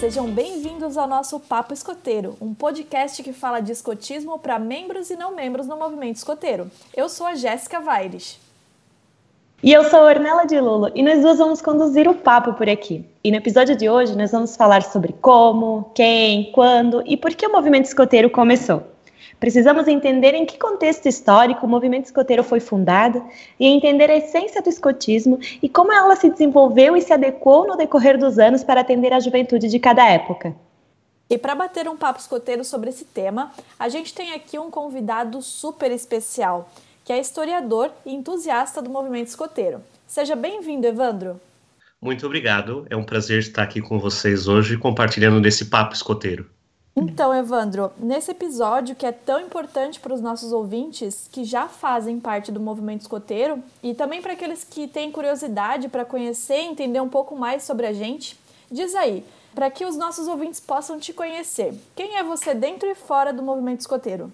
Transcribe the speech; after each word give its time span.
sejam 0.00 0.30
bem-vindos 0.30 0.96
ao 0.96 1.06
nosso 1.06 1.38
Papo 1.38 1.74
Escoteiro, 1.74 2.34
um 2.40 2.54
podcast 2.54 3.22
que 3.22 3.34
fala 3.34 3.60
de 3.60 3.70
escotismo 3.70 4.38
para 4.38 4.58
membros 4.58 5.10
e 5.10 5.14
não 5.14 5.36
membros 5.36 5.66
do 5.66 5.76
movimento 5.76 6.16
escoteiro. 6.16 6.70
Eu 6.96 7.06
sou 7.06 7.26
a 7.26 7.34
Jéssica 7.34 7.80
Vaires. 7.80 8.40
E 9.62 9.70
eu 9.70 9.84
sou 9.84 9.98
a 9.98 10.04
Ornella 10.04 10.46
de 10.46 10.58
Lulo 10.58 10.90
e 10.94 11.02
nós 11.02 11.20
duas 11.20 11.36
vamos 11.36 11.60
conduzir 11.60 12.08
o 12.08 12.14
papo 12.14 12.54
por 12.54 12.66
aqui. 12.66 13.04
E 13.22 13.30
no 13.30 13.36
episódio 13.36 13.76
de 13.76 13.90
hoje 13.90 14.16
nós 14.16 14.32
vamos 14.32 14.56
falar 14.56 14.82
sobre 14.84 15.12
como, 15.20 15.90
quem, 15.94 16.50
quando 16.52 17.02
e 17.04 17.14
por 17.14 17.34
que 17.34 17.46
o 17.46 17.52
movimento 17.52 17.84
escoteiro 17.84 18.30
começou. 18.30 18.82
Precisamos 19.40 19.88
entender 19.88 20.34
em 20.34 20.44
que 20.44 20.58
contexto 20.58 21.06
histórico 21.06 21.64
o 21.64 21.68
movimento 21.68 22.04
escoteiro 22.04 22.44
foi 22.44 22.60
fundado 22.60 23.26
e 23.58 23.66
entender 23.66 24.10
a 24.10 24.16
essência 24.16 24.60
do 24.60 24.68
escotismo 24.68 25.40
e 25.62 25.68
como 25.68 25.90
ela 25.90 26.14
se 26.14 26.28
desenvolveu 26.28 26.94
e 26.94 27.00
se 27.00 27.10
adequou 27.10 27.66
no 27.66 27.74
decorrer 27.74 28.18
dos 28.18 28.38
anos 28.38 28.62
para 28.62 28.82
atender 28.82 29.14
a 29.14 29.18
juventude 29.18 29.66
de 29.66 29.78
cada 29.78 30.06
época. 30.06 30.54
E 31.30 31.38
para 31.38 31.54
bater 31.54 31.88
um 31.88 31.96
papo 31.96 32.20
escoteiro 32.20 32.62
sobre 32.64 32.90
esse 32.90 33.06
tema, 33.06 33.50
a 33.78 33.88
gente 33.88 34.12
tem 34.12 34.34
aqui 34.34 34.58
um 34.58 34.70
convidado 34.70 35.40
super 35.40 35.90
especial, 35.90 36.68
que 37.02 37.12
é 37.12 37.18
historiador 37.18 37.90
e 38.04 38.14
entusiasta 38.14 38.82
do 38.82 38.90
movimento 38.90 39.28
escoteiro. 39.28 39.80
Seja 40.06 40.36
bem-vindo, 40.36 40.86
Evandro. 40.86 41.40
Muito 42.02 42.26
obrigado. 42.26 42.86
É 42.90 42.96
um 42.96 43.04
prazer 43.04 43.38
estar 43.38 43.62
aqui 43.62 43.80
com 43.80 43.98
vocês 43.98 44.48
hoje 44.48 44.76
compartilhando 44.76 45.40
desse 45.40 45.66
papo 45.66 45.94
escoteiro. 45.94 46.46
Então, 46.96 47.32
Evandro, 47.32 47.92
nesse 47.98 48.32
episódio 48.32 48.96
que 48.96 49.06
é 49.06 49.12
tão 49.12 49.40
importante 49.40 50.00
para 50.00 50.12
os 50.12 50.20
nossos 50.20 50.52
ouvintes 50.52 51.28
que 51.30 51.44
já 51.44 51.68
fazem 51.68 52.18
parte 52.18 52.50
do 52.50 52.58
movimento 52.58 53.02
escoteiro 53.02 53.62
e 53.82 53.94
também 53.94 54.20
para 54.20 54.32
aqueles 54.32 54.64
que 54.64 54.88
têm 54.88 55.12
curiosidade 55.12 55.88
para 55.88 56.04
conhecer 56.04 56.62
e 56.62 56.66
entender 56.66 57.00
um 57.00 57.08
pouco 57.08 57.36
mais 57.36 57.62
sobre 57.62 57.86
a 57.86 57.92
gente, 57.92 58.36
diz 58.70 58.94
aí, 58.94 59.24
para 59.54 59.70
que 59.70 59.84
os 59.84 59.96
nossos 59.96 60.26
ouvintes 60.26 60.58
possam 60.58 60.98
te 60.98 61.12
conhecer, 61.12 61.74
quem 61.94 62.16
é 62.16 62.24
você 62.24 62.54
dentro 62.54 62.88
e 62.88 62.94
fora 62.94 63.32
do 63.32 63.42
movimento 63.42 63.80
escoteiro? 63.80 64.32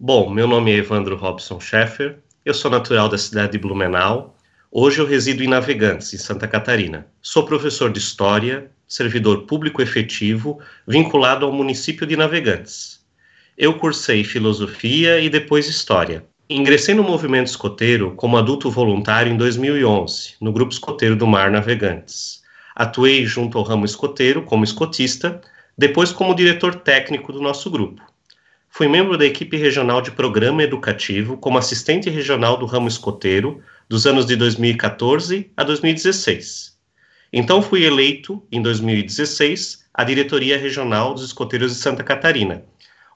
Bom, 0.00 0.30
meu 0.30 0.46
nome 0.46 0.72
é 0.72 0.76
Evandro 0.76 1.16
Robson 1.16 1.60
Scheffer, 1.60 2.18
eu 2.44 2.54
sou 2.54 2.70
natural 2.70 3.08
da 3.08 3.16
cidade 3.16 3.52
de 3.52 3.58
Blumenau. 3.58 4.34
Hoje 4.70 4.98
eu 4.98 5.06
resido 5.06 5.42
em 5.42 5.48
Navegantes, 5.48 6.12
em 6.12 6.18
Santa 6.18 6.48
Catarina. 6.48 7.06
Sou 7.22 7.46
professor 7.46 7.90
de 7.90 7.98
História 7.98 8.70
servidor 8.86 9.42
público 9.42 9.82
efetivo 9.82 10.60
vinculado 10.86 11.46
ao 11.46 11.52
município 11.52 12.06
de 12.06 12.16
Navegantes. 12.16 13.04
Eu 13.56 13.74
cursei 13.78 14.24
filosofia 14.24 15.20
e 15.20 15.30
depois 15.30 15.68
história. 15.68 16.24
Ingressei 16.48 16.94
no 16.94 17.02
movimento 17.02 17.46
escoteiro 17.46 18.12
como 18.16 18.36
adulto 18.36 18.70
voluntário 18.70 19.32
em 19.32 19.36
2011, 19.36 20.34
no 20.40 20.52
Grupo 20.52 20.72
Escoteiro 20.72 21.16
do 21.16 21.26
Mar 21.26 21.50
Navegantes. 21.50 22.42
Atuei 22.74 23.24
junto 23.24 23.56
ao 23.56 23.64
ramo 23.64 23.84
escoteiro 23.84 24.42
como 24.42 24.64
escotista, 24.64 25.40
depois 25.78 26.12
como 26.12 26.34
diretor 26.34 26.74
técnico 26.74 27.32
do 27.32 27.40
nosso 27.40 27.70
grupo. 27.70 28.02
Fui 28.68 28.88
membro 28.88 29.16
da 29.16 29.24
equipe 29.24 29.56
regional 29.56 30.02
de 30.02 30.10
programa 30.10 30.62
educativo 30.62 31.36
como 31.36 31.56
assistente 31.56 32.10
regional 32.10 32.56
do 32.56 32.66
ramo 32.66 32.88
escoteiro 32.88 33.62
dos 33.88 34.06
anos 34.06 34.26
de 34.26 34.34
2014 34.36 35.50
a 35.56 35.62
2016 35.62 36.73
então 37.36 37.60
fui 37.60 37.84
eleito, 37.84 38.40
em 38.52 38.62
2016, 38.62 39.86
à 39.92 40.04
diretoria 40.04 40.56
regional 40.56 41.12
dos 41.12 41.24
escoteiros 41.24 41.72
de 41.74 41.78
Santa 41.80 42.04
Catarina, 42.04 42.64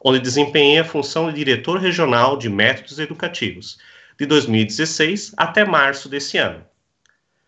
onde 0.04 0.18
desempenhei 0.18 0.80
a 0.80 0.84
função 0.84 1.28
de 1.28 1.36
diretor 1.36 1.78
regional 1.78 2.36
de 2.36 2.48
métodos 2.48 2.98
educativos, 2.98 3.78
de 4.18 4.26
2016 4.26 5.34
até 5.36 5.64
março 5.64 6.08
desse 6.08 6.36
ano. 6.36 6.64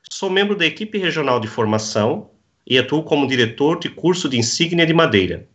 Sou 0.09 0.31
membro 0.31 0.55
da 0.55 0.65
equipe 0.65 0.97
regional 0.97 1.41
de 1.41 1.49
formação 1.49 2.31
e 2.65 2.79
atuo 2.79 3.03
como 3.03 3.27
diretor 3.27 3.81
de 3.81 3.89
curso 3.89 4.29
de 4.29 4.39
insígnia 4.39 4.87
de 4.87 4.95
madeira. 4.95 5.49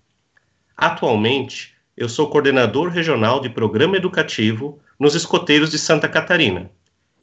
Atualmente, 0.75 1.75
eu 1.95 2.09
sou 2.09 2.29
coordenador 2.29 2.89
regional 2.89 3.39
de 3.39 3.49
programa 3.49 3.95
educativo 3.95 4.81
nos 4.99 5.15
escoteiros 5.15 5.71
de 5.71 5.79
Santa 5.79 6.09
Catarina 6.09 6.69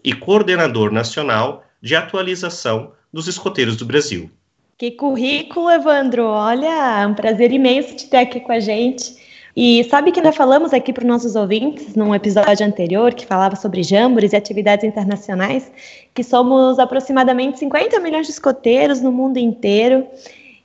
e 0.03 0.14
coordenador 0.14 0.91
nacional 0.91 1.62
de 1.82 1.94
atualização 1.94 2.94
dos 3.12 3.28
escoteiros 3.28 3.76
do 3.76 3.84
Brasil. 3.84 4.30
Que 4.78 4.90
currículo, 4.90 5.70
Evandro! 5.70 6.24
Olha, 6.24 7.02
é 7.02 7.06
um 7.06 7.14
prazer 7.14 7.52
imenso 7.52 7.94
te 7.94 8.08
ter 8.08 8.18
aqui 8.18 8.40
com 8.40 8.52
a 8.52 8.58
gente. 8.58 9.20
E 9.54 9.84
sabe 9.84 10.12
que 10.12 10.20
nós 10.22 10.34
falamos 10.34 10.72
aqui 10.72 10.92
para 10.92 11.02
os 11.02 11.08
nossos 11.08 11.36
ouvintes, 11.36 11.94
num 11.94 12.14
episódio 12.14 12.66
anterior, 12.66 13.12
que 13.12 13.26
falava 13.26 13.54
sobre 13.54 13.82
jambores 13.82 14.32
e 14.32 14.36
atividades 14.36 14.84
internacionais, 14.84 15.70
que 16.14 16.24
somos 16.24 16.78
aproximadamente 16.78 17.58
50 17.58 18.00
milhões 18.00 18.26
de 18.26 18.32
escoteiros 18.32 19.02
no 19.02 19.12
mundo 19.12 19.36
inteiro 19.36 20.06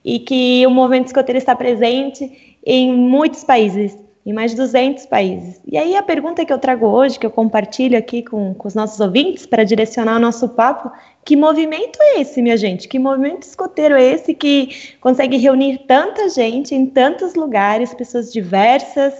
e 0.05 0.19
que 0.19 0.65
o 0.65 0.69
movimento 0.69 1.07
escoteiro 1.07 1.37
está 1.37 1.53
presente 1.53 2.57
em 2.65 2.93
muitos 2.93 3.43
países, 3.43 3.97
em 4.25 4.31
mais 4.31 4.51
de 4.51 4.57
200 4.57 5.05
países. 5.05 5.59
E 5.65 5.77
aí 5.77 5.95
a 5.97 6.01
pergunta 6.01 6.45
que 6.45 6.53
eu 6.53 6.57
trago 6.57 6.87
hoje, 6.87 7.19
que 7.19 7.25
eu 7.25 7.31
compartilho 7.31 7.97
aqui 7.97 8.23
com, 8.23 8.53
com 8.53 8.67
os 8.69 8.73
nossos 8.73 9.01
ouvintes 9.01 9.45
para 9.45 9.65
direcionar 9.65 10.15
o 10.15 10.19
nosso 10.19 10.47
papo, 10.47 10.89
que 11.27 11.35
movimento 11.35 11.99
é 12.01 12.21
esse, 12.21 12.41
minha 12.41 12.55
gente? 12.55 12.87
Que 12.87 12.97
movimento 12.97 13.43
escoteiro 13.43 13.95
é 13.95 14.01
esse 14.01 14.33
que 14.33 14.95
consegue 15.01 15.35
reunir 15.35 15.79
tanta 15.79 16.29
gente 16.29 16.73
em 16.73 16.85
tantos 16.85 17.35
lugares, 17.35 17.93
pessoas 17.93 18.31
diversas, 18.31 19.13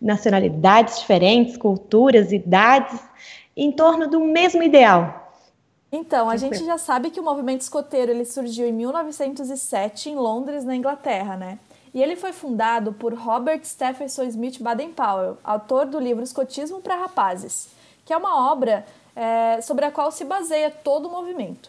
nacionalidades 0.00 1.00
diferentes, 1.00 1.56
culturas, 1.56 2.30
idades, 2.30 3.00
em 3.56 3.72
torno 3.72 4.06
do 4.06 4.20
mesmo 4.20 4.62
ideal? 4.62 5.32
Então, 5.90 6.30
a 6.30 6.36
gente 6.36 6.64
já 6.64 6.78
sabe 6.78 7.10
que 7.10 7.18
o 7.18 7.24
movimento 7.24 7.62
escoteiro 7.62 8.12
ele 8.12 8.24
surgiu 8.24 8.68
em 8.68 8.72
1907 8.72 10.10
em 10.10 10.14
Londres, 10.14 10.62
na 10.62 10.76
Inglaterra, 10.76 11.36
né? 11.36 11.58
E 11.92 12.00
ele 12.00 12.14
foi 12.14 12.32
fundado 12.32 12.92
por 12.92 13.12
Robert 13.12 13.64
Stephenson 13.64 14.22
Smith 14.26 14.62
Baden-Powell, 14.62 15.38
autor 15.42 15.86
do 15.86 15.98
livro 15.98 16.22
Escotismo 16.22 16.80
para 16.80 16.94
Rapazes, 16.94 17.70
que 18.04 18.12
é 18.12 18.16
uma 18.16 18.48
obra 18.52 18.86
é, 19.18 19.60
sobre 19.60 19.84
a 19.84 19.90
qual 19.90 20.12
se 20.12 20.24
baseia 20.24 20.70
todo 20.70 21.08
o 21.08 21.10
movimento. 21.10 21.68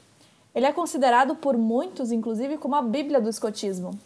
Ele 0.53 0.67
é 0.67 0.71
considerado 0.71 1.35
por 1.35 1.57
muitos, 1.57 2.11
inclusive, 2.11 2.57
como 2.57 2.75
a 2.75 2.81
Bíblia 2.81 3.19
do 3.19 3.27
escotismo. 3.27 3.99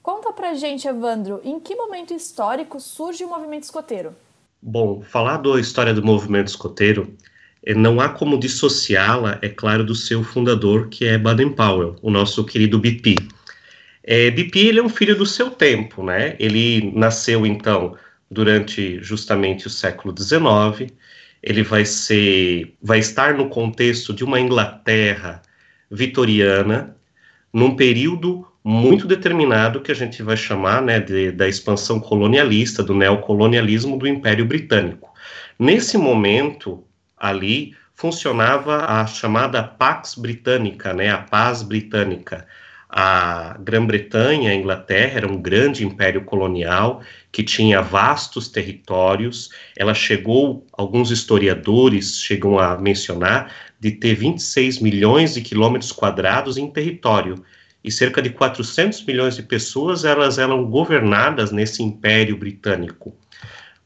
Conta 0.00 0.32
pra 0.32 0.54
gente, 0.54 0.86
Evandro, 0.86 1.40
em 1.42 1.58
que 1.58 1.74
momento 1.74 2.14
histórico 2.14 2.78
surge 2.78 3.24
o 3.24 3.28
movimento 3.28 3.64
escoteiro? 3.64 4.14
Bom, 4.62 5.02
falar 5.02 5.38
da 5.38 5.58
história 5.58 5.92
do 5.92 6.04
movimento 6.04 6.48
escoteiro 6.48 7.12
é, 7.66 7.74
não 7.74 8.00
há 8.00 8.08
como 8.08 8.38
dissociá-la, 8.38 9.38
é 9.42 9.48
claro, 9.48 9.82
do 9.82 9.94
seu 9.94 10.22
fundador, 10.22 10.88
que 10.88 11.04
é 11.04 11.18
Baden-Powell, 11.18 11.96
o 12.00 12.10
nosso 12.10 12.44
querido 12.44 12.78
BP. 12.78 13.16
É, 14.04 14.30
BP 14.30 14.58
ele 14.58 14.78
é 14.78 14.82
um 14.82 14.88
filho 14.88 15.16
do 15.16 15.26
seu 15.26 15.50
tempo, 15.50 16.04
né? 16.04 16.36
Ele 16.38 16.92
nasceu 16.94 17.44
então 17.44 17.96
durante 18.30 19.02
justamente 19.02 19.66
o 19.66 19.70
século 19.70 20.14
XIX. 20.16 20.92
Ele 21.46 21.62
vai 21.62 21.84
ser, 21.84 22.74
vai 22.82 22.98
estar 22.98 23.34
no 23.34 23.50
contexto 23.50 24.14
de 24.14 24.24
uma 24.24 24.40
Inglaterra 24.40 25.42
vitoriana, 25.90 26.96
num 27.52 27.76
período 27.76 28.46
muito 28.64 29.06
determinado 29.06 29.82
que 29.82 29.92
a 29.92 29.94
gente 29.94 30.22
vai 30.22 30.38
chamar, 30.38 30.80
né, 30.80 30.98
de, 30.98 31.30
da 31.30 31.46
expansão 31.46 32.00
colonialista, 32.00 32.82
do 32.82 32.94
neocolonialismo 32.94 33.98
do 33.98 34.08
Império 34.08 34.46
Britânico. 34.46 35.12
Nesse 35.58 35.98
momento 35.98 36.82
ali 37.14 37.76
funcionava 37.94 38.86
a 38.86 39.06
chamada 39.06 39.62
Pax 39.62 40.14
Britânica, 40.14 40.94
né, 40.94 41.10
a 41.10 41.18
paz 41.18 41.62
britânica 41.62 42.46
a 42.96 43.56
Grã-Bretanha, 43.58 44.52
a 44.52 44.54
Inglaterra, 44.54 45.16
era 45.16 45.26
um 45.26 45.36
grande 45.36 45.84
império 45.84 46.22
colonial 46.22 47.02
que 47.32 47.42
tinha 47.42 47.82
vastos 47.82 48.46
territórios. 48.46 49.50
Ela 49.76 49.92
chegou, 49.92 50.64
alguns 50.72 51.10
historiadores 51.10 52.20
chegam 52.20 52.56
a 52.56 52.78
mencionar, 52.78 53.52
de 53.80 53.90
ter 53.90 54.14
26 54.14 54.78
milhões 54.78 55.34
de 55.34 55.42
quilômetros 55.42 55.90
quadrados 55.90 56.56
em 56.56 56.70
território. 56.70 57.44
E 57.82 57.90
cerca 57.90 58.22
de 58.22 58.30
400 58.30 59.04
milhões 59.04 59.34
de 59.34 59.42
pessoas 59.42 60.04
elas 60.04 60.38
eram 60.38 60.64
governadas 60.64 61.50
nesse 61.50 61.82
império 61.82 62.36
britânico. 62.36 63.12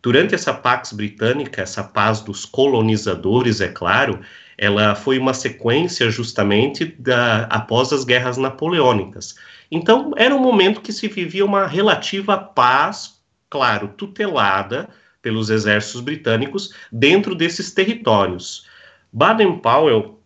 Durante 0.02 0.34
essa 0.34 0.52
Pax 0.52 0.92
Britânica, 0.92 1.62
essa 1.62 1.82
paz 1.82 2.20
dos 2.20 2.44
colonizadores, 2.44 3.62
é 3.62 3.68
claro, 3.68 4.20
ela 4.58 4.96
foi 4.96 5.18
uma 5.18 5.32
sequência 5.32 6.10
justamente 6.10 6.84
da, 6.98 7.44
após 7.44 7.92
as 7.92 8.04
guerras 8.04 8.36
napoleônicas. 8.36 9.36
Então, 9.70 10.12
era 10.16 10.34
um 10.34 10.40
momento 10.40 10.80
que 10.80 10.92
se 10.92 11.06
vivia 11.06 11.44
uma 11.44 11.66
relativa 11.66 12.36
paz, 12.36 13.20
claro, 13.48 13.88
tutelada 13.96 14.88
pelos 15.22 15.48
exércitos 15.48 16.00
britânicos 16.00 16.74
dentro 16.90 17.36
desses 17.36 17.72
territórios. 17.72 18.66
Baden-Powell, 19.12 20.18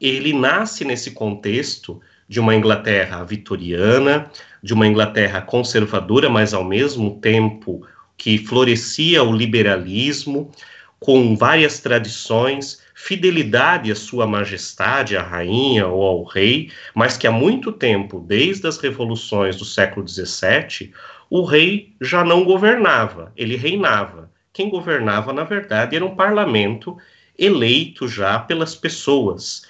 ele 0.00 0.32
nasce 0.32 0.84
nesse 0.84 1.12
contexto 1.12 2.00
de 2.28 2.40
uma 2.40 2.54
Inglaterra 2.54 3.22
vitoriana, 3.22 4.30
de 4.62 4.74
uma 4.74 4.86
Inglaterra 4.86 5.40
conservadora, 5.40 6.28
mas 6.28 6.52
ao 6.52 6.64
mesmo 6.64 7.20
tempo 7.20 7.86
que 8.16 8.38
florescia 8.38 9.22
o 9.22 9.32
liberalismo, 9.32 10.50
com 10.98 11.34
várias 11.34 11.80
tradições, 11.80 12.82
fidelidade 13.02 13.90
à 13.90 13.94
sua 13.94 14.26
majestade, 14.26 15.16
à 15.16 15.22
rainha 15.22 15.86
ou 15.86 16.02
ao 16.02 16.22
rei, 16.22 16.70
mas 16.94 17.16
que 17.16 17.26
há 17.26 17.32
muito 17.32 17.72
tempo, 17.72 18.20
desde 18.20 18.66
as 18.66 18.76
revoluções 18.76 19.56
do 19.56 19.64
século 19.64 20.06
XVII, 20.06 20.92
o 21.30 21.42
rei 21.42 21.94
já 21.98 22.22
não 22.22 22.44
governava, 22.44 23.32
ele 23.34 23.56
reinava. 23.56 24.30
Quem 24.52 24.68
governava, 24.68 25.32
na 25.32 25.44
verdade, 25.44 25.96
era 25.96 26.04
um 26.04 26.14
parlamento 26.14 26.98
eleito 27.38 28.06
já 28.06 28.38
pelas 28.38 28.74
pessoas. 28.74 29.62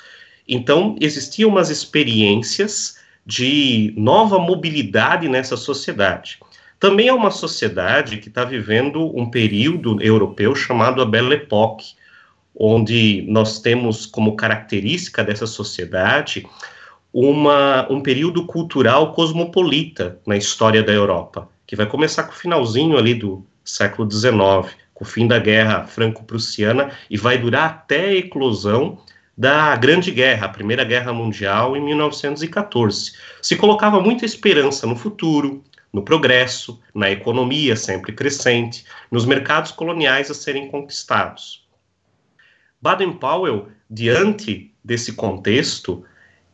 Então, 0.46 0.96
existiam 1.00 1.50
umas 1.50 1.70
experiências 1.70 2.98
de 3.24 3.94
nova 3.96 4.40
mobilidade 4.40 5.28
nessa 5.28 5.56
sociedade. 5.56 6.40
Também 6.80 7.06
é 7.06 7.12
uma 7.12 7.30
sociedade 7.30 8.16
que 8.16 8.28
está 8.28 8.44
vivendo 8.44 9.16
um 9.16 9.30
período 9.30 10.02
europeu 10.02 10.52
chamado 10.54 11.00
a 11.00 11.06
Belle 11.06 11.34
Époque, 11.36 11.99
onde 12.54 13.24
nós 13.28 13.60
temos 13.60 14.06
como 14.06 14.36
característica 14.36 15.24
dessa 15.24 15.46
sociedade 15.46 16.46
uma, 17.12 17.90
um 17.90 18.00
período 18.00 18.46
cultural 18.46 19.12
cosmopolita 19.12 20.18
na 20.26 20.36
história 20.36 20.82
da 20.82 20.92
Europa, 20.92 21.48
que 21.66 21.76
vai 21.76 21.86
começar 21.86 22.24
com 22.24 22.32
o 22.32 22.36
finalzinho 22.36 22.96
ali 22.96 23.14
do 23.14 23.44
século 23.64 24.10
XIX, 24.10 24.74
com 24.94 25.04
o 25.04 25.06
fim 25.06 25.26
da 25.26 25.38
Guerra 25.38 25.84
Franco-Prussiana, 25.86 26.90
e 27.08 27.16
vai 27.16 27.38
durar 27.38 27.64
até 27.70 28.08
a 28.08 28.14
eclosão 28.14 28.98
da 29.36 29.74
Grande 29.76 30.10
Guerra, 30.10 30.46
a 30.46 30.50
Primeira 30.50 30.84
Guerra 30.84 31.12
Mundial, 31.12 31.76
em 31.76 31.82
1914. 31.82 33.12
Se 33.40 33.56
colocava 33.56 34.00
muita 34.00 34.26
esperança 34.26 34.86
no 34.86 34.94
futuro, 34.94 35.64
no 35.92 36.02
progresso, 36.02 36.80
na 36.94 37.10
economia 37.10 37.74
sempre 37.74 38.12
crescente, 38.12 38.84
nos 39.10 39.24
mercados 39.24 39.72
coloniais 39.72 40.30
a 40.30 40.34
serem 40.34 40.68
conquistados. 40.68 41.66
Baden-Powell, 42.80 43.68
diante 43.88 44.72
desse 44.82 45.12
contexto, 45.12 46.04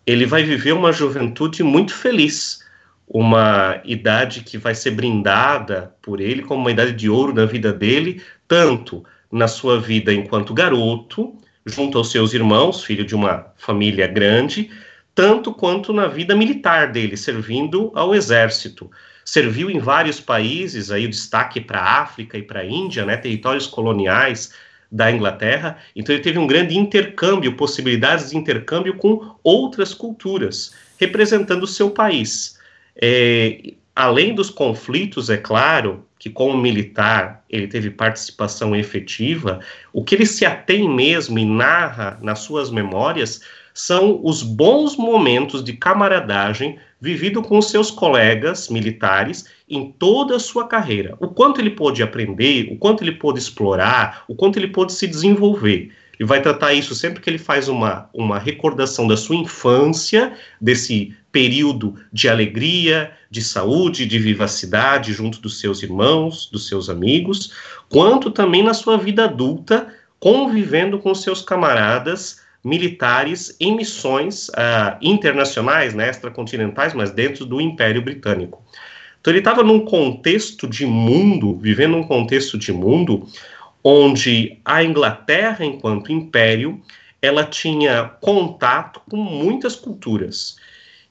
ele 0.07 0.27
vai 0.27 0.43
viver 0.43 0.73
uma 0.73 0.93
juventude 0.93 1.63
muito 1.63 1.95
feliz, 1.95 2.65
uma 3.07 3.81
idade 3.85 4.43
que 4.43 4.59
vai 4.59 4.75
ser 4.75 4.93
brindada 4.93 5.95
por 6.03 6.21
ele 6.21 6.43
como 6.43 6.61
uma 6.61 6.71
idade 6.71 6.93
de 6.93 7.09
ouro 7.09 7.33
na 7.33 7.45
vida 7.45 7.73
dele, 7.73 8.23
tanto 8.49 9.05
na 9.31 9.47
sua 9.47 9.81
vida 9.81 10.13
enquanto 10.13 10.55
garoto, 10.55 11.37
junto 11.65 11.99
aos 11.99 12.11
seus 12.11 12.33
irmãos, 12.33 12.85
filho 12.85 13.05
de 13.05 13.15
uma 13.15 13.53
família 13.57 14.07
grande, 14.07 14.71
tanto 15.15 15.53
quanto 15.53 15.93
na 15.93 16.07
vida 16.07 16.35
militar 16.35 16.91
dele, 16.91 17.17
servindo 17.17 17.91
ao 17.95 18.15
exército. 18.15 18.91
Serviu 19.25 19.71
em 19.71 19.79
vários 19.79 20.21
países, 20.21 20.91
aí 20.91 21.07
o 21.07 21.11
destaque 21.11 21.61
para 21.61 21.81
a 21.81 22.03
África 22.03 22.39
e 22.39 22.43
para 22.43 22.61
a 22.61 22.67
Índia, 22.67 23.05
né, 23.05 23.17
territórios 23.17 23.67
coloniais 23.67 24.53
da 24.91 25.11
Inglaterra. 25.11 25.79
Então 25.95 26.15
ele 26.15 26.23
teve 26.23 26.39
um 26.39 26.47
grande 26.47 26.77
intercâmbio, 26.77 27.57
possibilidades 27.57 28.31
de 28.31 28.37
intercâmbio 28.37 28.97
com 28.97 29.35
outras 29.43 29.93
culturas, 29.93 30.75
representando 30.99 31.65
o 31.65 31.69
seu 31.69 31.91
país. 31.91 32.59
É, 33.01 33.73
além 33.95 34.35
dos 34.35 34.51
conflitos, 34.51 35.29
é 35.31 35.37
claro, 35.37 36.05
que 36.19 36.31
como 36.31 36.57
militar 36.57 37.45
ele 37.49 37.67
teve 37.67 37.91
participação 37.91 38.75
efetiva, 38.75 39.61
o 39.93 40.03
que 40.03 40.15
ele 40.15 40.27
se 40.27 40.45
atém 40.45 40.89
mesmo 40.89 41.39
e 41.39 41.45
narra 41.45 42.19
nas 42.23 42.41
suas 42.41 42.71
memórias 42.71 43.43
são 43.77 44.21
os 44.25 44.43
bons 44.43 44.97
momentos 44.97 45.63
de 45.63 45.75
camaradagem 45.75 46.79
vivido 46.99 47.43
com 47.43 47.61
seus 47.61 47.91
colegas 47.91 48.71
militares 48.71 49.45
em 49.69 49.93
toda 49.93 50.37
a 50.37 50.41
sua 50.41 50.67
carreira. 50.67 51.15
O 51.21 51.29
quanto 51.29 51.61
ele 51.61 51.69
pôde 51.69 52.03
aprender, 52.03 52.73
o 52.73 52.79
quanto 52.79 53.05
ele 53.05 53.13
pôde 53.13 53.39
explorar, 53.39 54.25
o 54.27 54.35
quanto 54.35 54.59
ele 54.59 54.69
pôde 54.69 54.95
se 54.95 55.07
desenvolver. 55.07 55.93
Ele 56.19 56.27
vai 56.27 56.41
tratar 56.41 56.73
isso 56.73 56.95
sempre 56.95 57.21
que 57.21 57.29
ele 57.29 57.37
faz 57.37 57.69
uma, 57.69 58.09
uma 58.15 58.39
recordação 58.39 59.07
da 59.07 59.15
sua 59.15 59.37
infância, 59.37 60.33
desse 60.59 61.15
período 61.31 61.97
de 62.11 62.31
alegria, 62.31 63.13
de 63.31 63.43
saúde, 63.43 64.07
de 64.07 64.19
vivacidade 64.19 65.13
junto 65.13 65.39
dos 65.39 65.61
seus 65.61 65.83
irmãos, 65.83 66.49
dos 66.51 66.67
seus 66.67 66.89
amigos, 66.89 67.53
quanto 67.91 68.31
também 68.31 68.63
na 68.63 68.73
sua 68.73 68.97
vida 68.97 69.25
adulta, 69.25 69.95
convivendo 70.19 70.99
com 70.99 71.15
seus 71.15 71.43
camaradas 71.43 72.46
militares 72.67 73.57
em 73.61 73.77
missões 73.77 74.49
uh, 74.49 74.99
internacionais, 75.01 75.95
né, 75.95 76.11
extracontinentais, 76.11 76.93
mas 76.93 77.13
dentro 77.13 77.47
do 77.47 77.61
Império 77.61 78.03
Britânico. 78.03 78.61
Então 79.21 79.33
ele 79.33 79.39
estava 79.39 79.63
num 79.63 79.85
contexto 79.85 80.67
de 80.67 80.85
mundo, 80.85 81.57
vivendo 81.57 81.93
num 81.93 82.03
contexto 82.03 82.59
de 82.59 82.73
mundo 82.73 83.27
onde 83.85 84.59
a 84.65 84.83
Inglaterra, 84.83 85.65
enquanto 85.65 86.11
império, 86.11 86.83
ela 87.23 87.45
tinha 87.45 88.05
contato 88.21 89.01
com 89.09 89.17
muitas 89.17 89.77
culturas. 89.77 90.57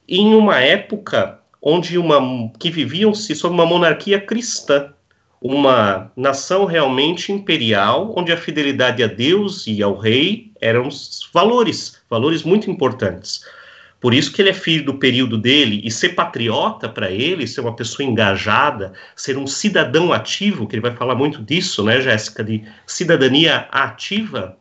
Em 0.08 0.36
uma 0.36 0.60
época 0.60 1.40
onde 1.62 1.98
uma 1.98 2.52
que 2.60 2.70
viviam-se 2.70 3.34
sob 3.34 3.54
uma 3.54 3.66
monarquia 3.66 4.20
cristã, 4.20 4.94
uma 5.48 6.12
nação 6.18 6.66
realmente 6.66 7.32
imperial, 7.32 8.16
onde 8.18 8.32
a 8.32 8.38
fidelidade 8.38 9.04
a 9.04 9.08
Deus 9.08 9.68
e 9.68 9.84
ao 9.84 9.96
rei 9.96 10.52
eram 10.60 10.90
valores, 11.32 12.02
valores 12.10 12.42
muito 12.42 12.72
importantes. 12.72 13.46
Por 14.02 14.12
isso 14.12 14.32
que 14.32 14.42
ele 14.42 14.50
é 14.50 14.54
filho 14.54 14.84
do 14.84 14.96
período 14.96 15.38
dele 15.38 15.82
e 15.84 15.92
ser 15.92 16.10
patriota 16.10 16.90
para 16.90 17.12
ele, 17.12 17.46
ser 17.46 17.62
uma 17.62 17.76
pessoa 17.76 18.04
engajada, 18.04 18.94
ser 19.16 19.38
um 19.38 19.46
cidadão 19.46 20.12
ativo, 20.12 20.66
que 20.66 20.74
ele 20.74 20.82
vai 20.82 20.96
falar 20.96 21.14
muito 21.14 21.44
disso, 21.44 21.84
né, 21.84 22.02
Jéssica, 22.02 22.44
de 22.44 22.64
cidadania 22.88 23.68
ativa, 23.70 24.58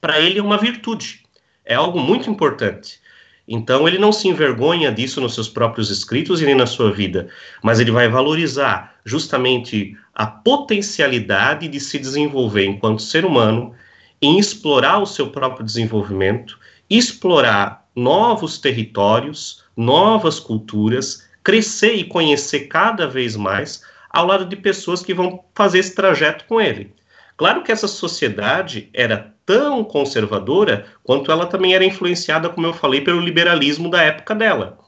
para 0.00 0.18
ele 0.20 0.38
é 0.38 0.42
uma 0.42 0.56
virtude. 0.56 1.20
É 1.66 1.74
algo 1.74 2.00
muito 2.00 2.30
importante. 2.30 2.98
Então 3.46 3.86
ele 3.86 3.98
não 3.98 4.10
se 4.10 4.26
envergonha 4.26 4.90
disso 4.90 5.20
nos 5.20 5.34
seus 5.34 5.50
próprios 5.50 5.90
escritos 5.90 6.40
e 6.40 6.46
nem 6.46 6.54
na 6.54 6.64
sua 6.64 6.90
vida, 6.90 7.28
mas 7.62 7.78
ele 7.78 7.90
vai 7.90 8.08
valorizar 8.08 8.94
justamente 9.04 9.94
a 10.14 10.26
potencialidade 10.26 11.66
de 11.68 11.80
se 11.80 11.98
desenvolver 11.98 12.64
enquanto 12.64 13.02
ser 13.02 13.24
humano, 13.24 13.74
em 14.22 14.38
explorar 14.38 14.98
o 14.98 15.06
seu 15.06 15.30
próprio 15.30 15.64
desenvolvimento, 15.64 16.58
explorar 16.88 17.86
novos 17.94 18.58
territórios, 18.58 19.64
novas 19.76 20.38
culturas, 20.38 21.26
crescer 21.42 21.94
e 21.94 22.04
conhecer 22.04 22.60
cada 22.68 23.06
vez 23.06 23.36
mais 23.36 23.82
ao 24.08 24.26
lado 24.26 24.46
de 24.46 24.56
pessoas 24.56 25.02
que 25.02 25.12
vão 25.12 25.44
fazer 25.54 25.80
esse 25.80 25.94
trajeto 25.94 26.44
com 26.46 26.60
ele. 26.60 26.94
Claro 27.36 27.62
que 27.62 27.72
essa 27.72 27.88
sociedade 27.88 28.88
era 28.94 29.34
tão 29.44 29.82
conservadora 29.82 30.86
quanto 31.02 31.32
ela 31.32 31.46
também 31.46 31.74
era 31.74 31.84
influenciada, 31.84 32.48
como 32.48 32.66
eu 32.66 32.72
falei, 32.72 33.00
pelo 33.00 33.20
liberalismo 33.20 33.90
da 33.90 34.02
época 34.02 34.34
dela. 34.34 34.78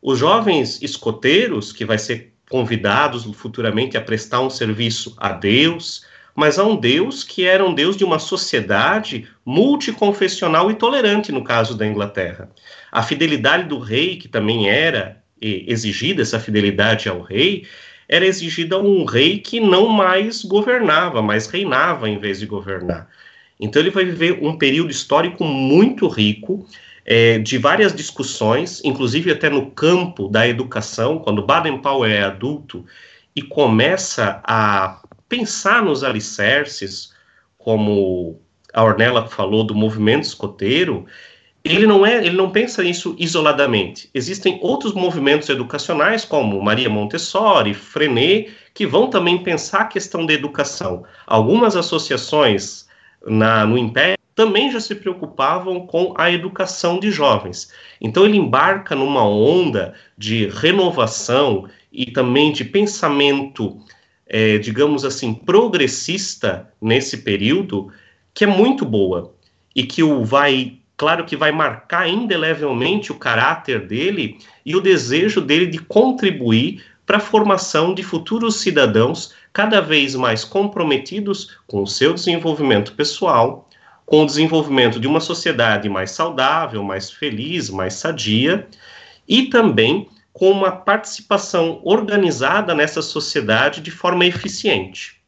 Os 0.00 0.18
jovens 0.18 0.80
escoteiros, 0.82 1.72
que 1.72 1.84
vai 1.84 1.98
ser 1.98 2.29
convidados 2.50 3.24
futuramente 3.36 3.96
a 3.96 4.00
prestar 4.00 4.40
um 4.40 4.50
serviço 4.50 5.14
a 5.16 5.32
Deus, 5.32 6.04
mas 6.34 6.58
a 6.58 6.64
um 6.64 6.74
Deus 6.74 7.22
que 7.22 7.44
era 7.44 7.64
um 7.64 7.72
Deus 7.72 7.96
de 7.96 8.04
uma 8.04 8.18
sociedade 8.18 9.28
multiconfessional 9.46 10.70
e 10.70 10.74
tolerante, 10.74 11.30
no 11.30 11.44
caso 11.44 11.78
da 11.78 11.86
Inglaterra. 11.86 12.50
A 12.90 13.02
fidelidade 13.02 13.68
do 13.68 13.78
rei, 13.78 14.16
que 14.16 14.26
também 14.26 14.68
era 14.68 15.22
exigida, 15.40 16.22
essa 16.22 16.40
fidelidade 16.40 17.08
ao 17.08 17.22
rei, 17.22 17.66
era 18.08 18.26
exigida 18.26 18.74
a 18.74 18.80
um 18.80 19.04
rei 19.04 19.38
que 19.38 19.60
não 19.60 19.88
mais 19.88 20.44
governava, 20.44 21.22
mas 21.22 21.46
reinava 21.46 22.10
em 22.10 22.18
vez 22.18 22.40
de 22.40 22.46
governar. 22.46 23.08
Então 23.60 23.80
ele 23.80 23.90
vai 23.90 24.04
viver 24.04 24.40
um 24.42 24.58
período 24.58 24.90
histórico 24.90 25.44
muito 25.44 26.08
rico, 26.08 26.66
é, 27.12 27.40
de 27.40 27.58
várias 27.58 27.92
discussões, 27.92 28.80
inclusive 28.84 29.32
até 29.32 29.50
no 29.50 29.72
campo 29.72 30.28
da 30.28 30.46
educação, 30.46 31.18
quando 31.18 31.44
Baden-Powell 31.44 32.08
é 32.08 32.22
adulto 32.22 32.86
e 33.34 33.42
começa 33.42 34.40
a 34.44 35.02
pensar 35.28 35.82
nos 35.82 36.04
alicerces, 36.04 37.12
como 37.58 38.40
a 38.72 38.84
Ornella 38.84 39.26
falou 39.26 39.64
do 39.64 39.74
movimento 39.74 40.22
escoteiro, 40.22 41.04
ele 41.64 41.84
não 41.84 42.06
é, 42.06 42.24
ele 42.24 42.36
não 42.36 42.48
pensa 42.48 42.80
nisso 42.80 43.16
isoladamente. 43.18 44.08
Existem 44.14 44.60
outros 44.62 44.92
movimentos 44.92 45.48
educacionais, 45.48 46.24
como 46.24 46.62
Maria 46.62 46.88
Montessori, 46.88 47.74
Frenet, 47.74 48.52
que 48.72 48.86
vão 48.86 49.10
também 49.10 49.42
pensar 49.42 49.80
a 49.80 49.86
questão 49.86 50.24
da 50.24 50.32
educação. 50.32 51.02
Algumas 51.26 51.74
associações 51.74 52.86
na, 53.26 53.66
no 53.66 53.76
Império 53.76 54.20
também 54.34 54.70
já 54.70 54.80
se 54.80 54.94
preocupavam 54.94 55.86
com 55.86 56.14
a 56.16 56.30
educação 56.30 56.98
de 56.98 57.10
jovens. 57.10 57.72
Então 58.00 58.24
ele 58.24 58.36
embarca 58.36 58.94
numa 58.94 59.26
onda 59.26 59.94
de 60.16 60.46
renovação 60.46 61.68
e 61.92 62.06
também 62.06 62.52
de 62.52 62.64
pensamento, 62.64 63.78
é, 64.26 64.58
digamos 64.58 65.04
assim, 65.04 65.34
progressista 65.34 66.72
nesse 66.80 67.18
período, 67.18 67.92
que 68.32 68.44
é 68.44 68.46
muito 68.46 68.84
boa 68.84 69.34
e 69.74 69.82
que 69.82 70.02
o 70.02 70.24
vai, 70.24 70.78
claro 70.96 71.24
que 71.24 71.36
vai 71.36 71.52
marcar 71.52 72.08
indelevelmente 72.08 73.12
o 73.12 73.16
caráter 73.16 73.86
dele 73.86 74.38
e 74.64 74.76
o 74.76 74.80
desejo 74.80 75.40
dele 75.40 75.66
de 75.66 75.78
contribuir 75.78 76.82
para 77.04 77.16
a 77.16 77.20
formação 77.20 77.92
de 77.92 78.02
futuros 78.04 78.60
cidadãos 78.60 79.34
cada 79.52 79.80
vez 79.80 80.14
mais 80.14 80.44
comprometidos 80.44 81.56
com 81.66 81.82
o 81.82 81.86
seu 81.86 82.14
desenvolvimento 82.14 82.92
pessoal, 82.92 83.68
com 84.10 84.24
o 84.24 84.26
desenvolvimento 84.26 84.98
de 84.98 85.06
uma 85.06 85.20
sociedade 85.20 85.88
mais 85.88 86.10
saudável, 86.10 86.82
mais 86.82 87.12
feliz, 87.12 87.70
mais 87.70 87.94
sadia 87.94 88.66
e 89.26 89.44
também 89.46 90.08
com 90.32 90.50
uma 90.50 90.72
participação 90.72 91.80
organizada 91.84 92.74
nessa 92.74 93.02
sociedade 93.02 93.80
de 93.80 93.92
forma 93.92 94.26
eficiente. 94.26 95.22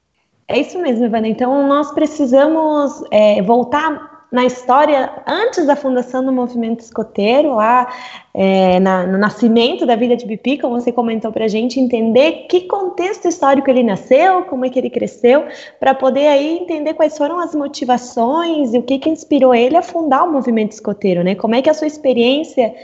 É 0.49 0.59
isso 0.59 0.81
mesmo, 0.81 1.05
Ivana. 1.05 1.29
Então, 1.29 1.65
nós 1.69 1.93
precisamos 1.93 3.05
é, 3.13 3.41
voltar 3.41 4.12
na 4.33 4.47
história 4.47 5.13
antes 5.27 5.67
da 5.67 5.77
fundação 5.77 6.25
do 6.25 6.33
movimento 6.33 6.81
escoteiro, 6.81 7.55
lá 7.55 7.87
é, 8.33 8.81
na, 8.81 9.07
no 9.07 9.19
nascimento 9.19 9.85
da 9.85 9.95
vida 9.95 10.17
de 10.17 10.25
Bipi, 10.25 10.57
como 10.57 10.81
você 10.81 10.91
comentou 10.91 11.31
para 11.31 11.45
a 11.45 11.49
gente, 11.49 11.79
entender 11.79 12.47
que 12.49 12.63
contexto 12.63 13.29
histórico 13.29 13.69
ele 13.69 13.83
nasceu, 13.83 14.45
como 14.45 14.65
é 14.65 14.71
que 14.71 14.79
ele 14.79 14.89
cresceu, 14.89 15.45
para 15.79 15.95
poder 15.95 16.29
aí 16.29 16.57
entender 16.57 16.95
quais 16.95 17.17
foram 17.19 17.39
as 17.39 17.55
motivações 17.55 18.73
e 18.73 18.79
o 18.79 18.83
que, 18.83 18.99
que 18.99 19.11
inspirou 19.11 19.55
ele 19.55 19.77
a 19.77 19.83
fundar 19.83 20.25
o 20.25 20.33
movimento 20.33 20.73
escoteiro, 20.73 21.23
né? 21.23 21.35
Como 21.35 21.55
é 21.55 21.61
que 21.61 21.69
a 21.69 21.75
sua 21.75 21.87
experiência 21.87 22.75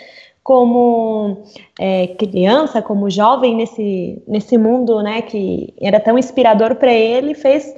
como 0.43 1.45
é, 1.79 2.09
criança, 2.09 2.81
como 2.83 3.11
jovem 3.11 3.55
nesse, 3.55 4.23
nesse 4.27 4.57
mundo, 4.57 5.03
né, 5.03 5.21
que 5.21 5.75
era 5.79 6.01
tão 6.01 6.19
inspirador 6.19 6.75
para 6.77 6.93
ele, 6.93 7.35
fez 7.35 7.75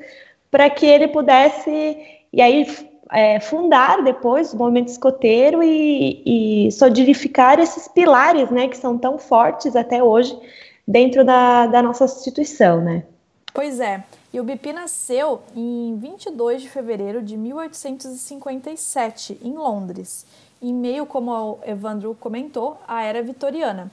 para 0.50 0.70
que 0.70 0.86
ele 0.86 1.08
pudesse 1.08 1.98
e 2.32 2.40
aí 2.40 2.64
é, 3.12 3.40
fundar 3.40 4.02
depois 4.02 4.52
o 4.52 4.56
movimento 4.56 4.88
escoteiro 4.88 5.62
e, 5.62 6.66
e, 6.66 6.72
solidificar 6.72 7.58
esses 7.58 7.88
pilares, 7.88 8.50
né, 8.50 8.68
que 8.68 8.76
são 8.76 8.96
tão 8.96 9.18
fortes 9.18 9.74
até 9.74 10.02
hoje 10.02 10.38
dentro 10.86 11.24
da, 11.24 11.66
da 11.66 11.82
nossa 11.82 12.04
instituição, 12.04 12.80
né? 12.80 13.04
Pois 13.52 13.80
é. 13.80 14.04
E 14.32 14.38
o 14.38 14.44
BP 14.44 14.72
nasceu 14.72 15.42
em 15.56 15.98
22 15.98 16.62
de 16.62 16.68
fevereiro 16.68 17.20
de 17.20 17.36
1857, 17.36 19.40
em 19.42 19.54
Londres, 19.54 20.24
em 20.62 20.72
meio, 20.72 21.04
como 21.04 21.32
o 21.32 21.58
Evandro 21.66 22.16
comentou, 22.20 22.78
à 22.86 23.02
era 23.02 23.22
vitoriana. 23.22 23.90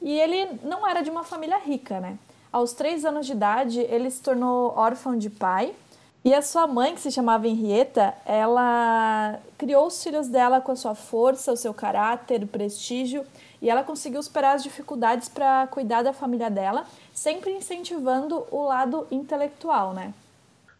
E 0.00 0.18
ele 0.18 0.48
não 0.62 0.86
era 0.86 1.02
de 1.02 1.10
uma 1.10 1.24
família 1.24 1.58
rica, 1.58 1.98
né? 1.98 2.16
Aos 2.52 2.72
três 2.72 3.04
anos 3.04 3.26
de 3.26 3.32
idade, 3.32 3.80
ele 3.80 4.08
se 4.10 4.22
tornou 4.22 4.74
órfão 4.76 5.18
de 5.18 5.28
pai 5.28 5.74
e 6.22 6.34
a 6.34 6.42
sua 6.42 6.66
mãe, 6.66 6.94
que 6.94 7.00
se 7.00 7.10
chamava 7.10 7.48
Henrietta, 7.48 8.12
ela 8.26 9.38
criou 9.56 9.86
os 9.86 10.02
filhos 10.02 10.28
dela 10.28 10.60
com 10.60 10.72
a 10.72 10.76
sua 10.76 10.94
força, 10.94 11.52
o 11.52 11.56
seu 11.56 11.72
caráter, 11.72 12.42
o 12.42 12.46
prestígio, 12.46 13.24
e 13.62 13.70
ela 13.70 13.82
conseguiu 13.82 14.22
superar 14.22 14.56
as 14.56 14.62
dificuldades 14.62 15.30
para 15.30 15.66
cuidar 15.68 16.02
da 16.02 16.12
família 16.12 16.50
dela, 16.50 16.84
sempre 17.14 17.50
incentivando 17.52 18.44
o 18.50 18.64
lado 18.64 19.06
intelectual, 19.10 19.94
né? 19.94 20.12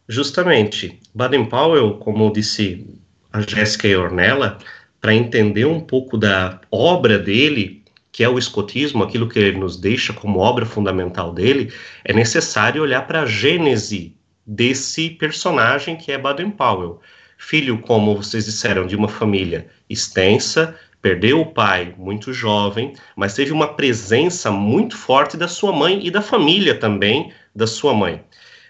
Justamente. 0.07 1.01
Baden-Powell, 1.15 1.99
como 1.99 2.31
disse 2.33 2.87
a 3.33 3.41
Jéssica 3.41 3.89
e 3.89 3.97
Ornella, 3.97 4.59
para 5.01 5.15
entender 5.15 5.65
um 5.65 5.81
pouco 5.81 6.19
da 6.19 6.61
obra 6.71 7.19
dele, 7.19 7.83
que 8.13 8.23
é 8.23 8.29
o 8.29 8.39
escotismo, 8.39 9.03
aquilo 9.03 9.29
que 9.29 9.39
ele 9.39 9.59
nos 9.59 9.79
deixa 9.79 10.13
como 10.13 10.41
obra 10.41 10.67
fundamental 10.67 11.33
dele, 11.33 11.73
é 12.05 12.13
necessário 12.13 12.83
olhar 12.83 13.07
para 13.07 13.23
a 13.23 13.27
gênese 13.27 14.20
desse 14.47 15.11
personagem 15.11 15.97
que 15.97 16.13
é 16.13 16.19
Baden-Powell. 16.19 17.01
Filho, 17.39 17.79
como 17.79 18.17
vocês 18.17 18.45
disseram, 18.45 18.87
de 18.87 18.95
uma 18.95 19.09
família 19.09 19.69
extensa, 19.89 20.79
perdeu 21.01 21.41
o 21.41 21.53
pai 21.53 21.95
muito 21.97 22.33
jovem, 22.33 22.95
mas 23.17 23.35
teve 23.35 23.53
uma 23.53 23.75
presença 23.75 24.51
muito 24.51 24.97
forte 24.97 25.37
da 25.37 25.49
sua 25.49 25.73
mãe 25.73 26.07
e 26.07 26.11
da 26.11 26.21
família 26.21 26.75
também 26.75 27.33
da 27.55 27.67
sua 27.67 27.95
mãe. 27.95 28.23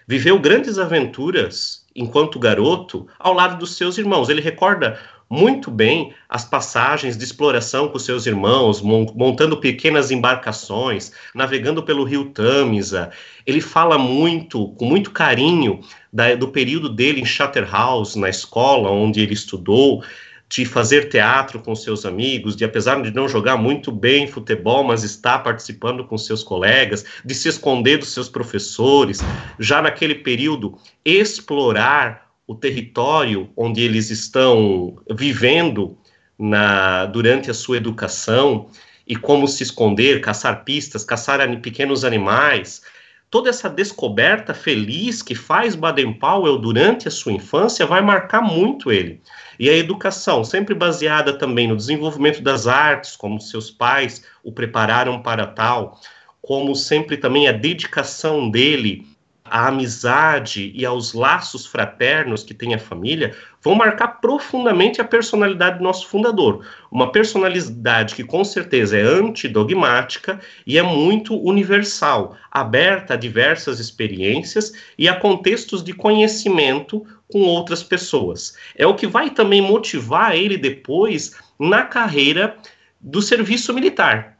Viveu 0.07 0.39
grandes 0.39 0.77
aventuras 0.77 1.85
enquanto 1.95 2.39
garoto 2.39 3.07
ao 3.19 3.33
lado 3.33 3.57
dos 3.57 3.75
seus 3.75 3.97
irmãos. 3.97 4.29
Ele 4.29 4.41
recorda 4.41 4.99
muito 5.31 5.71
bem 5.71 6.13
as 6.27 6.43
passagens 6.43 7.17
de 7.17 7.23
exploração 7.23 7.87
com 7.87 7.97
seus 7.97 8.25
irmãos, 8.25 8.81
montando 8.81 9.55
pequenas 9.55 10.11
embarcações, 10.11 11.13
navegando 11.33 11.81
pelo 11.81 12.03
rio 12.03 12.25
Tamisa. 12.31 13.11
Ele 13.47 13.61
fala 13.61 13.97
muito, 13.97 14.67
com 14.73 14.83
muito 14.83 15.11
carinho, 15.11 15.79
da, 16.11 16.35
do 16.35 16.49
período 16.49 16.89
dele 16.89 17.21
em 17.21 17.25
Charterhouse, 17.25 18.19
na 18.19 18.27
escola 18.27 18.91
onde 18.91 19.21
ele 19.21 19.33
estudou, 19.33 20.03
de 20.49 20.65
fazer 20.65 21.07
teatro 21.07 21.61
com 21.61 21.73
seus 21.73 22.05
amigos, 22.05 22.57
de 22.57 22.65
apesar 22.65 23.01
de 23.01 23.09
não 23.09 23.29
jogar 23.29 23.55
muito 23.55 23.89
bem 23.89 24.27
futebol, 24.27 24.83
mas 24.83 25.01
estar 25.01 25.39
participando 25.39 26.03
com 26.03 26.17
seus 26.17 26.43
colegas, 26.43 27.05
de 27.23 27.33
se 27.33 27.47
esconder 27.47 27.99
dos 27.99 28.09
seus 28.09 28.27
professores, 28.27 29.21
já 29.57 29.81
naquele 29.81 30.15
período 30.15 30.77
explorar 31.05 32.30
o 32.51 32.55
território 32.55 33.49
onde 33.55 33.81
eles 33.81 34.09
estão 34.09 34.97
vivendo 35.09 35.97
na, 36.37 37.05
durante 37.05 37.49
a 37.49 37.53
sua 37.53 37.77
educação 37.77 38.67
e 39.07 39.15
como 39.15 39.47
se 39.47 39.63
esconder, 39.63 40.19
caçar 40.19 40.65
pistas, 40.65 41.05
caçar 41.05 41.39
pequenos 41.61 42.03
animais. 42.03 42.81
Toda 43.29 43.49
essa 43.49 43.69
descoberta 43.69 44.53
feliz 44.53 45.21
que 45.21 45.33
faz 45.33 45.75
Baden-Powell 45.75 46.57
durante 46.57 47.07
a 47.07 47.11
sua 47.11 47.31
infância 47.31 47.85
vai 47.85 48.01
marcar 48.01 48.41
muito 48.41 48.91
ele. 48.91 49.21
E 49.57 49.69
a 49.69 49.73
educação, 49.73 50.43
sempre 50.43 50.75
baseada 50.75 51.31
também 51.31 51.69
no 51.69 51.77
desenvolvimento 51.77 52.41
das 52.41 52.67
artes, 52.67 53.15
como 53.15 53.39
seus 53.39 53.71
pais 53.71 54.25
o 54.43 54.51
prepararam 54.51 55.21
para 55.21 55.47
tal, 55.47 55.97
como 56.41 56.75
sempre 56.75 57.15
também 57.15 57.47
a 57.47 57.53
dedicação 57.53 58.49
dele 58.49 59.07
à 59.51 59.67
amizade 59.67 60.71
e 60.73 60.85
aos 60.85 61.13
laços 61.13 61.65
fraternos 61.65 62.41
que 62.41 62.53
tem 62.53 62.73
a 62.73 62.79
família 62.79 63.35
vão 63.61 63.75
marcar 63.75 64.21
profundamente 64.21 65.01
a 65.01 65.03
personalidade 65.03 65.77
do 65.77 65.83
nosso 65.83 66.07
fundador. 66.07 66.65
Uma 66.89 67.11
personalidade 67.11 68.15
que 68.15 68.23
com 68.23 68.45
certeza 68.45 68.97
é 68.97 69.01
antidogmática 69.01 70.39
e 70.65 70.77
é 70.77 70.81
muito 70.81 71.37
universal, 71.37 72.37
aberta 72.49 73.13
a 73.13 73.17
diversas 73.17 73.79
experiências 73.79 74.71
e 74.97 75.09
a 75.09 75.15
contextos 75.15 75.83
de 75.83 75.93
conhecimento 75.93 77.05
com 77.29 77.41
outras 77.41 77.83
pessoas. 77.83 78.55
É 78.75 78.87
o 78.87 78.95
que 78.95 79.05
vai 79.05 79.29
também 79.29 79.61
motivar 79.61 80.33
ele 80.33 80.57
depois 80.57 81.35
na 81.59 81.83
carreira 81.83 82.55
do 83.01 83.21
serviço 83.21 83.73
militar. 83.73 84.37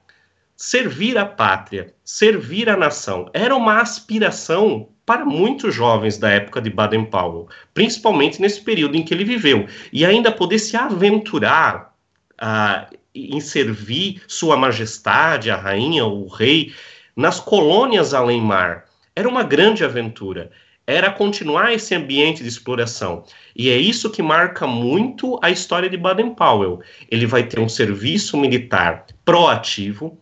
Servir 0.55 1.17
a 1.17 1.25
pátria, 1.25 1.93
servir 2.03 2.69
a 2.69 2.77
nação, 2.77 3.29
era 3.33 3.55
uma 3.55 3.81
aspiração 3.81 4.89
para 5.11 5.25
muitos 5.25 5.75
jovens 5.75 6.17
da 6.17 6.29
época 6.29 6.61
de 6.61 6.69
Baden-Powell, 6.69 7.49
principalmente 7.73 8.39
nesse 8.39 8.61
período 8.61 8.95
em 8.95 9.03
que 9.03 9.13
ele 9.13 9.25
viveu, 9.25 9.67
e 9.91 10.05
ainda 10.05 10.31
poder 10.31 10.57
se 10.57 10.77
aventurar 10.77 11.93
uh, 12.41 12.95
em 13.13 13.41
servir 13.41 14.21
Sua 14.25 14.55
Majestade, 14.55 15.51
a 15.51 15.57
rainha, 15.57 16.05
o 16.05 16.29
rei, 16.29 16.73
nas 17.13 17.41
colônias 17.41 18.13
além-mar. 18.13 18.85
Era 19.13 19.27
uma 19.27 19.43
grande 19.43 19.83
aventura. 19.83 20.49
Era 20.87 21.11
continuar 21.11 21.73
esse 21.73 21.93
ambiente 21.93 22.41
de 22.41 22.47
exploração. 22.47 23.25
E 23.53 23.69
é 23.69 23.75
isso 23.75 24.11
que 24.11 24.21
marca 24.21 24.65
muito 24.65 25.37
a 25.41 25.51
história 25.51 25.89
de 25.89 25.97
Baden-Powell. 25.97 26.79
Ele 27.09 27.25
vai 27.25 27.43
ter 27.43 27.59
um 27.59 27.67
serviço 27.67 28.37
militar 28.37 29.07
proativo, 29.25 30.17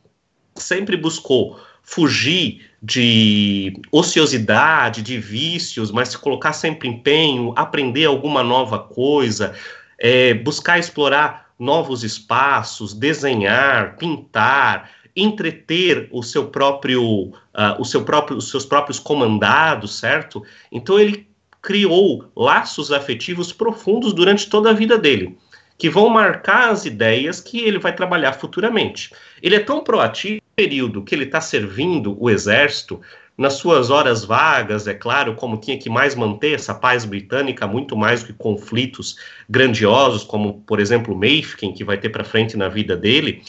sempre 0.56 0.98
buscou 0.98 1.60
fugir 1.84 2.69
de 2.82 3.74
ociosidade, 3.92 5.02
de 5.02 5.18
vícios, 5.18 5.92
mas 5.92 6.10
se 6.10 6.18
colocar 6.18 6.54
sempre 6.54 6.88
empenho, 6.88 7.54
aprender 7.56 8.06
alguma 8.06 8.42
nova 8.42 8.80
coisa, 8.80 9.54
é, 9.98 10.34
buscar 10.34 10.80
explorar 10.80 11.50
novos 11.60 12.04
espaços, 12.04 12.94
desenhar, 12.94 13.98
pintar, 13.98 14.90
entreter 15.16 16.08
o 16.12 16.24
seu 16.24 16.48
próprio, 16.48 17.04
uh, 17.04 17.34
o 17.78 17.84
seu 17.84 18.04
próprio, 18.06 18.38
os 18.38 18.50
seus 18.50 18.66
próprios 18.66 18.98
comandados, 18.98 20.00
certo? 20.00 20.42
Então 20.72 20.98
ele 20.98 21.28
criou 21.62 22.32
laços 22.36 22.92
afetivos 22.92 23.52
profundos 23.52 24.14
durante 24.14 24.50
toda 24.50 24.70
a 24.70 24.74
vida 24.74 24.98
dele, 24.98 25.38
que 25.78 25.90
vão 25.90 26.08
marcar 26.08 26.70
as 26.70 26.86
ideias 26.86 27.42
que 27.42 27.60
ele 27.60 27.80
vai 27.80 27.94
trabalhar 27.94 28.34
futuramente. 28.34 29.14
Ele 29.42 29.56
é 29.56 29.60
tão 29.60 29.84
proativo 29.84 30.39
período 30.60 31.02
que 31.02 31.16
ele 31.16 31.24
está 31.24 31.40
servindo 31.40 32.22
o 32.22 32.30
exército, 32.30 33.00
nas 33.38 33.54
suas 33.54 33.90
horas 33.90 34.26
vagas, 34.26 34.88
é 34.88 34.94
claro, 34.94 35.34
como 35.36 35.56
tinha 35.56 35.78
que 35.80 35.90
mais 35.90 36.16
manter 36.16 36.54
essa 36.56 36.76
paz 36.76 37.06
britânica, 37.06 37.66
muito 37.66 37.96
mais 37.96 38.20
do 38.20 38.28
que 38.28 38.34
conflitos 38.34 39.16
grandiosos, 39.50 40.26
como, 40.26 40.62
por 40.68 40.82
exemplo, 40.82 41.16
Mayfield, 41.16 41.78
que 41.78 41.86
vai 41.86 41.98
ter 41.98 42.10
para 42.10 42.26
frente 42.26 42.58
na 42.58 42.68
vida 42.68 42.98
dele, 42.98 43.42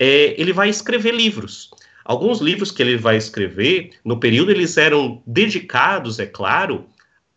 é, 0.00 0.34
ele 0.36 0.52
vai 0.52 0.68
escrever 0.68 1.14
livros. 1.14 1.70
Alguns 2.04 2.40
livros 2.40 2.72
que 2.72 2.82
ele 2.82 2.96
vai 2.96 3.16
escrever, 3.16 3.90
no 4.04 4.18
período, 4.18 4.50
eles 4.50 4.76
eram 4.76 5.22
dedicados, 5.24 6.18
é 6.18 6.26
claro, 6.26 6.86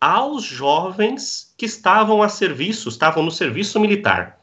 aos 0.00 0.42
jovens 0.42 1.54
que 1.56 1.66
estavam 1.66 2.24
a 2.24 2.28
serviço, 2.28 2.88
estavam 2.88 3.22
no 3.22 3.30
serviço 3.30 3.78
militar. 3.78 4.40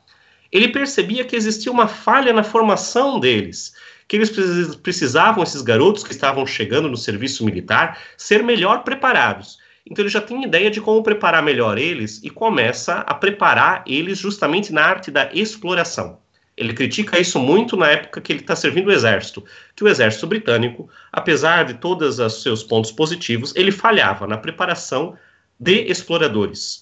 Ele 0.49 0.69
percebia 0.69 1.25
que 1.25 1.35
existia 1.35 1.69
uma 1.69 1.89
falha 1.89 2.31
na 2.31 2.43
formação 2.43 3.19
deles, 3.19 3.73
que 4.09 4.15
eles 4.15 4.31
precisavam, 4.77 5.43
esses 5.43 5.61
garotos 5.61 6.03
que 6.03 6.11
estavam 6.11 6.43
chegando 6.43 6.89
no 6.89 6.97
serviço 6.97 7.45
militar, 7.45 7.99
ser 8.17 8.43
melhor 8.43 8.83
preparados. 8.83 9.59
Então 9.85 10.01
ele 10.03 10.09
já 10.09 10.19
tem 10.19 10.43
ideia 10.43 10.71
de 10.71 10.81
como 10.81 11.03
preparar 11.03 11.43
melhor 11.43 11.77
eles 11.77 12.19
e 12.23 12.29
começa 12.29 13.01
a 13.01 13.13
preparar 13.13 13.83
eles 13.85 14.17
justamente 14.17 14.73
na 14.73 14.81
arte 14.81 15.11
da 15.11 15.29
exploração. 15.31 16.17
Ele 16.57 16.73
critica 16.73 17.19
isso 17.19 17.39
muito 17.39 17.77
na 17.77 17.87
época 17.87 18.19
que 18.19 18.33
ele 18.33 18.39
está 18.39 18.55
servindo 18.55 18.87
o 18.87 18.91
exército, 18.91 19.45
que 19.75 19.83
o 19.83 19.87
exército 19.87 20.25
britânico, 20.25 20.89
apesar 21.11 21.63
de 21.65 21.75
todos 21.75 22.17
os 22.17 22.41
seus 22.41 22.63
pontos 22.63 22.91
positivos, 22.91 23.55
ele 23.55 23.71
falhava 23.71 24.25
na 24.25 24.39
preparação 24.39 25.15
de 25.59 25.83
exploradores. 25.83 26.79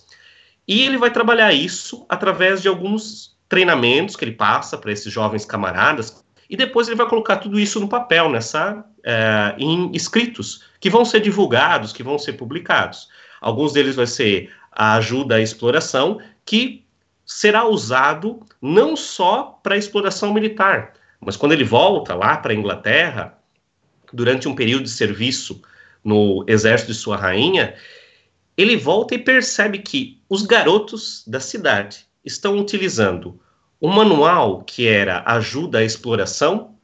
E 0.66 0.82
ele 0.84 0.98
vai 0.98 1.12
trabalhar 1.12 1.52
isso 1.52 2.06
através 2.08 2.62
de 2.62 2.70
alguns 2.70 3.38
treinamentos 3.50 4.16
que 4.16 4.24
ele 4.24 4.32
passa 4.32 4.78
para 4.78 4.94
esses 4.94 5.12
jovens 5.12 5.46
camaradas, 5.46 6.26
e 6.50 6.56
depois 6.56 6.88
ele 6.88 6.96
vai 6.96 7.08
colocar 7.08 7.38
tudo 7.38 7.60
isso 7.60 7.80
no 7.80 7.90
papel, 7.90 8.30
nessa, 8.30 8.86
é, 9.04 9.56
em 9.58 9.92
escritos, 9.94 10.64
que 10.80 10.90
vão 10.90 11.04
ser 11.04 11.20
divulgados, 11.20 11.92
que 11.92 12.04
vão 12.04 12.18
ser 12.18 12.34
publicados. 12.34 13.10
Alguns 13.42 13.74
deles 13.74 13.96
vai 13.96 14.08
ser 14.08 14.52
a 14.72 14.96
ajuda 14.96 15.36
à 15.36 15.42
exploração, 15.42 16.20
que 16.46 16.86
será 17.26 17.68
usado 17.68 18.40
não 18.62 18.96
só 18.96 19.60
para 19.62 19.78
exploração 19.78 20.34
militar, 20.34 20.94
mas 21.20 21.36
quando 21.36 21.52
ele 21.52 21.64
volta 21.64 22.16
lá 22.16 22.38
para 22.38 22.54
a 22.54 22.56
Inglaterra, 22.56 23.38
durante 24.14 24.48
um 24.48 24.56
período 24.56 24.84
de 24.84 24.90
serviço 24.90 25.62
no 26.04 26.46
exército 26.48 26.92
de 26.94 26.98
sua 26.98 27.18
rainha, 27.18 27.76
ele 28.56 28.78
volta 28.78 29.14
e 29.14 29.20
percebe 29.20 29.80
que 29.80 30.22
os 30.30 30.44
garotos 30.44 31.24
da 31.28 31.40
cidade 31.40 32.06
estão 32.24 32.58
utilizando 32.58 33.40
o 33.80 33.90
manual 33.90 34.64
que 34.64 34.88
era 34.88 35.24
ajuda 35.26 35.80
à 35.80 35.84
exploração 35.84 36.76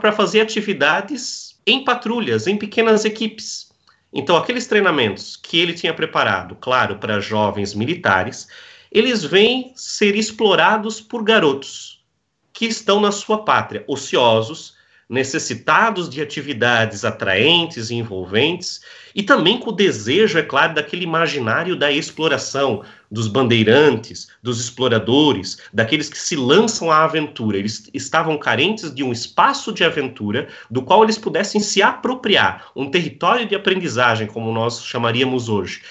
para 0.00 0.12
fazer 0.12 0.40
atividades 0.40 1.58
em 1.66 1.84
patrulhas, 1.84 2.46
em 2.46 2.56
pequenas 2.56 3.04
equipes. 3.04 3.70
Então, 4.12 4.36
aqueles 4.36 4.66
treinamentos 4.66 5.36
que 5.36 5.58
ele 5.58 5.72
tinha 5.72 5.94
preparado, 5.94 6.56
claro, 6.56 6.98
para 6.98 7.20
jovens 7.20 7.74
militares, 7.74 8.48
eles 8.90 9.24
vêm 9.24 9.72
ser 9.74 10.16
explorados 10.16 11.00
por 11.00 11.22
garotos 11.22 12.04
que 12.52 12.66
estão 12.66 13.00
na 13.00 13.12
sua 13.12 13.44
pátria, 13.44 13.84
ociosos, 13.86 14.74
necessitados 15.10 16.08
de 16.08 16.22
atividades 16.22 17.04
atraentes 17.04 17.90
e 17.90 17.96
envolventes, 17.96 18.80
e 19.12 19.24
também 19.24 19.58
com 19.58 19.70
o 19.70 19.74
desejo, 19.74 20.38
é 20.38 20.42
claro, 20.42 20.74
daquele 20.74 21.02
imaginário 21.02 21.74
da 21.74 21.90
exploração, 21.90 22.84
dos 23.10 23.26
bandeirantes, 23.26 24.28
dos 24.40 24.60
exploradores, 24.60 25.58
daqueles 25.72 26.08
que 26.08 26.16
se 26.16 26.36
lançam 26.36 26.92
à 26.92 27.02
aventura. 27.02 27.58
Eles 27.58 27.90
estavam 27.92 28.38
carentes 28.38 28.94
de 28.94 29.02
um 29.02 29.10
espaço 29.10 29.72
de 29.72 29.82
aventura 29.82 30.46
do 30.70 30.80
qual 30.80 31.02
eles 31.02 31.18
pudessem 31.18 31.60
se 31.60 31.82
apropriar, 31.82 32.68
um 32.76 32.88
território 32.88 33.48
de 33.48 33.56
aprendizagem, 33.56 34.28
como 34.28 34.52
nós 34.52 34.84
chamaríamos 34.84 35.48
hoje. 35.48 35.82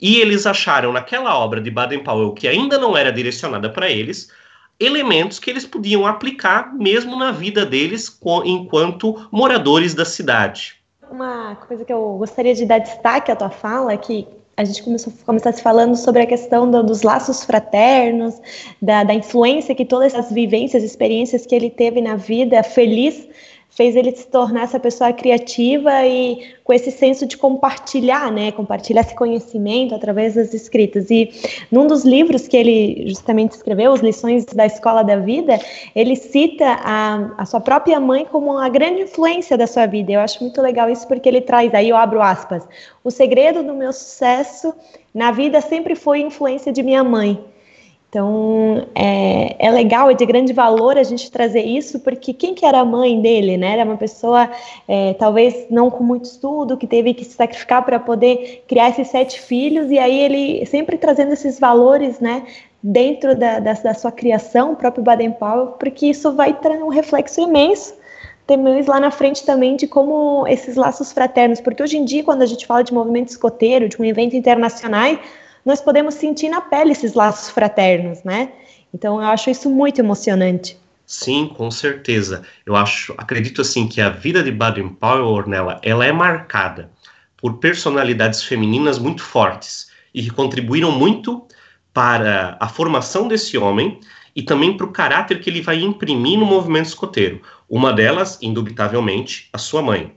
E 0.00 0.16
eles 0.16 0.46
acharam 0.46 0.92
naquela 0.92 1.38
obra 1.38 1.60
de 1.60 1.70
Baden-Powell, 1.70 2.32
que 2.32 2.48
ainda 2.48 2.76
não 2.76 2.96
era 2.96 3.12
direcionada 3.12 3.70
para 3.70 3.88
eles, 3.88 4.32
elementos 4.78 5.38
que 5.38 5.50
eles 5.50 5.66
podiam 5.66 6.06
aplicar 6.06 6.74
mesmo 6.74 7.16
na 7.16 7.30
vida 7.30 7.64
deles 7.64 8.18
enquanto 8.44 9.28
moradores 9.30 9.94
da 9.94 10.04
cidade. 10.04 10.76
Uma 11.10 11.56
coisa 11.56 11.84
que 11.84 11.92
eu 11.92 12.16
gostaria 12.18 12.54
de 12.54 12.64
dar 12.64 12.78
destaque 12.78 13.30
à 13.30 13.36
tua 13.36 13.50
fala 13.50 13.92
é 13.92 13.96
que 13.96 14.26
a 14.56 14.64
gente 14.64 14.82
começou 14.82 15.12
começasse 15.24 15.62
falando 15.62 15.96
sobre 15.96 16.22
a 16.22 16.26
questão 16.26 16.70
do, 16.70 16.82
dos 16.82 17.02
laços 17.02 17.44
fraternos, 17.44 18.40
da, 18.80 19.02
da 19.04 19.14
influência 19.14 19.74
que 19.74 19.84
todas 19.84 20.14
essas 20.14 20.32
vivências, 20.32 20.82
experiências 20.82 21.44
que 21.44 21.54
ele 21.54 21.70
teve 21.70 22.00
na 22.00 22.16
vida 22.16 22.62
feliz 22.62 23.28
fez 23.74 23.96
ele 23.96 24.14
se 24.14 24.26
tornar 24.28 24.62
essa 24.62 24.78
pessoa 24.78 25.12
criativa 25.12 26.06
e 26.06 26.54
com 26.62 26.72
esse 26.72 26.90
senso 26.90 27.26
de 27.26 27.36
compartilhar, 27.36 28.30
né, 28.30 28.52
compartilhar 28.52 29.02
esse 29.02 29.14
conhecimento 29.14 29.94
através 29.94 30.34
das 30.34 30.54
escritas. 30.54 31.10
E 31.10 31.30
num 31.70 31.86
dos 31.86 32.04
livros 32.04 32.46
que 32.46 32.56
ele 32.56 33.08
justamente 33.08 33.52
escreveu, 33.52 33.92
As 33.92 34.00
Lições 34.00 34.44
da 34.46 34.64
Escola 34.64 35.02
da 35.02 35.16
Vida, 35.16 35.58
ele 35.94 36.14
cita 36.14 36.64
a, 36.84 37.34
a 37.36 37.44
sua 37.44 37.60
própria 37.60 37.98
mãe 37.98 38.24
como 38.24 38.52
uma 38.52 38.68
grande 38.68 39.02
influência 39.02 39.58
da 39.58 39.66
sua 39.66 39.86
vida. 39.86 40.12
Eu 40.12 40.20
acho 40.20 40.42
muito 40.42 40.62
legal 40.62 40.88
isso 40.88 41.06
porque 41.06 41.28
ele 41.28 41.40
traz, 41.40 41.74
aí 41.74 41.88
eu 41.88 41.96
abro 41.96 42.22
aspas, 42.22 42.66
o 43.02 43.10
segredo 43.10 43.62
do 43.62 43.74
meu 43.74 43.92
sucesso 43.92 44.72
na 45.12 45.32
vida 45.32 45.60
sempre 45.60 45.94
foi 45.94 46.22
a 46.22 46.26
influência 46.26 46.72
de 46.72 46.82
minha 46.82 47.02
mãe. 47.02 47.53
Então, 48.14 48.86
é, 48.94 49.56
é 49.58 49.72
legal, 49.72 50.08
é 50.08 50.14
de 50.14 50.24
grande 50.24 50.52
valor 50.52 50.96
a 50.96 51.02
gente 51.02 51.28
trazer 51.32 51.64
isso, 51.64 51.98
porque 51.98 52.32
quem 52.32 52.54
que 52.54 52.64
era 52.64 52.78
a 52.78 52.84
mãe 52.84 53.20
dele, 53.20 53.56
né? 53.56 53.72
Era 53.72 53.84
uma 53.84 53.96
pessoa, 53.96 54.48
é, 54.86 55.14
talvez 55.14 55.66
não 55.68 55.90
com 55.90 56.04
muito 56.04 56.26
estudo, 56.26 56.76
que 56.76 56.86
teve 56.86 57.12
que 57.12 57.24
se 57.24 57.32
sacrificar 57.32 57.84
para 57.84 57.98
poder 57.98 58.62
criar 58.68 58.90
esses 58.90 59.08
sete 59.08 59.40
filhos, 59.40 59.90
e 59.90 59.98
aí 59.98 60.16
ele 60.16 60.64
sempre 60.66 60.96
trazendo 60.96 61.32
esses 61.32 61.58
valores, 61.58 62.20
né? 62.20 62.44
Dentro 62.80 63.36
da, 63.36 63.58
da, 63.58 63.72
da 63.72 63.94
sua 63.94 64.12
criação, 64.12 64.74
o 64.74 64.76
próprio 64.76 65.02
Baden-Powell, 65.02 65.72
porque 65.76 66.06
isso 66.06 66.32
vai 66.34 66.52
trazer 66.52 66.84
um 66.84 66.90
reflexo 66.90 67.40
imenso 67.40 67.94
temos 68.46 68.86
lá 68.86 69.00
na 69.00 69.10
frente 69.10 69.42
também 69.44 69.74
de 69.74 69.88
como 69.88 70.46
esses 70.46 70.76
laços 70.76 71.10
fraternos, 71.10 71.62
porque 71.62 71.82
hoje 71.82 71.96
em 71.96 72.04
dia, 72.04 72.22
quando 72.22 72.42
a 72.42 72.46
gente 72.46 72.66
fala 72.66 72.84
de 72.84 72.92
movimento 72.92 73.30
escoteiro, 73.30 73.88
de 73.88 74.00
um 74.00 74.04
evento 74.04 74.36
internacional, 74.36 75.16
nós 75.64 75.80
podemos 75.80 76.14
sentir 76.14 76.48
na 76.48 76.60
pele 76.60 76.92
esses 76.92 77.14
laços 77.14 77.50
fraternos, 77.50 78.22
né? 78.22 78.52
Então 78.92 79.20
eu 79.20 79.26
acho 79.26 79.50
isso 79.50 79.70
muito 79.70 80.00
emocionante. 80.00 80.78
Sim, 81.06 81.52
com 81.54 81.70
certeza. 81.70 82.42
Eu 82.64 82.74
acho, 82.74 83.14
acredito 83.18 83.60
assim 83.60 83.86
que 83.86 84.00
a 84.00 84.08
vida 84.08 84.42
de 84.42 84.50
Baden-Powell, 84.50 85.26
Ornella, 85.26 85.80
ela 85.82 86.04
é 86.06 86.12
marcada 86.12 86.90
por 87.36 87.58
personalidades 87.58 88.42
femininas 88.42 88.98
muito 88.98 89.22
fortes 89.22 89.90
e 90.14 90.22
que 90.22 90.30
contribuíram 90.30 90.90
muito 90.90 91.46
para 91.92 92.56
a 92.58 92.68
formação 92.68 93.28
desse 93.28 93.58
homem 93.58 94.00
e 94.34 94.42
também 94.42 94.76
para 94.76 94.86
o 94.86 94.92
caráter 94.92 95.40
que 95.40 95.50
ele 95.50 95.60
vai 95.60 95.80
imprimir 95.80 96.38
no 96.38 96.46
movimento 96.46 96.86
escoteiro. 96.86 97.40
Uma 97.68 97.92
delas, 97.92 98.38
indubitavelmente, 98.40 99.48
a 99.52 99.58
sua 99.58 99.82
mãe. 99.82 100.12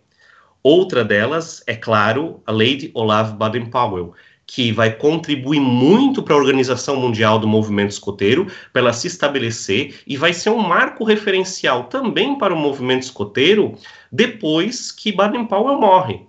Outra 0.63 1.03
delas, 1.03 1.63
é 1.67 1.75
claro, 1.75 2.41
a 2.45 2.51
Lady 2.51 2.91
Olave 2.93 3.35
Baden-Powell, 3.35 4.13
que 4.47 4.71
vai 4.71 4.95
contribuir 4.95 5.59
muito 5.59 6.23
para 6.23 6.33
a 6.33 6.37
Organização 6.37 6.95
Mundial 6.95 7.37
do 7.37 7.47
Movimento 7.47 7.91
Escoteiro, 7.91 8.47
para 8.71 8.81
ela 8.81 8.93
se 8.93 9.05
estabelecer, 9.05 9.99
e 10.07 10.15
vai 10.15 10.33
ser 10.33 10.51
um 10.51 10.57
marco 10.57 11.03
referencial 11.03 11.83
também 11.83 12.37
para 12.37 12.53
o 12.53 12.57
movimento 12.57 13.03
escoteiro 13.03 13.75
depois 14.09 14.89
que 14.89 15.11
Baden-Powell 15.11 15.77
morre. 15.77 16.21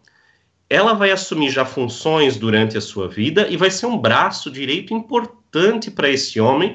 Ela 0.68 0.94
vai 0.94 1.12
assumir 1.12 1.50
já 1.50 1.64
funções 1.64 2.36
durante 2.36 2.76
a 2.76 2.80
sua 2.80 3.08
vida 3.08 3.46
e 3.48 3.56
vai 3.56 3.70
ser 3.70 3.86
um 3.86 3.96
braço 3.96 4.50
direito 4.50 4.92
importante 4.92 5.88
para 5.88 6.10
esse 6.10 6.40
homem, 6.40 6.74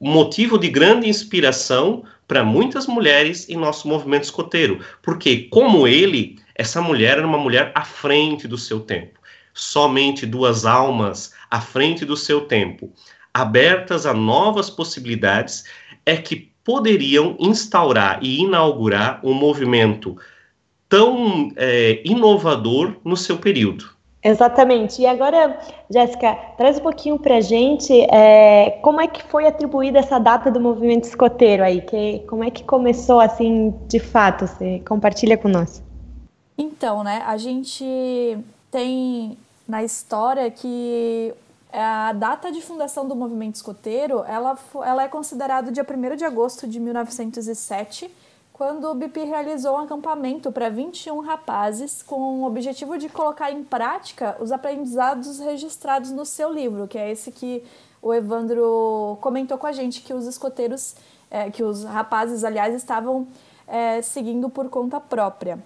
motivo 0.00 0.58
de 0.58 0.68
grande 0.68 1.08
inspiração 1.08 2.02
para 2.26 2.42
muitas 2.42 2.86
mulheres 2.88 3.48
em 3.48 3.56
nosso 3.56 3.86
movimento 3.86 4.24
escoteiro, 4.24 4.80
porque, 5.00 5.44
como 5.50 5.86
ele, 5.86 6.36
essa 6.54 6.82
mulher 6.82 7.18
era 7.18 7.26
uma 7.26 7.38
mulher 7.38 7.70
à 7.74 7.84
frente 7.84 8.48
do 8.48 8.58
seu 8.58 8.80
tempo 8.80 9.23
somente 9.54 10.26
duas 10.26 10.66
almas 10.66 11.32
à 11.50 11.60
frente 11.60 12.04
do 12.04 12.16
seu 12.16 12.42
tempo, 12.42 12.92
abertas 13.32 14.04
a 14.04 14.12
novas 14.12 14.68
possibilidades, 14.68 15.64
é 16.04 16.16
que 16.16 16.52
poderiam 16.64 17.36
instaurar 17.38 18.18
e 18.22 18.40
inaugurar 18.40 19.20
um 19.22 19.32
movimento 19.32 20.16
tão 20.88 21.50
é, 21.56 22.02
inovador 22.04 22.96
no 23.04 23.16
seu 23.16 23.38
período. 23.38 23.94
Exatamente. 24.22 25.02
E 25.02 25.06
agora, 25.06 25.58
Jéssica, 25.90 26.34
traz 26.56 26.78
um 26.78 26.82
pouquinho 26.82 27.18
para 27.18 27.36
a 27.36 27.40
gente 27.42 27.92
é, 28.10 28.78
como 28.82 28.98
é 28.98 29.06
que 29.06 29.22
foi 29.22 29.46
atribuída 29.46 29.98
essa 29.98 30.18
data 30.18 30.50
do 30.50 30.58
movimento 30.58 31.04
escoteiro 31.04 31.62
aí, 31.62 31.82
que, 31.82 32.20
como 32.20 32.42
é 32.42 32.50
que 32.50 32.64
começou 32.64 33.20
assim 33.20 33.74
de 33.86 34.00
fato? 34.00 34.46
Você 34.46 34.80
compartilha 34.88 35.36
com 35.36 35.48
nós. 35.48 35.82
Então, 36.56 37.04
né, 37.04 37.22
a 37.26 37.36
gente 37.36 38.38
tem 38.70 39.36
na 39.66 39.82
história 39.82 40.50
que 40.50 41.34
a 41.72 42.12
data 42.12 42.52
de 42.52 42.60
fundação 42.60 43.08
do 43.08 43.16
movimento 43.16 43.56
escoteiro 43.56 44.22
ela, 44.24 44.56
ela 44.84 45.02
é 45.02 45.08
considerada 45.08 45.72
dia 45.72 45.84
1 45.84 46.16
de 46.16 46.24
agosto 46.24 46.68
de 46.68 46.78
1907, 46.78 48.14
quando 48.52 48.88
o 48.88 48.94
BP 48.94 49.24
realizou 49.24 49.74
um 49.74 49.78
acampamento 49.78 50.52
para 50.52 50.68
21 50.68 51.18
rapazes 51.20 52.02
com 52.02 52.42
o 52.42 52.44
objetivo 52.44 52.96
de 52.96 53.08
colocar 53.08 53.50
em 53.50 53.64
prática 53.64 54.36
os 54.38 54.52
aprendizados 54.52 55.40
registrados 55.40 56.12
no 56.12 56.24
seu 56.24 56.52
livro, 56.52 56.86
que 56.86 56.96
é 56.96 57.10
esse 57.10 57.32
que 57.32 57.64
o 58.00 58.14
Evandro 58.14 59.18
comentou 59.20 59.58
com 59.58 59.66
a 59.66 59.72
gente, 59.72 60.02
que 60.02 60.14
os 60.14 60.26
escoteiros, 60.26 60.94
é, 61.28 61.50
que 61.50 61.64
os 61.64 61.82
rapazes, 61.82 62.44
aliás, 62.44 62.72
estavam 62.74 63.26
é, 63.66 64.00
seguindo 64.02 64.48
por 64.48 64.68
conta 64.68 65.00
própria. 65.00 65.58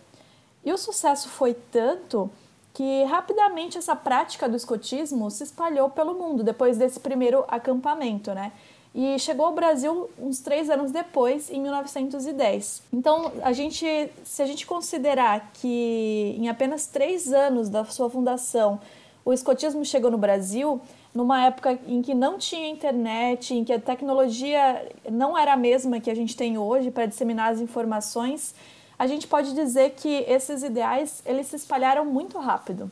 E 0.64 0.72
o 0.72 0.78
sucesso 0.78 1.28
foi 1.28 1.52
tanto 1.52 2.30
que 2.74 3.04
rapidamente 3.04 3.78
essa 3.78 3.96
prática 3.96 4.48
do 4.48 4.56
escotismo 4.56 5.30
se 5.30 5.44
espalhou 5.44 5.90
pelo 5.90 6.14
mundo 6.14 6.42
depois 6.42 6.76
desse 6.76 7.00
primeiro 7.00 7.44
acampamento, 7.48 8.32
né? 8.32 8.52
e 8.94 9.18
chegou 9.18 9.46
ao 9.46 9.52
Brasil 9.54 10.10
uns 10.18 10.40
três 10.40 10.68
anos 10.70 10.90
depois, 10.90 11.50
em 11.50 11.60
1910. 11.60 12.82
Então, 12.92 13.32
a 13.42 13.52
gente, 13.52 13.86
se 14.24 14.42
a 14.42 14.46
gente 14.46 14.66
considerar 14.66 15.52
que 15.54 16.34
em 16.38 16.48
apenas 16.48 16.86
três 16.86 17.32
anos 17.32 17.68
da 17.68 17.84
sua 17.84 18.08
fundação 18.10 18.80
o 19.24 19.32
escotismo 19.32 19.84
chegou 19.84 20.10
no 20.10 20.16
Brasil, 20.16 20.80
numa 21.14 21.44
época 21.44 21.78
em 21.86 22.00
que 22.00 22.14
não 22.14 22.38
tinha 22.38 22.68
internet, 22.68 23.54
em 23.54 23.62
que 23.62 23.72
a 23.72 23.78
tecnologia 23.78 24.90
não 25.10 25.36
era 25.36 25.52
a 25.52 25.56
mesma 25.56 26.00
que 26.00 26.10
a 26.10 26.14
gente 26.14 26.34
tem 26.34 26.56
hoje 26.56 26.90
para 26.90 27.06
disseminar 27.06 27.52
as 27.52 27.60
informações, 27.60 28.54
a 28.98 29.06
gente 29.06 29.26
pode 29.26 29.54
dizer 29.54 29.94
que 29.96 30.24
esses 30.26 30.62
ideais 30.62 31.22
eles 31.24 31.46
se 31.46 31.56
espalharam 31.56 32.04
muito 32.04 32.38
rápido. 32.38 32.90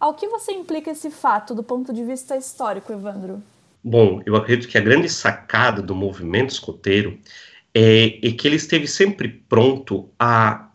Ao 0.00 0.14
que 0.14 0.28
você 0.28 0.52
implica 0.52 0.90
esse 0.90 1.10
fato 1.10 1.54
do 1.54 1.62
ponto 1.62 1.92
de 1.92 2.04
vista 2.04 2.36
histórico, 2.36 2.92
Evandro? 2.92 3.42
Bom, 3.82 4.20
eu 4.26 4.36
acredito 4.36 4.68
que 4.68 4.78
a 4.78 4.82
grande 4.82 5.08
sacada 5.08 5.80
do 5.80 5.94
movimento 5.94 6.50
escoteiro 6.50 7.18
é, 7.74 8.18
é 8.26 8.32
que 8.32 8.46
ele 8.46 8.56
esteve 8.56 8.86
sempre 8.86 9.28
pronto 9.28 10.08
a 10.18 10.70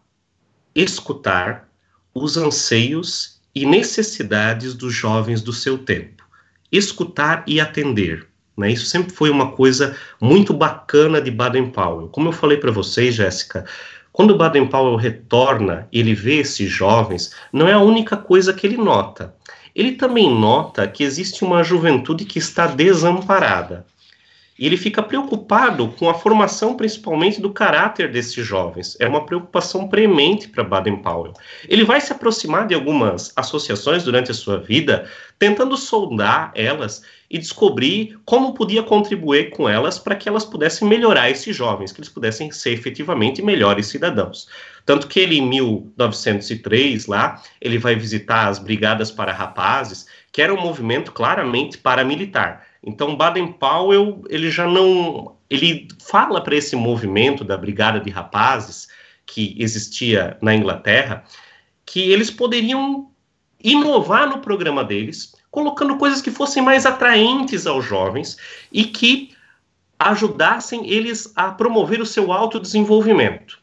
escutar 0.74 1.70
os 2.14 2.38
anseios 2.38 3.42
e 3.54 3.66
necessidades 3.66 4.74
dos 4.74 4.94
jovens 4.94 5.42
do 5.42 5.54
seu 5.54 5.78
tempo. 5.78 6.24
Escutar 6.72 7.44
e 7.46 7.60
atender. 7.60 8.28
Né? 8.58 8.72
Isso 8.72 8.86
sempre 8.86 9.14
foi 9.14 9.30
uma 9.30 9.52
coisa 9.52 9.96
muito 10.20 10.54
bacana 10.54 11.22
de 11.22 11.30
Baden-Powell. 11.30 12.08
Como 12.10 12.30
eu 12.30 12.34
falei 12.34 12.58
para 12.58 12.72
vocês, 12.72 13.16
Jéssica, 13.16 13.66
quando 14.14 14.38
Baden-Powell 14.38 14.96
retorna 14.96 15.88
e 15.92 16.00
ele 16.00 16.14
vê 16.14 16.36
esses 16.36 16.70
jovens, 16.70 17.36
não 17.52 17.68
é 17.68 17.74
a 17.74 17.80
única 17.80 18.16
coisa 18.16 18.54
que 18.54 18.68
ele 18.68 18.78
nota. 18.78 19.36
Ele 19.76 19.94
também 19.94 20.30
nota 20.32 20.88
que 20.88 21.04
existe 21.04 21.44
uma 21.44 21.64
juventude 21.64 22.24
que 22.24 22.38
está 22.38 22.68
desamparada. 22.68 23.88
E 24.58 24.68
ele 24.68 24.78
fica 24.78 25.02
preocupado 25.02 25.88
com 25.98 26.08
a 26.08 26.14
formação, 26.14 26.78
principalmente, 26.78 27.42
do 27.42 27.52
caráter 27.52 28.12
desses 28.12 28.46
jovens. 28.46 28.96
É 29.00 29.08
uma 29.08 29.26
preocupação 29.26 29.88
premente 29.88 30.48
para 30.48 30.64
Baden-Powell. 30.64 31.34
Ele 31.68 31.84
vai 31.84 32.00
se 32.00 32.14
aproximar 32.14 32.68
de 32.68 32.76
algumas 32.76 33.34
associações 33.36 34.04
durante 34.04 34.30
a 34.30 34.36
sua 34.36 34.60
vida, 34.60 35.10
tentando 35.40 35.76
sondar 35.76 36.52
elas 36.54 37.02
e 37.34 37.40
descobrir 37.40 38.20
como 38.26 38.54
podia 38.54 38.84
contribuir 38.84 39.50
com 39.50 39.68
elas 39.68 39.98
para 39.98 40.16
que 40.16 40.30
elas 40.30 40.46
pudessem 40.46 40.88
melhorar 40.88 41.32
esses 41.32 41.56
jovens, 41.56 41.92
que 41.92 42.00
eles 42.00 42.10
pudessem 42.10 42.52
ser 42.52 42.74
efetivamente 42.74 43.42
melhores 43.42 43.88
cidadãos. 43.88 44.48
Tanto 44.86 45.08
que 45.08 45.20
ele, 45.20 45.40
em 45.40 45.50
1903, 45.50 47.08
lá, 47.08 47.42
ele 47.60 47.80
vai 47.80 47.96
visitar 47.96 48.50
as 48.50 48.60
Brigadas 48.60 49.10
para 49.10 49.34
Rapazes, 49.34 50.06
que 50.32 50.44
era 50.44 50.54
um 50.54 50.62
movimento 50.62 51.12
claramente 51.12 51.80
paramilitar. 51.80 52.68
Então, 52.84 53.16
Baden-Powell, 53.16 54.24
ele 54.30 54.52
já 54.52 54.68
não... 54.68 55.36
Ele 55.50 55.88
fala 56.00 56.40
para 56.40 56.56
esse 56.56 56.76
movimento 56.76 57.44
da 57.44 57.58
Brigada 57.58 58.00
de 58.00 58.12
Rapazes, 58.12 58.88
que 59.26 59.56
existia 59.58 60.38
na 60.40 60.54
Inglaterra, 60.54 61.24
que 61.84 62.12
eles 62.12 62.30
poderiam 62.30 63.10
inovar 63.64 64.30
no 64.30 64.38
programa 64.38 64.84
deles, 64.84 65.34
colocando 65.54 65.98
coisas 65.98 66.20
que 66.20 66.32
fossem 66.32 66.64
mais 66.64 66.84
atraentes 66.84 67.68
aos 67.68 67.86
jovens 67.86 68.38
e 68.72 68.86
que 68.86 69.36
ajudassem 70.00 70.90
eles 70.90 71.32
a 71.36 71.52
promover 71.52 72.02
o 72.02 72.08
seu 72.08 72.34
autodesenvolvimento. 72.34 73.60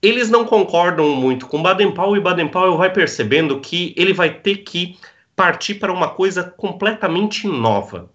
Eles 0.00 0.30
não 0.30 0.44
concordam 0.44 1.08
muito 1.16 1.48
com 1.48 1.60
Baden-Powell 1.60 2.16
e 2.16 2.20
Baden-Powell 2.20 2.76
vai 2.76 2.92
percebendo 2.92 3.58
que 3.58 3.92
ele 3.96 4.12
vai 4.12 4.32
ter 4.32 4.58
que 4.58 4.96
partir 5.34 5.74
para 5.74 5.92
uma 5.92 6.10
coisa 6.10 6.44
completamente 6.44 7.44
nova. 7.48 8.08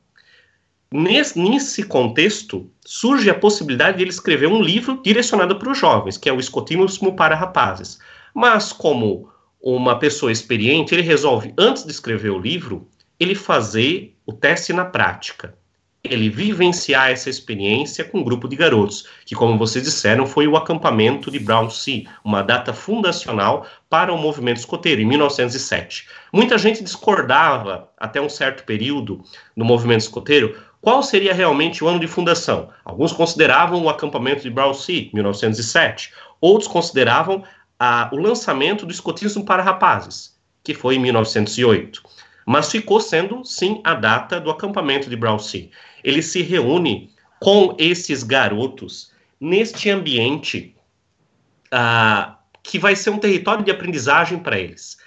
Nesse, 0.89 1.83
contexto, 1.83 2.71
surge 2.85 3.29
a 3.29 3.37
possibilidade 3.37 3.97
de 3.97 4.03
ele 4.03 4.09
escrever 4.09 4.47
um 4.47 4.61
livro 4.61 5.01
direcionado 5.03 5.57
para 5.57 5.69
os 5.69 5.77
jovens, 5.77 6.17
que 6.17 6.29
é 6.29 6.33
o 6.33 6.39
Escotismo 6.39 7.13
para 7.13 7.35
Rapazes. 7.35 7.99
Mas, 8.33 8.71
como 8.71 9.29
uma 9.65 9.97
pessoa 9.97 10.31
experiente, 10.31 10.93
ele 10.93 11.01
resolve, 11.01 11.51
antes 11.57 11.83
de 11.83 11.91
escrever 11.91 12.29
o 12.29 12.37
livro, 12.37 12.87
ele 13.19 13.33
fazer 13.33 14.15
o 14.23 14.31
teste 14.31 14.71
na 14.71 14.85
prática. 14.85 15.55
Ele 16.03 16.29
vivenciar 16.29 17.09
essa 17.09 17.31
experiência 17.31 18.03
com 18.03 18.19
um 18.19 18.23
grupo 18.23 18.47
de 18.47 18.55
garotos, 18.55 19.07
que, 19.25 19.33
como 19.33 19.57
vocês 19.57 19.83
disseram, 19.83 20.27
foi 20.27 20.47
o 20.47 20.55
acampamento 20.55 21.31
de 21.31 21.39
Brown 21.39 21.67
Sea, 21.71 22.03
uma 22.23 22.43
data 22.43 22.73
fundacional 22.73 23.65
para 23.89 24.13
o 24.13 24.17
movimento 24.19 24.57
escoteiro, 24.57 25.01
em 25.01 25.05
1907. 25.05 26.07
Muita 26.31 26.59
gente 26.59 26.83
discordava, 26.83 27.89
até 27.97 28.21
um 28.21 28.29
certo 28.29 28.63
período, 28.65 29.23
no 29.55 29.65
movimento 29.65 30.01
escoteiro, 30.01 30.55
qual 30.79 31.01
seria 31.01 31.33
realmente 31.33 31.83
o 31.83 31.87
ano 31.87 31.99
de 31.99 32.05
fundação. 32.05 32.69
Alguns 32.85 33.11
consideravam 33.11 33.81
o 33.81 33.89
acampamento 33.89 34.43
de 34.43 34.51
Brown 34.51 34.75
Sea, 34.75 35.09
1907. 35.11 36.13
Outros 36.39 36.67
consideravam 36.67 37.43
a, 37.79 38.09
o 38.11 38.17
lançamento 38.17 38.85
do 38.85 38.91
escotismo 38.91 39.45
para 39.45 39.63
rapazes, 39.63 40.35
que 40.63 40.73
foi 40.73 40.95
em 40.95 40.99
1908. 40.99 42.01
Mas 42.45 42.71
ficou 42.71 42.99
sendo, 42.99 43.43
sim, 43.43 43.81
a 43.83 43.93
data 43.93 44.39
do 44.39 44.49
acampamento 44.49 45.09
de 45.09 45.15
Browsea. 45.15 45.69
Ele 46.03 46.21
se 46.21 46.41
reúne 46.41 47.11
com 47.39 47.75
esses 47.77 48.23
garotos 48.23 49.11
neste 49.39 49.89
ambiente 49.89 50.75
uh, 51.73 52.33
que 52.61 52.79
vai 52.79 52.95
ser 52.95 53.09
um 53.09 53.19
território 53.19 53.63
de 53.63 53.71
aprendizagem 53.71 54.39
para 54.39 54.59
eles. 54.59 54.97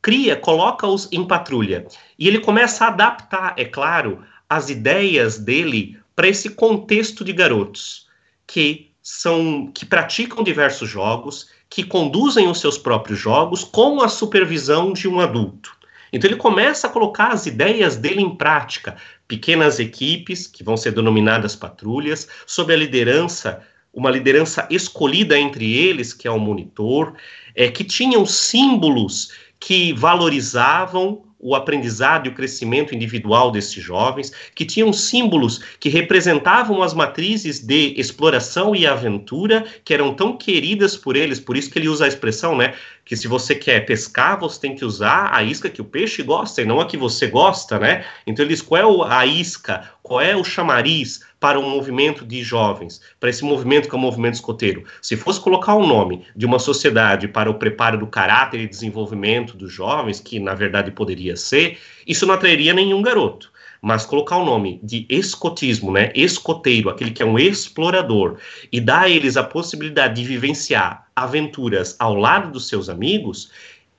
Cria, 0.00 0.36
coloca-os 0.36 1.08
em 1.12 1.24
patrulha. 1.26 1.86
E 2.18 2.26
ele 2.26 2.40
começa 2.40 2.84
a 2.84 2.88
adaptar, 2.88 3.54
é 3.56 3.64
claro, 3.64 4.24
as 4.48 4.68
ideias 4.68 5.38
dele 5.38 5.98
para 6.14 6.28
esse 6.28 6.50
contexto 6.50 7.24
de 7.24 7.32
garotos 7.32 8.08
que 8.46 8.92
são 9.02 9.70
que 9.72 9.86
praticam 9.86 10.44
diversos 10.44 10.88
jogos, 10.88 11.48
que 11.74 11.82
conduzem 11.82 12.48
os 12.48 12.60
seus 12.60 12.76
próprios 12.76 13.18
jogos 13.18 13.64
com 13.64 14.02
a 14.02 14.08
supervisão 14.08 14.92
de 14.92 15.08
um 15.08 15.20
adulto. 15.20 15.74
Então 16.12 16.28
ele 16.28 16.36
começa 16.36 16.86
a 16.86 16.90
colocar 16.90 17.28
as 17.28 17.46
ideias 17.46 17.96
dele 17.96 18.20
em 18.20 18.36
prática, 18.36 18.96
pequenas 19.26 19.80
equipes 19.80 20.46
que 20.46 20.62
vão 20.62 20.76
ser 20.76 20.92
denominadas 20.92 21.56
patrulhas, 21.56 22.28
sob 22.46 22.74
a 22.74 22.76
liderança, 22.76 23.62
uma 23.92 24.10
liderança 24.10 24.68
escolhida 24.70 25.38
entre 25.38 25.74
eles, 25.74 26.12
que 26.12 26.28
é 26.28 26.30
o 26.30 26.38
monitor, 26.38 27.14
é, 27.54 27.68
que 27.70 27.84
tinham 27.84 28.26
símbolos 28.26 29.32
que 29.58 29.94
valorizavam 29.94 31.22
o 31.42 31.56
aprendizado 31.56 32.26
e 32.26 32.30
o 32.30 32.34
crescimento 32.34 32.94
individual 32.94 33.50
desses 33.50 33.82
jovens, 33.82 34.32
que 34.54 34.64
tinham 34.64 34.92
símbolos 34.92 35.60
que 35.80 35.88
representavam 35.88 36.82
as 36.82 36.94
matrizes 36.94 37.58
de 37.58 37.94
exploração 37.96 38.76
e 38.76 38.86
aventura 38.86 39.64
que 39.84 39.92
eram 39.92 40.14
tão 40.14 40.36
queridas 40.36 40.96
por 40.96 41.16
eles, 41.16 41.40
por 41.40 41.56
isso 41.56 41.68
que 41.68 41.78
ele 41.80 41.88
usa 41.88 42.04
a 42.04 42.08
expressão, 42.08 42.56
né, 42.56 42.74
que 43.04 43.16
se 43.16 43.26
você 43.26 43.56
quer 43.56 43.84
pescar, 43.84 44.38
você 44.38 44.60
tem 44.60 44.76
que 44.76 44.84
usar 44.84 45.30
a 45.34 45.42
isca 45.42 45.68
que 45.68 45.80
o 45.80 45.84
peixe 45.84 46.22
gosta 46.22 46.62
e 46.62 46.64
não 46.64 46.80
a 46.80 46.86
que 46.86 46.96
você 46.96 47.26
gosta, 47.26 47.78
né? 47.78 48.04
Então 48.26 48.44
ele 48.44 48.54
diz 48.54 48.62
qual 48.62 49.06
é 49.08 49.12
a 49.12 49.26
isca, 49.26 49.90
qual 50.02 50.20
é 50.20 50.36
o 50.36 50.44
chamariz 50.44 51.20
para 51.42 51.58
um 51.58 51.68
movimento 51.68 52.24
de 52.24 52.40
jovens, 52.40 53.00
para 53.18 53.28
esse 53.28 53.44
movimento 53.44 53.88
que 53.88 53.94
é 53.96 53.98
o 53.98 54.00
movimento 54.00 54.34
escoteiro. 54.34 54.84
Se 55.02 55.16
fosse 55.16 55.40
colocar 55.40 55.74
o 55.74 55.84
nome 55.84 56.24
de 56.36 56.46
uma 56.46 56.60
sociedade 56.60 57.26
para 57.26 57.50
o 57.50 57.54
preparo 57.54 57.98
do 57.98 58.06
caráter 58.06 58.60
e 58.60 58.68
desenvolvimento 58.68 59.56
dos 59.56 59.72
jovens, 59.72 60.20
que 60.20 60.38
na 60.38 60.54
verdade 60.54 60.92
poderia 60.92 61.36
ser, 61.36 61.80
isso 62.06 62.24
não 62.26 62.34
atrairia 62.34 62.72
nenhum 62.72 63.02
garoto 63.02 63.50
mas 63.84 64.06
colocar 64.06 64.36
o 64.36 64.44
nome 64.44 64.78
de 64.80 65.04
escotismo, 65.08 65.90
né, 65.90 66.12
escoteiro, 66.14 66.88
aquele 66.88 67.10
que 67.10 67.20
é 67.20 67.26
um 67.26 67.36
explorador, 67.36 68.38
e 68.70 68.80
dar 68.80 69.02
a 69.02 69.10
eles 69.10 69.36
a 69.36 69.42
possibilidade 69.42 70.22
de 70.22 70.24
vivenciar 70.24 71.08
aventuras 71.16 71.96
ao 71.98 72.14
lado 72.14 72.52
dos 72.52 72.68
seus 72.68 72.88
amigos, 72.88 73.50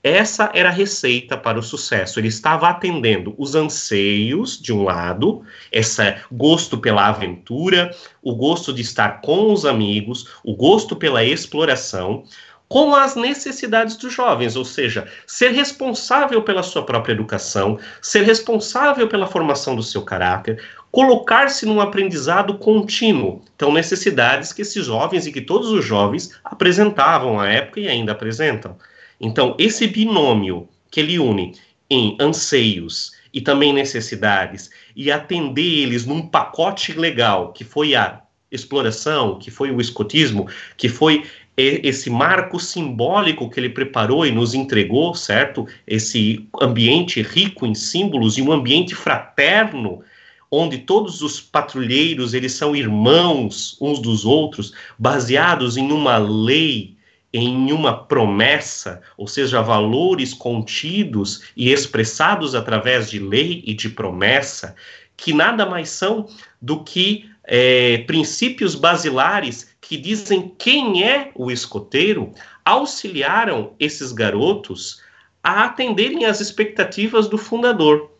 essa 0.04 0.52
era 0.54 0.68
a 0.68 0.72
receita 0.72 1.38
para 1.38 1.58
o 1.58 1.64
sucesso. 1.64 2.20
Ele 2.20 2.28
estava 2.28 2.68
atendendo 2.68 3.34
os 3.38 3.56
anseios, 3.56 4.62
de 4.62 4.74
um 4.74 4.84
lado, 4.84 5.44
esse 5.72 6.16
gosto 6.30 6.78
pela 6.78 7.08
aventura, 7.08 7.96
o 8.22 8.36
gosto 8.36 8.74
de 8.74 8.82
estar 8.82 9.22
com 9.22 9.54
os 9.54 9.66
amigos, 9.66 10.28
o 10.44 10.54
gosto 10.54 10.94
pela 10.94 11.24
exploração, 11.24 12.26
com 12.68 12.94
as 12.96 13.16
necessidades 13.16 13.96
dos 13.96 14.12
jovens, 14.12 14.56
ou 14.56 14.66
seja, 14.66 15.08
ser 15.28 15.52
responsável 15.52 16.42
pela 16.42 16.64
sua 16.64 16.84
própria 16.84 17.14
educação, 17.14 17.80
ser 18.02 18.24
responsável 18.24 19.08
pela 19.08 19.28
formação 19.28 19.76
do 19.76 19.84
seu 19.84 20.02
caráter, 20.02 20.62
colocar-se 20.92 21.66
num 21.66 21.80
aprendizado 21.80 22.58
contínuo. 22.58 23.42
Então, 23.56 23.72
necessidades 23.72 24.52
que 24.52 24.64
esses 24.64 24.84
jovens 24.84 25.28
e 25.28 25.32
que 25.32 25.42
todos 25.42 25.70
os 25.70 25.86
jovens 25.86 26.32
apresentavam 26.44 27.40
à 27.40 27.48
época 27.48 27.80
e 27.80 27.88
ainda 27.88 28.12
apresentam. 28.12 28.76
Então, 29.24 29.56
esse 29.58 29.88
binômio 29.88 30.68
que 30.92 31.00
ele 31.00 31.18
une 31.18 31.54
em 31.90 32.18
anseios 32.20 33.14
e 33.34 33.40
também 33.40 33.72
necessidades 33.72 34.70
e 34.94 35.10
atender 35.10 35.80
eles 35.84 36.06
num 36.06 36.28
pacote 36.28 36.92
legal, 36.92 37.54
que 37.54 37.64
foi 37.64 37.96
a 37.96 38.22
exploração, 38.52 39.40
que 39.40 39.50
foi 39.50 39.72
o 39.72 39.80
escotismo, 39.80 40.50
que 40.76 40.90
foi 40.90 41.24
esse 41.56 42.10
marco 42.10 42.60
simbólico 42.60 43.50
que 43.50 43.62
ele 43.62 43.70
preparou 43.70 44.26
e 44.26 44.32
nos 44.32 44.54
entregou, 44.54 45.16
certo? 45.16 45.68
Esse 45.88 46.46
ambiente 46.62 47.22
rico 47.22 47.66
em 47.66 47.74
símbolos 47.74 48.38
e 48.38 48.42
um 48.42 48.52
ambiente 48.52 48.94
fraterno 48.94 50.04
onde 50.52 50.80
todos 50.80 51.22
os 51.22 51.40
patrulheiros 51.40 52.34
eles 52.34 52.52
são 52.52 52.76
irmãos 52.76 53.78
uns 53.80 54.00
dos 54.00 54.26
outros, 54.26 54.74
baseados 55.00 55.78
em 55.78 55.92
uma 55.92 56.18
lei, 56.18 56.96
em 57.34 57.72
uma 57.72 58.06
promessa, 58.06 59.02
ou 59.18 59.28
seja, 59.28 59.62
valores 59.62 60.34
contidos 60.34 61.42
e 61.58 61.72
expressados 61.72 62.54
através 62.54 63.10
de 63.10 63.18
lei 63.18 63.64
e 63.66 63.74
de 63.74 63.90
promessa, 63.90 64.76
que 65.18 65.34
nada 65.34 65.66
mais 65.66 65.90
são 65.90 66.30
do 66.62 66.84
que 66.84 67.30
é, 67.44 68.00
princípios 68.00 68.76
basilares 68.76 69.76
que 69.82 69.98
dizem 69.98 70.54
quem 70.58 71.04
é 71.04 71.32
o 71.36 71.52
escoteiro, 71.52 72.32
auxiliaram 72.64 73.74
esses 73.80 74.12
garotos 74.12 75.02
a 75.44 75.66
atenderem 75.66 76.26
às 76.26 76.40
expectativas 76.40 77.28
do 77.28 77.38
fundador. 77.38 78.12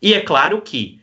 E 0.00 0.14
é 0.14 0.20
claro 0.20 0.62
que 0.62 1.00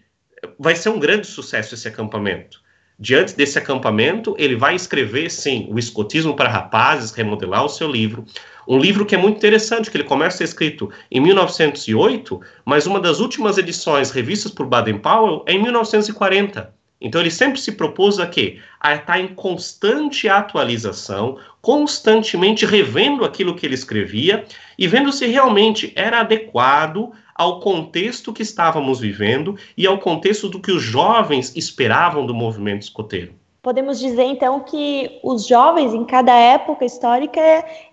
vai 0.57 0.75
ser 0.75 0.89
um 0.89 0.99
grande 0.99 1.27
sucesso 1.27 1.75
esse 1.75 1.87
acampamento. 1.87 2.61
Diante 3.03 3.35
desse 3.35 3.59
acampamento, 3.59 4.33
ele 4.39 4.55
vai 4.55 4.75
escrever, 4.75 5.29
sim, 5.29 5.67
o 5.69 5.77
Escotismo 5.77 6.37
para 6.37 6.47
Rapazes, 6.47 7.11
remodelar 7.11 7.65
o 7.65 7.67
seu 7.67 7.91
livro. 7.91 8.23
Um 8.65 8.79
livro 8.79 9.05
que 9.05 9.13
é 9.13 9.17
muito 9.17 9.35
interessante, 9.35 9.91
que 9.91 9.97
ele 9.97 10.05
começa 10.05 10.35
a 10.35 10.37
ser 10.37 10.43
escrito 10.45 10.89
em 11.11 11.19
1908, 11.19 12.39
mas 12.63 12.87
uma 12.87 13.01
das 13.01 13.19
últimas 13.19 13.57
edições 13.57 14.09
revistas 14.09 14.53
por 14.53 14.67
Baden-Powell 14.67 15.43
é 15.45 15.51
em 15.51 15.61
1940. 15.61 16.73
Então 17.01 17.19
ele 17.19 17.29
sempre 17.29 17.59
se 17.59 17.73
propôs 17.73 18.19
a 18.19 18.25
quê? 18.25 18.59
A 18.79 18.95
estar 18.95 19.19
em 19.19 19.27
constante 19.27 20.29
atualização, 20.29 21.37
constantemente 21.61 22.65
revendo 22.65 23.25
aquilo 23.25 23.53
que 23.53 23.65
ele 23.65 23.75
escrevia 23.75 24.45
e 24.79 24.87
vendo 24.87 25.11
se 25.11 25.27
realmente 25.27 25.91
era 25.93 26.21
adequado 26.21 27.11
ao 27.35 27.59
contexto 27.59 28.33
que 28.33 28.43
estávamos 28.43 28.99
vivendo 28.99 29.55
e 29.77 29.87
ao 29.87 29.97
contexto 29.97 30.49
do 30.49 30.59
que 30.59 30.71
os 30.71 30.81
jovens 30.81 31.55
esperavam 31.55 32.25
do 32.25 32.33
movimento 32.33 32.83
escoteiro. 32.83 33.33
Podemos 33.61 33.99
dizer 33.99 34.23
então 34.23 34.59
que 34.59 35.19
os 35.23 35.47
jovens 35.47 35.93
em 35.93 36.03
cada 36.03 36.33
época 36.33 36.83
histórica, 36.83 37.41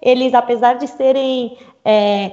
eles, 0.03 0.35
apesar 0.35 0.75
de 0.75 0.89
serem 0.89 1.57
é, 1.85 2.33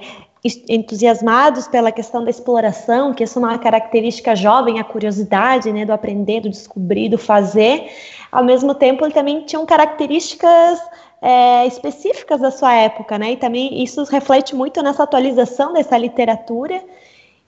entusiasmados 0.68 1.68
pela 1.68 1.92
questão 1.92 2.24
da 2.24 2.30
exploração, 2.30 3.14
que 3.14 3.24
isso 3.24 3.38
é 3.38 3.42
uma 3.42 3.58
característica 3.58 4.36
jovem, 4.36 4.80
a 4.80 4.84
curiosidade, 4.84 5.72
né, 5.72 5.86
do 5.86 5.94
aprender, 5.94 6.42
do 6.42 6.50
descobrir, 6.50 7.10
do 7.10 7.18
fazer, 7.18 7.92
ao 8.32 8.44
mesmo 8.44 8.74
tempo 8.74 9.06
ele 9.06 9.14
também 9.14 9.42
tinham 9.46 9.66
características 9.66 10.80
é, 11.22 11.66
específicas 11.68 12.40
da 12.42 12.52
sua 12.52 12.74
época, 12.74 13.18
né, 13.18 13.32
e 13.32 13.38
também 13.38 13.84
isso 13.84 14.04
reflete 14.06 14.56
muito 14.56 14.82
nessa 14.82 15.04
atualização 15.04 15.74
dessa 15.74 15.98
literatura, 15.98 16.82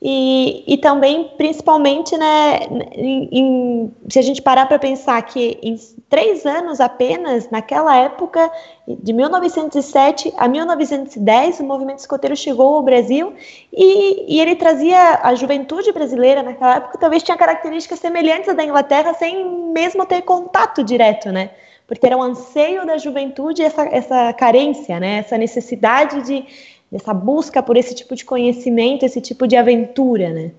e, 0.01 0.63
e 0.65 0.77
também, 0.77 1.29
principalmente, 1.35 2.17
né, 2.17 2.59
em, 2.93 3.29
em, 3.31 3.95
se 4.07 4.17
a 4.17 4.21
gente 4.21 4.41
parar 4.41 4.65
para 4.65 4.79
pensar 4.79 5.21
que 5.23 5.59
em 5.61 5.75
três 6.07 6.45
anos 6.45 6.79
apenas, 6.79 7.49
naquela 7.49 7.93
época, 7.97 8.49
de 8.87 9.11
1907 9.11 10.33
a 10.37 10.47
1910, 10.47 11.59
o 11.59 11.63
movimento 11.65 11.99
escoteiro 11.99 12.35
chegou 12.37 12.75
ao 12.75 12.81
Brasil 12.81 13.33
e, 13.73 14.35
e 14.35 14.39
ele 14.39 14.55
trazia 14.55 15.19
a 15.21 15.35
juventude 15.35 15.91
brasileira 15.91 16.41
naquela 16.43 16.77
época, 16.77 16.97
talvez 16.97 17.21
tinha 17.21 17.35
características 17.35 17.99
semelhantes 17.99 18.47
à 18.47 18.53
da 18.53 18.63
Inglaterra, 18.63 19.13
sem 19.13 19.45
mesmo 19.73 20.05
ter 20.05 20.21
contato 20.21 20.81
direto, 20.81 21.29
né? 21.29 21.49
Porque 21.89 22.05
era 22.05 22.15
um 22.15 22.21
anseio 22.21 22.85
da 22.85 22.99
juventude 22.99 23.63
essa, 23.63 23.81
essa 23.87 24.31
carência, 24.31 24.99
né? 24.99 25.17
Essa 25.17 25.37
necessidade 25.37 26.21
de 26.21 26.45
dessa 26.91 27.13
busca 27.13 27.61
por 27.61 27.77
esse 27.77 27.93
tipo 27.93 28.15
de 28.15 28.25
conhecimento, 28.25 29.05
esse 29.05 29.21
tipo 29.21 29.47
de 29.47 29.55
aventura, 29.55 30.29
né? 30.31 30.51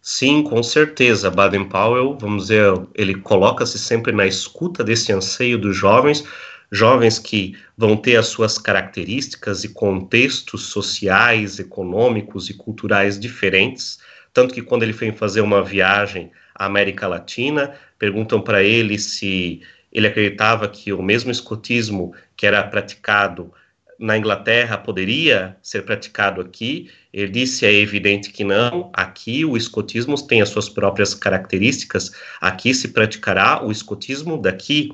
Sim, 0.00 0.42
com 0.42 0.62
certeza. 0.62 1.30
Baden-Powell, 1.30 2.16
vamos 2.18 2.44
dizer, 2.44 2.72
ele 2.94 3.16
coloca-se 3.16 3.78
sempre 3.78 4.12
na 4.12 4.26
escuta 4.26 4.82
desse 4.82 5.12
anseio 5.12 5.58
dos 5.58 5.76
jovens, 5.76 6.24
jovens 6.72 7.18
que 7.18 7.56
vão 7.76 7.96
ter 7.96 8.16
as 8.16 8.28
suas 8.28 8.58
características 8.58 9.62
e 9.64 9.68
contextos 9.68 10.66
sociais, 10.66 11.58
econômicos 11.58 12.48
e 12.48 12.54
culturais 12.54 13.18
diferentes. 13.18 13.98
Tanto 14.32 14.54
que 14.54 14.62
quando 14.62 14.84
ele 14.84 14.92
foi 14.92 15.12
fazer 15.12 15.40
uma 15.40 15.62
viagem 15.62 16.30
à 16.54 16.66
América 16.66 17.06
Latina, 17.06 17.74
perguntam 17.98 18.40
para 18.40 18.62
ele 18.62 18.98
se 18.98 19.60
ele 19.92 20.06
acreditava 20.06 20.68
que 20.68 20.92
o 20.92 21.02
mesmo 21.02 21.30
escotismo 21.30 22.14
que 22.36 22.46
era 22.46 22.62
praticado 22.62 23.52
na 23.98 24.16
Inglaterra 24.16 24.78
poderia 24.78 25.56
ser 25.62 25.82
praticado 25.82 26.40
aqui. 26.40 26.90
Ele 27.12 27.30
disse 27.30 27.66
é 27.66 27.72
evidente 27.72 28.30
que 28.30 28.42
não. 28.42 28.90
Aqui 28.94 29.44
o 29.44 29.56
escotismo 29.56 30.20
tem 30.26 30.40
as 30.40 30.48
suas 30.48 30.68
próprias 30.70 31.14
características. 31.14 32.10
Aqui 32.40 32.72
se 32.72 32.88
praticará 32.88 33.62
o 33.62 33.70
escotismo 33.70 34.38
daqui. 34.38 34.92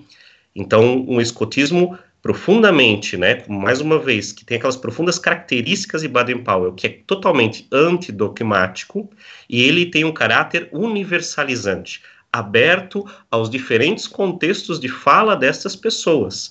Então, 0.54 1.04
um 1.06 1.20
escotismo 1.20 1.96
profundamente, 2.20 3.16
né, 3.16 3.44
mais 3.46 3.80
uma 3.80 4.00
vez, 4.00 4.32
que 4.32 4.44
tem 4.44 4.56
aquelas 4.56 4.76
profundas 4.76 5.16
características 5.16 6.02
de 6.02 6.08
Baden-Powell, 6.08 6.72
que 6.72 6.88
é 6.88 6.90
totalmente 7.06 7.68
antidogmático, 7.70 9.08
e 9.48 9.62
ele 9.62 9.86
tem 9.86 10.04
um 10.04 10.12
caráter 10.12 10.68
universalizante, 10.72 12.02
aberto 12.38 13.04
aos 13.30 13.48
diferentes 13.48 14.06
contextos 14.06 14.78
de 14.78 14.88
fala 14.88 15.36
dessas 15.36 15.74
pessoas 15.74 16.50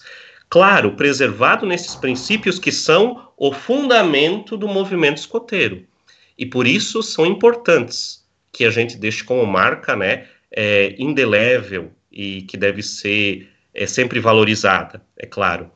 claro, 0.49 0.95
preservado 0.95 1.65
nesses 1.65 1.95
princípios 1.95 2.59
que 2.59 2.71
são 2.71 3.29
o 3.37 3.51
fundamento 3.51 4.57
do 4.57 4.67
movimento 4.67 5.17
escoteiro. 5.17 5.85
E 6.37 6.45
por 6.45 6.67
isso 6.67 7.01
são 7.01 7.25
importantes 7.25 8.25
que 8.51 8.65
a 8.65 8.69
gente 8.69 8.97
deixe 8.97 9.23
como 9.23 9.45
marca, 9.45 9.95
né, 9.95 10.27
é, 10.51 10.95
indelével 10.97 11.91
e 12.11 12.43
que 12.43 12.57
deve 12.57 12.81
ser 12.81 13.49
é, 13.73 13.85
sempre 13.85 14.19
valorizada, 14.19 15.01
é 15.17 15.25
claro. 15.25 15.69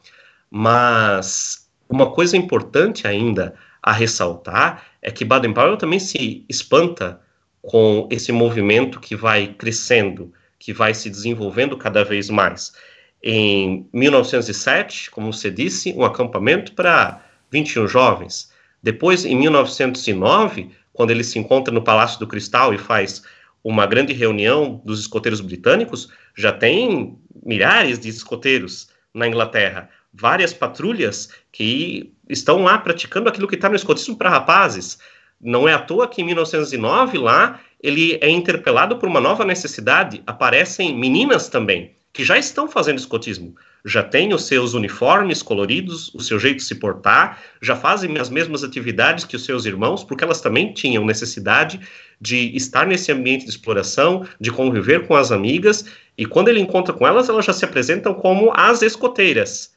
Mas 0.49 1.69
uma 1.89 2.11
coisa 2.11 2.37
importante 2.37 3.07
ainda 3.07 3.55
a 3.83 3.91
ressaltar 3.91 4.85
é 5.01 5.11
que 5.11 5.25
Baden-Powell 5.25 5.77
também 5.77 5.99
se 5.99 6.45
espanta 6.47 7.19
com 7.61 8.07
esse 8.11 8.31
movimento 8.31 8.99
que 8.99 9.15
vai 9.15 9.47
crescendo, 9.47 10.33
que 10.57 10.73
vai 10.73 10.93
se 10.93 11.09
desenvolvendo 11.09 11.77
cada 11.77 12.03
vez 12.03 12.29
mais 12.29 12.73
em 13.21 13.87
1907, 13.93 15.11
como 15.11 15.31
você 15.31 15.51
disse, 15.51 15.93
um 15.93 16.03
acampamento 16.03 16.73
para 16.73 17.23
21 17.51 17.87
jovens. 17.87 18.51
Depois, 18.81 19.25
em 19.25 19.35
1909, 19.35 20.71
quando 20.93 21.11
ele 21.11 21.23
se 21.23 21.37
encontra 21.37 21.73
no 21.73 21.83
Palácio 21.83 22.19
do 22.19 22.27
Cristal 22.27 22.73
e 22.73 22.77
faz 22.77 23.21
uma 23.63 23.85
grande 23.85 24.13
reunião 24.13 24.81
dos 24.85 25.01
escoteiros 25.01 25.41
britânicos, 25.41 26.09
já 26.35 26.51
tem 26.51 27.17
milhares 27.45 27.99
de 27.99 28.07
escoteiros 28.07 28.89
na 29.13 29.27
Inglaterra, 29.27 29.89
várias 30.13 30.53
patrulhas 30.53 31.29
que 31.51 32.13
estão 32.29 32.63
lá 32.63 32.77
praticando 32.77 33.27
aquilo 33.27 33.47
que 33.47 33.55
está 33.55 33.67
no 33.67 33.75
escotismo 33.75 34.17
para 34.17 34.29
rapazes. 34.29 34.97
Não 35.41 35.67
é 35.67 35.73
à 35.73 35.79
toa 35.79 36.07
que 36.07 36.21
em 36.21 36.25
1909 36.25 37.17
lá 37.17 37.59
ele 37.81 38.17
é 38.21 38.29
interpelado 38.29 38.97
por 38.97 39.07
uma 39.07 39.21
nova 39.21 39.45
necessidade, 39.45 40.21
aparecem 40.25 40.97
meninas 40.97 41.47
também 41.47 41.95
que 42.11 42.23
já 42.23 42.37
estão 42.37 42.67
fazendo 42.67 42.97
escotismo, 42.97 43.55
já 43.85 44.03
têm 44.03 44.33
os 44.33 44.45
seus 44.45 44.73
uniformes 44.73 45.41
coloridos, 45.41 46.13
o 46.13 46.19
seu 46.21 46.39
jeito 46.39 46.57
de 46.57 46.63
se 46.63 46.75
portar, 46.75 47.41
já 47.61 47.75
fazem 47.75 48.17
as 48.17 48.29
mesmas 48.29 48.63
atividades 48.63 49.23
que 49.23 49.35
os 49.35 49.45
seus 49.45 49.65
irmãos, 49.65 50.03
porque 50.03 50.23
elas 50.23 50.41
também 50.41 50.73
tinham 50.73 51.05
necessidade 51.05 51.79
de 52.19 52.55
estar 52.55 52.85
nesse 52.85 53.11
ambiente 53.11 53.45
de 53.45 53.51
exploração, 53.51 54.25
de 54.39 54.51
conviver 54.51 55.07
com 55.07 55.15
as 55.15 55.31
amigas, 55.31 55.85
e 56.17 56.25
quando 56.25 56.49
ele 56.49 56.59
encontra 56.59 56.93
com 56.93 57.07
elas, 57.07 57.29
elas 57.29 57.45
já 57.45 57.53
se 57.53 57.63
apresentam 57.63 58.13
como 58.13 58.51
as 58.53 58.81
escoteiras. 58.81 59.73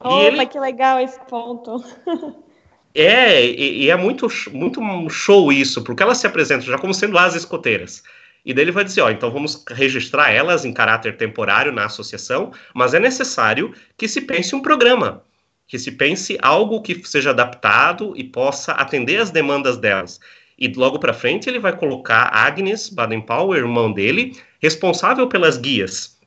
Opa, 0.00 0.24
ele... 0.24 0.46
que 0.46 0.58
legal 0.58 0.98
esse 0.98 1.20
ponto. 1.26 1.84
é, 2.94 3.44
e, 3.44 3.84
e 3.84 3.90
é 3.90 3.96
muito, 3.96 4.26
muito 4.52 4.80
show 5.08 5.52
isso, 5.52 5.82
porque 5.82 6.02
elas 6.02 6.18
se 6.18 6.26
apresentam 6.26 6.66
já 6.66 6.78
como 6.78 6.92
sendo 6.92 7.18
as 7.18 7.34
escoteiras. 7.34 8.02
E 8.44 8.52
daí 8.52 8.64
ele 8.64 8.72
vai 8.72 8.84
dizer, 8.84 9.02
ó, 9.02 9.10
então 9.10 9.30
vamos 9.30 9.64
registrar 9.70 10.30
elas 10.30 10.64
em 10.64 10.72
caráter 10.72 11.16
temporário 11.16 11.72
na 11.72 11.84
associação, 11.84 12.52
mas 12.74 12.92
é 12.92 12.98
necessário 12.98 13.72
que 13.96 14.08
se 14.08 14.20
pense 14.20 14.54
um 14.54 14.60
programa, 14.60 15.22
que 15.66 15.78
se 15.78 15.92
pense 15.92 16.36
algo 16.42 16.82
que 16.82 17.00
seja 17.06 17.30
adaptado 17.30 18.14
e 18.16 18.24
possa 18.24 18.72
atender 18.72 19.20
as 19.20 19.30
demandas 19.30 19.78
delas. 19.78 20.18
E 20.58 20.68
logo 20.68 20.98
para 20.98 21.14
frente 21.14 21.48
ele 21.48 21.58
vai 21.58 21.76
colocar 21.76 22.30
Agnes 22.32 22.88
Baden-Powell, 22.88 23.58
irmão 23.58 23.92
dele, 23.92 24.36
responsável 24.60 25.28
pelas 25.28 25.56
guias. 25.56 26.18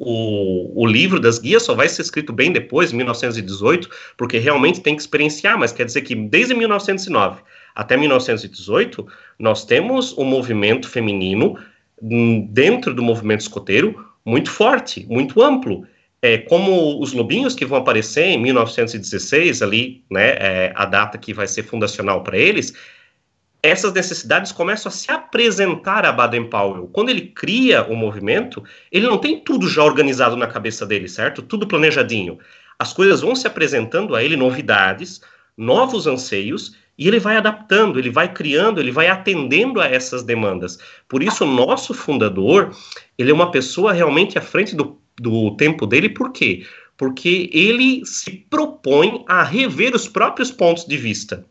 O, 0.00 0.80
o 0.80 0.86
livro 0.86 1.18
das 1.18 1.40
guias 1.40 1.64
só 1.64 1.74
vai 1.74 1.88
ser 1.88 2.02
escrito 2.02 2.32
bem 2.32 2.52
depois, 2.52 2.92
1918, 2.92 3.90
porque 4.16 4.38
realmente 4.38 4.80
tem 4.80 4.94
que 4.94 5.02
experienciar, 5.02 5.58
mas 5.58 5.72
quer 5.72 5.84
dizer 5.84 6.02
que 6.02 6.14
desde 6.14 6.54
1909 6.54 7.42
até 7.74 7.96
1918, 7.96 9.06
nós 9.38 9.64
temos 9.64 10.16
um 10.16 10.24
movimento 10.24 10.88
feminino 10.88 11.58
hum, 12.00 12.46
dentro 12.50 12.94
do 12.94 13.02
movimento 13.02 13.40
escoteiro 13.40 14.04
muito 14.24 14.50
forte, 14.50 15.06
muito 15.08 15.42
amplo. 15.42 15.86
É, 16.20 16.38
como 16.38 17.00
os 17.00 17.12
lobinhos 17.12 17.54
que 17.54 17.64
vão 17.64 17.78
aparecer 17.78 18.24
em 18.24 18.42
1916, 18.42 19.62
ali, 19.62 20.02
né, 20.10 20.30
é, 20.30 20.72
a 20.74 20.84
data 20.84 21.16
que 21.16 21.32
vai 21.32 21.46
ser 21.46 21.62
fundacional 21.62 22.22
para 22.22 22.36
eles, 22.36 22.74
essas 23.62 23.92
necessidades 23.92 24.52
começam 24.52 24.88
a 24.88 24.92
se 24.92 25.10
apresentar 25.10 26.04
a 26.06 26.12
Baden-Powell. 26.12 26.88
Quando 26.92 27.10
ele 27.10 27.22
cria 27.22 27.82
o 27.84 27.96
movimento, 27.96 28.62
ele 28.92 29.06
não 29.06 29.18
tem 29.18 29.40
tudo 29.40 29.68
já 29.68 29.82
organizado 29.82 30.36
na 30.36 30.46
cabeça 30.46 30.86
dele, 30.86 31.08
certo? 31.08 31.42
Tudo 31.42 31.66
planejadinho. 31.66 32.38
As 32.78 32.92
coisas 32.92 33.20
vão 33.20 33.34
se 33.34 33.46
apresentando 33.46 34.14
a 34.14 34.22
ele, 34.22 34.36
novidades, 34.36 35.20
novos 35.56 36.06
anseios, 36.06 36.76
e 36.96 37.06
ele 37.08 37.18
vai 37.18 37.36
adaptando, 37.36 37.98
ele 37.98 38.10
vai 38.10 38.32
criando, 38.32 38.80
ele 38.80 38.92
vai 38.92 39.08
atendendo 39.08 39.80
a 39.80 39.86
essas 39.86 40.22
demandas. 40.22 40.78
Por 41.08 41.22
isso, 41.22 41.44
o 41.44 41.48
nosso 41.52 41.92
fundador, 41.94 42.76
ele 43.16 43.30
é 43.30 43.34
uma 43.34 43.50
pessoa 43.50 43.92
realmente 43.92 44.38
à 44.38 44.40
frente 44.40 44.76
do, 44.76 45.00
do 45.16 45.56
tempo 45.56 45.86
dele, 45.86 46.08
por 46.08 46.32
quê? 46.32 46.64
Porque 46.96 47.50
ele 47.52 48.04
se 48.04 48.32
propõe 48.50 49.24
a 49.28 49.42
rever 49.42 49.94
os 49.94 50.08
próprios 50.08 50.50
pontos 50.50 50.84
de 50.84 50.96
vista 50.96 51.44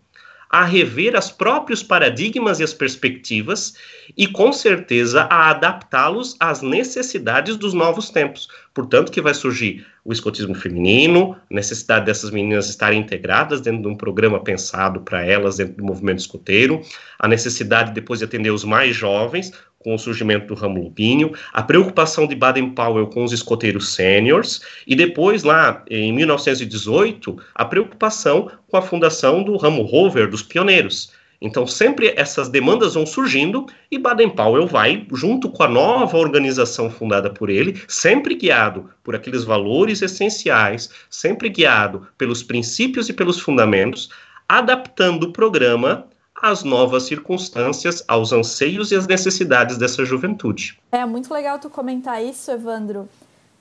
a 0.49 0.63
rever 0.63 1.15
os 1.15 1.29
próprios 1.29 1.83
paradigmas 1.83 2.59
e 2.59 2.63
as 2.63 2.73
perspectivas 2.73 3.75
e, 4.15 4.27
com 4.27 4.53
certeza, 4.53 5.23
a 5.23 5.49
adaptá-los 5.49 6.35
às 6.39 6.61
necessidades 6.61 7.57
dos 7.57 7.73
novos 7.73 8.09
tempos. 8.09 8.47
Portanto, 8.73 9.11
que 9.11 9.21
vai 9.21 9.33
surgir 9.33 9.85
o 10.07 10.13
escotismo 10.13 10.55
feminino, 10.55 11.35
a 11.51 11.53
necessidade 11.53 12.05
dessas 12.05 12.31
meninas 12.31 12.69
estarem 12.69 13.01
integradas 13.01 13.59
dentro 13.59 13.81
de 13.81 13.87
um 13.89 13.95
programa 13.95 14.39
pensado 14.39 15.01
para 15.01 15.21
elas 15.21 15.57
dentro 15.57 15.75
do 15.75 15.83
movimento 15.83 16.19
escoteiro, 16.19 16.81
a 17.19 17.27
necessidade 17.27 17.91
depois 17.91 18.19
de 18.19 18.25
atender 18.25 18.49
os 18.49 18.63
mais 18.63 18.95
jovens, 18.95 19.51
com 19.79 19.93
o 19.93 19.99
surgimento 19.99 20.47
do 20.47 20.53
ramo 20.53 20.81
lupíneo, 20.81 21.33
a 21.51 21.61
preocupação 21.61 22.25
de 22.25 22.35
Baden-Powell 22.35 23.07
com 23.07 23.25
os 23.25 23.33
escoteiros 23.33 23.93
sêniores, 23.93 24.61
e 24.87 24.95
depois, 24.95 25.43
lá 25.43 25.83
em 25.89 26.13
1918, 26.13 27.37
a 27.53 27.65
preocupação 27.65 28.49
com 28.69 28.77
a 28.77 28.81
fundação 28.81 29.43
do 29.43 29.57
ramo 29.57 29.83
rover, 29.83 30.29
dos 30.29 30.41
pioneiros. 30.41 31.11
Então, 31.39 31.67
sempre 31.67 32.13
essas 32.17 32.49
demandas 32.49 32.95
vão 32.95 33.05
surgindo 33.05 33.67
e 33.91 33.97
Baden-Powell 33.97 34.65
vai, 34.65 35.05
junto 35.13 35.49
com 35.49 35.63
a 35.63 35.67
nova 35.67 36.17
organização 36.17 36.89
fundada 36.89 37.29
por 37.29 37.49
ele, 37.49 37.81
sempre 37.87 38.35
guiado 38.35 38.89
por 39.03 39.15
aqueles 39.15 39.43
valores 39.43 40.01
essenciais, 40.01 40.89
sempre 41.09 41.49
guiado 41.49 42.07
pelos 42.17 42.41
princípios 42.41 43.07
e 43.07 43.13
pelos 43.13 43.39
fundamentos, 43.39 44.09
adaptando 44.49 45.25
o 45.25 45.31
programa 45.31 46.07
às 46.41 46.63
novas 46.63 47.03
circunstâncias, 47.03 48.03
aos 48.07 48.31
anseios 48.31 48.91
e 48.91 48.95
às 48.95 49.07
necessidades 49.07 49.77
dessa 49.77 50.05
juventude. 50.05 50.79
É 50.91 51.05
muito 51.05 51.33
legal 51.33 51.59
tu 51.59 51.69
comentar 51.69 52.23
isso, 52.23 52.51
Evandro, 52.51 53.09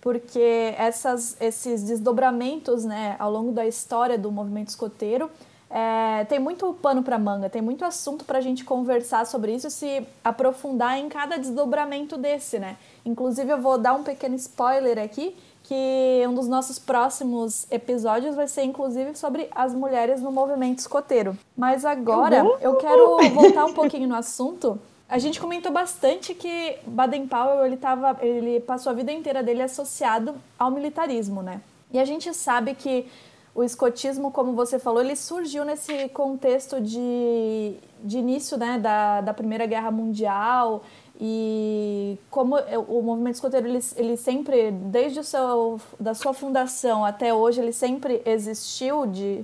porque 0.01 0.75
essas, 0.79 1.37
esses 1.41 1.83
desdobramentos 1.83 2.85
né, 2.85 3.17
ao 3.19 3.31
longo 3.31 3.53
da 3.53 3.67
história 3.67 4.19
do 4.19 4.31
movimento 4.31 4.69
escoteiro 4.69 5.31
é, 5.69 6.25
tem 6.25 6.39
muito 6.39 6.73
pano 6.75 7.03
para 7.03 7.19
manga, 7.19 7.51
tem 7.51 7.61
muito 7.61 7.85
assunto 7.85 8.25
para 8.25 8.39
a 8.39 8.41
gente 8.41 8.65
conversar 8.65 9.27
sobre 9.27 9.55
isso, 9.55 9.69
se 9.71 10.07
aprofundar 10.25 10.99
em 10.99 11.09
cada 11.09 11.37
desdobramento 11.37 12.17
desse, 12.17 12.59
né? 12.59 12.77
Inclusive, 13.05 13.53
eu 13.53 13.61
vou 13.61 13.77
dar 13.77 13.95
um 13.95 14.03
pequeno 14.03 14.37
spoiler 14.37 14.99
aqui, 14.99 15.37
que 15.65 16.23
um 16.29 16.35
dos 16.35 16.47
nossos 16.47 16.79
próximos 16.79 17.67
episódios 17.71 18.37
vai 18.37 18.47
ser 18.47 18.63
inclusive 18.63 19.17
sobre 19.17 19.49
as 19.51 19.75
mulheres 19.75 20.21
no 20.23 20.31
movimento 20.31 20.79
escoteiro. 20.79 21.37
Mas 21.57 21.85
agora 21.85 22.45
uhum. 22.45 22.57
eu 22.61 22.77
quero 22.77 23.19
voltar 23.35 23.65
um 23.65 23.73
pouquinho 23.73 24.09
no 24.09 24.15
assunto. 24.15 24.79
A 25.09 25.19
gente 25.19 25.41
comentou 25.41 25.73
bastante 25.73 26.35
que 26.35 26.79
Baden-Powell 26.87 27.67
ele, 27.67 27.77
tava, 27.77 28.17
ele 28.21 28.61
passou 28.61 28.91
a 28.91 28.95
vida 28.95 29.11
inteira 29.11 29.43
dele 29.43 29.63
associado 29.63 30.37
ao 30.57 30.71
militarismo, 30.71 31.43
né? 31.43 31.61
E 31.93 31.99
a 31.99 32.05
gente 32.05 32.33
sabe 32.33 32.75
que 32.75 33.07
o 33.57 33.65
escotismo, 33.65 34.31
como 34.31 34.53
você 34.53 34.79
falou, 34.79 35.01
ele 35.01 35.17
surgiu 35.17 35.65
nesse 35.65 36.11
contexto 36.11 36.79
de, 36.79 37.75
de 38.05 38.19
início 38.19 38.59
né, 38.59 38.79
da, 38.79 39.23
da 39.23 39.33
Primeira 39.33 39.65
Guerra 39.65 39.91
Mundial 39.91 40.85
e 41.19 42.19
como 42.31 42.57
o 42.87 43.01
movimento 43.01 43.37
escoteiro 43.37 43.67
ele, 43.67 43.81
ele 43.97 44.17
sempre 44.19 44.71
desde 44.71 45.21
o 45.21 45.25
seu 45.25 45.81
da 45.99 46.13
sua 46.13 46.35
fundação 46.35 47.07
até 47.07 47.33
hoje 47.33 47.59
ele 47.59 47.73
sempre 47.73 48.21
existiu 48.27 49.07
de, 49.07 49.43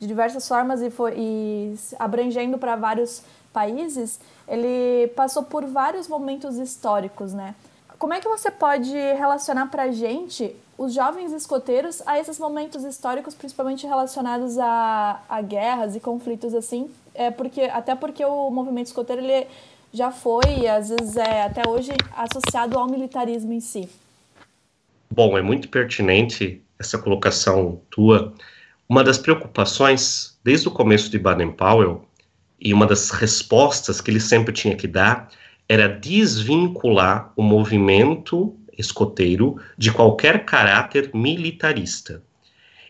de 0.00 0.06
diversas 0.08 0.48
formas 0.48 0.82
e 0.82 0.90
foi 0.90 1.14
e 1.16 1.74
abrangendo 2.00 2.58
para 2.58 2.74
vários 2.74 3.22
países 3.52 4.18
ele 4.48 5.06
passou 5.14 5.44
por 5.44 5.64
vários 5.64 6.08
momentos 6.08 6.58
históricos 6.58 7.32
né 7.32 7.54
como 8.02 8.14
é 8.14 8.20
que 8.20 8.26
você 8.26 8.50
pode 8.50 8.90
relacionar 8.90 9.66
para 9.66 9.92
gente 9.92 10.56
os 10.76 10.92
jovens 10.92 11.32
escoteiros 11.32 12.02
a 12.04 12.18
esses 12.18 12.36
momentos 12.36 12.82
históricos 12.82 13.32
principalmente 13.32 13.86
relacionados 13.86 14.58
a, 14.58 15.22
a 15.28 15.40
guerras 15.40 15.94
e 15.94 16.00
conflitos 16.00 16.52
assim 16.52 16.90
é 17.14 17.30
porque 17.30 17.60
até 17.60 17.94
porque 17.94 18.24
o 18.24 18.50
movimento 18.50 18.86
escoteiro 18.86 19.22
ele 19.22 19.46
já 19.92 20.10
foi, 20.10 20.66
às 20.66 20.88
vezes 20.88 21.16
é 21.16 21.42
até 21.42 21.62
hoje, 21.68 21.92
associado 22.16 22.76
ao 22.76 22.88
militarismo 22.88 23.52
em 23.52 23.60
si. 23.60 23.88
Bom, 25.08 25.38
é 25.38 25.42
muito 25.42 25.68
pertinente 25.68 26.60
essa 26.80 26.98
colocação 26.98 27.80
tua. 27.88 28.32
Uma 28.88 29.04
das 29.04 29.18
preocupações, 29.18 30.36
desde 30.42 30.66
o 30.66 30.70
começo 30.70 31.08
de 31.08 31.18
Baden-Powell, 31.18 32.04
e 32.58 32.72
uma 32.72 32.86
das 32.86 33.10
respostas 33.10 34.00
que 34.00 34.10
ele 34.10 34.18
sempre 34.18 34.52
tinha 34.52 34.74
que 34.74 34.88
dar, 34.88 35.28
era 35.72 35.88
desvincular 35.88 37.32
o 37.34 37.42
movimento 37.42 38.54
escoteiro 38.76 39.56
de 39.78 39.90
qualquer 39.90 40.44
caráter 40.44 41.10
militarista. 41.14 42.22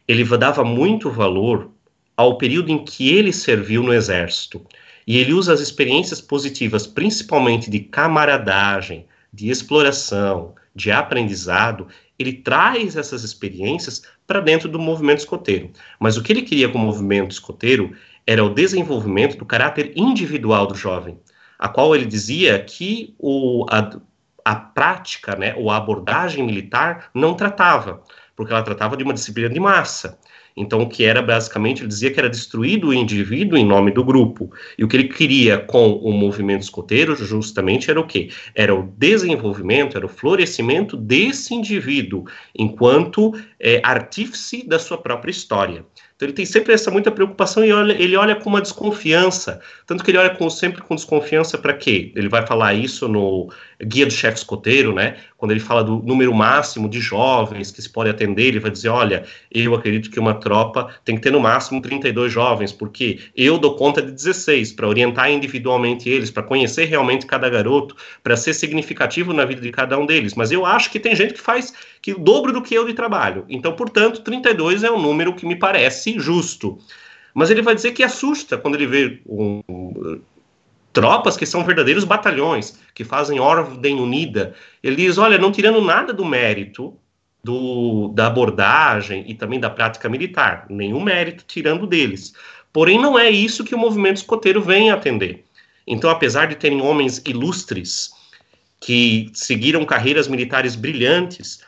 Ele 0.08 0.24
dava 0.36 0.64
muito 0.64 1.08
valor 1.08 1.70
ao 2.16 2.36
período 2.36 2.72
em 2.72 2.84
que 2.84 3.08
ele 3.08 3.32
serviu 3.32 3.84
no 3.84 3.94
exército. 3.94 4.60
E 5.06 5.16
ele 5.16 5.32
usa 5.32 5.52
as 5.52 5.60
experiências 5.60 6.20
positivas, 6.20 6.84
principalmente 6.84 7.70
de 7.70 7.78
camaradagem, 7.78 9.06
de 9.32 9.48
exploração, 9.48 10.52
de 10.74 10.90
aprendizado, 10.90 11.86
ele 12.18 12.32
traz 12.32 12.96
essas 12.96 13.22
experiências 13.22 14.02
para 14.26 14.40
dentro 14.40 14.68
do 14.68 14.80
movimento 14.80 15.20
escoteiro. 15.20 15.70
Mas 16.00 16.16
o 16.16 16.22
que 16.22 16.32
ele 16.32 16.42
queria 16.42 16.68
com 16.68 16.78
o 16.78 16.82
movimento 16.82 17.30
escoteiro 17.30 17.92
era 18.26 18.44
o 18.44 18.52
desenvolvimento 18.52 19.36
do 19.36 19.44
caráter 19.44 19.92
individual 19.94 20.66
do 20.66 20.74
jovem, 20.74 21.16
a 21.62 21.68
qual 21.68 21.94
ele 21.94 22.06
dizia 22.06 22.58
que 22.58 23.14
o, 23.20 23.64
a, 23.70 23.96
a 24.44 24.56
prática, 24.56 25.36
né, 25.36 25.54
ou 25.56 25.70
a 25.70 25.76
abordagem 25.76 26.44
militar 26.44 27.08
não 27.14 27.34
tratava, 27.34 28.02
porque 28.34 28.52
ela 28.52 28.64
tratava 28.64 28.96
de 28.96 29.04
uma 29.04 29.14
disciplina 29.14 29.48
de 29.48 29.60
massa. 29.60 30.18
Então, 30.56 30.82
o 30.82 30.88
que 30.88 31.04
era 31.04 31.22
basicamente, 31.22 31.80
ele 31.80 31.88
dizia 31.88 32.10
que 32.10 32.18
era 32.18 32.28
destruído 32.28 32.88
o 32.88 32.92
indivíduo 32.92 33.56
em 33.56 33.64
nome 33.64 33.92
do 33.92 34.02
grupo. 34.04 34.50
E 34.76 34.82
o 34.82 34.88
que 34.88 34.96
ele 34.96 35.08
queria 35.08 35.56
com 35.56 35.92
o 35.92 36.12
movimento 36.12 36.62
escoteiro, 36.62 37.14
justamente, 37.14 37.90
era 37.90 38.00
o 38.00 38.06
quê? 38.06 38.28
Era 38.56 38.74
o 38.74 38.92
desenvolvimento, 38.98 39.96
era 39.96 40.04
o 40.04 40.10
florescimento 40.10 40.96
desse 40.96 41.54
indivíduo, 41.54 42.24
enquanto 42.58 43.32
é, 43.58 43.80
artífice 43.84 44.66
da 44.66 44.80
sua 44.80 44.98
própria 44.98 45.30
história. 45.30 45.86
Então 46.22 46.28
ele 46.28 46.36
tem 46.36 46.46
sempre 46.46 46.72
essa 46.72 46.88
muita 46.88 47.10
preocupação 47.10 47.64
e 47.64 47.72
olha, 47.72 48.00
ele 48.00 48.14
olha 48.14 48.36
com 48.36 48.48
uma 48.48 48.60
desconfiança, 48.60 49.60
tanto 49.84 50.04
que 50.04 50.10
ele 50.12 50.18
olha 50.18 50.30
com, 50.30 50.48
sempre 50.48 50.80
com 50.80 50.94
desconfiança 50.94 51.58
para 51.58 51.72
quê? 51.72 52.12
Ele 52.14 52.28
vai 52.28 52.46
falar 52.46 52.74
isso 52.74 53.08
no 53.08 53.50
Guia 53.82 54.06
do 54.06 54.12
Chefe 54.12 54.38
Escoteiro, 54.38 54.94
né? 54.94 55.16
Quando 55.36 55.50
ele 55.50 55.58
fala 55.58 55.82
do 55.82 55.96
número 55.96 56.32
máximo 56.32 56.88
de 56.88 57.00
jovens 57.00 57.72
que 57.72 57.82
se 57.82 57.90
pode 57.90 58.08
atender, 58.08 58.44
ele 58.44 58.60
vai 58.60 58.70
dizer, 58.70 58.90
olha, 58.90 59.24
eu 59.50 59.74
acredito 59.74 60.08
que 60.08 60.20
uma 60.20 60.34
tropa 60.34 60.94
tem 61.04 61.16
que 61.16 61.22
ter 61.22 61.32
no 61.32 61.40
máximo 61.40 61.82
32 61.82 62.32
jovens, 62.32 62.70
porque 62.72 63.18
eu 63.36 63.58
dou 63.58 63.74
conta 63.74 64.00
de 64.00 64.12
16, 64.12 64.72
para 64.74 64.86
orientar 64.86 65.28
individualmente 65.32 66.08
eles, 66.08 66.30
para 66.30 66.44
conhecer 66.44 66.84
realmente 66.84 67.26
cada 67.26 67.50
garoto, 67.50 67.96
para 68.22 68.36
ser 68.36 68.54
significativo 68.54 69.32
na 69.32 69.44
vida 69.44 69.60
de 69.60 69.72
cada 69.72 69.98
um 69.98 70.06
deles. 70.06 70.34
Mas 70.36 70.52
eu 70.52 70.64
acho 70.64 70.88
que 70.88 71.00
tem 71.00 71.16
gente 71.16 71.34
que 71.34 71.40
faz 71.40 71.72
que 72.00 72.12
o 72.12 72.18
dobro 72.18 72.52
do 72.52 72.62
que 72.62 72.74
eu 72.74 72.84
de 72.84 72.94
trabalho. 72.94 73.44
Então, 73.48 73.72
portanto, 73.72 74.22
32 74.22 74.84
é 74.84 74.90
um 74.90 75.00
número 75.00 75.34
que 75.34 75.46
me 75.46 75.56
parece 75.56 76.11
justo. 76.18 76.78
Mas 77.34 77.50
ele 77.50 77.62
vai 77.62 77.74
dizer 77.74 77.92
que 77.92 78.02
assusta 78.02 78.58
quando 78.58 78.74
ele 78.74 78.86
vê 78.86 79.22
um, 79.26 79.62
tropas 80.92 81.36
que 81.36 81.46
são 81.46 81.64
verdadeiros 81.64 82.04
batalhões, 82.04 82.78
que 82.94 83.04
fazem 83.04 83.40
ordem 83.40 83.98
unida. 84.00 84.54
Ele 84.82 84.96
diz: 84.96 85.18
olha, 85.18 85.38
não 85.38 85.52
tirando 85.52 85.80
nada 85.80 86.12
do 86.12 86.24
mérito 86.24 86.94
do, 87.42 88.08
da 88.08 88.26
abordagem 88.26 89.24
e 89.26 89.34
também 89.34 89.58
da 89.58 89.70
prática 89.70 90.08
militar, 90.08 90.66
nenhum 90.68 91.00
mérito 91.00 91.44
tirando 91.46 91.86
deles. 91.86 92.34
Porém, 92.72 92.98
não 92.98 93.18
é 93.18 93.30
isso 93.30 93.64
que 93.64 93.74
o 93.74 93.78
movimento 93.78 94.18
escoteiro 94.18 94.62
vem 94.62 94.90
atender. 94.90 95.44
Então, 95.86 96.08
apesar 96.08 96.46
de 96.46 96.54
terem 96.54 96.80
homens 96.80 97.20
ilustres 97.26 98.10
que 98.80 99.30
seguiram 99.34 99.84
carreiras 99.84 100.28
militares 100.28 100.74
brilhantes 100.74 101.60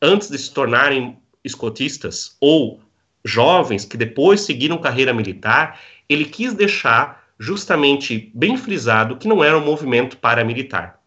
antes 0.00 0.28
de 0.28 0.38
se 0.38 0.52
tornarem 0.52 1.16
escotistas, 1.44 2.36
ou 2.40 2.80
jovens 3.24 3.84
que 3.84 3.96
depois 3.96 4.40
seguiram 4.42 4.78
carreira 4.78 5.12
militar, 5.12 5.80
ele 6.08 6.24
quis 6.24 6.54
deixar 6.54 7.22
justamente 7.38 8.30
bem 8.34 8.56
frisado 8.56 9.16
que 9.16 9.28
não 9.28 9.42
era 9.42 9.56
um 9.58 9.64
movimento 9.64 10.16
paramilitar. 10.16 11.00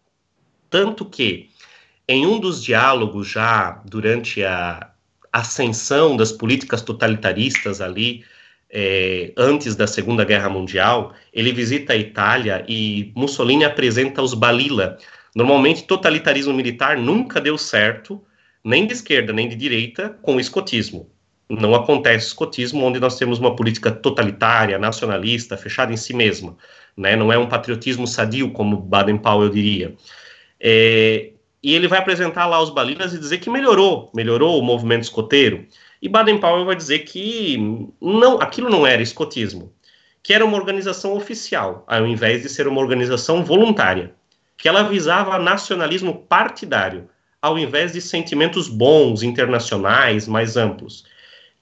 Tanto 0.68 1.04
que, 1.04 1.48
em 2.08 2.26
um 2.26 2.38
dos 2.38 2.62
diálogos 2.62 3.28
já 3.28 3.82
durante 3.84 4.44
a 4.44 4.90
ascensão 5.32 6.16
das 6.16 6.32
políticas 6.32 6.82
totalitaristas 6.82 7.80
ali 7.80 8.24
é, 8.70 9.32
antes 9.36 9.76
da 9.76 9.86
Segunda 9.86 10.24
Guerra 10.24 10.48
Mundial, 10.48 11.14
ele 11.32 11.52
visita 11.52 11.92
a 11.92 11.96
Itália 11.96 12.64
e 12.68 13.12
Mussolini 13.14 13.64
apresenta 13.64 14.22
os 14.22 14.34
Balila. 14.34 14.98
Normalmente, 15.34 15.84
totalitarismo 15.84 16.52
militar 16.52 16.96
nunca 16.96 17.40
deu 17.40 17.56
certo, 17.56 18.22
nem 18.64 18.86
de 18.86 18.92
esquerda 18.92 19.32
nem 19.32 19.48
de 19.48 19.54
direita, 19.54 20.18
com 20.22 20.36
o 20.36 20.40
escotismo. 20.40 21.10
Não 21.48 21.74
acontece 21.74 22.26
escotismo 22.26 22.84
onde 22.84 22.98
nós 22.98 23.16
temos 23.16 23.38
uma 23.38 23.54
política 23.54 23.90
totalitária, 23.92 24.78
nacionalista, 24.78 25.56
fechada 25.56 25.92
em 25.92 25.96
si 25.96 26.12
mesma. 26.12 26.56
Né? 26.96 27.14
Não 27.14 27.32
é 27.32 27.38
um 27.38 27.48
patriotismo 27.48 28.06
sadio, 28.06 28.50
como 28.50 28.76
Baden-Powell 28.76 29.50
diria. 29.50 29.94
É, 30.60 31.30
e 31.62 31.74
ele 31.74 31.88
vai 31.88 31.98
apresentar 31.98 32.46
lá 32.46 32.60
os 32.62 32.70
Balilas 32.70 33.14
e 33.14 33.18
dizer 33.18 33.38
que 33.38 33.50
melhorou, 33.50 34.10
melhorou 34.14 34.58
o 34.58 34.62
movimento 34.62 35.02
escoteiro. 35.02 35.66
E 36.00 36.08
Baden-Powell 36.08 36.64
vai 36.64 36.76
dizer 36.76 37.00
que 37.00 37.58
não, 38.00 38.40
aquilo 38.40 38.70
não 38.70 38.86
era 38.86 39.02
escotismo, 39.02 39.72
que 40.22 40.32
era 40.32 40.44
uma 40.44 40.56
organização 40.56 41.14
oficial, 41.14 41.84
ao 41.86 42.06
invés 42.06 42.42
de 42.42 42.48
ser 42.48 42.66
uma 42.68 42.80
organização 42.80 43.44
voluntária, 43.44 44.14
que 44.56 44.68
ela 44.68 44.82
visava 44.82 45.38
nacionalismo 45.38 46.24
partidário, 46.28 47.08
ao 47.40 47.58
invés 47.58 47.92
de 47.92 48.00
sentimentos 48.00 48.68
bons, 48.68 49.22
internacionais, 49.22 50.26
mais 50.26 50.56
amplos, 50.56 51.04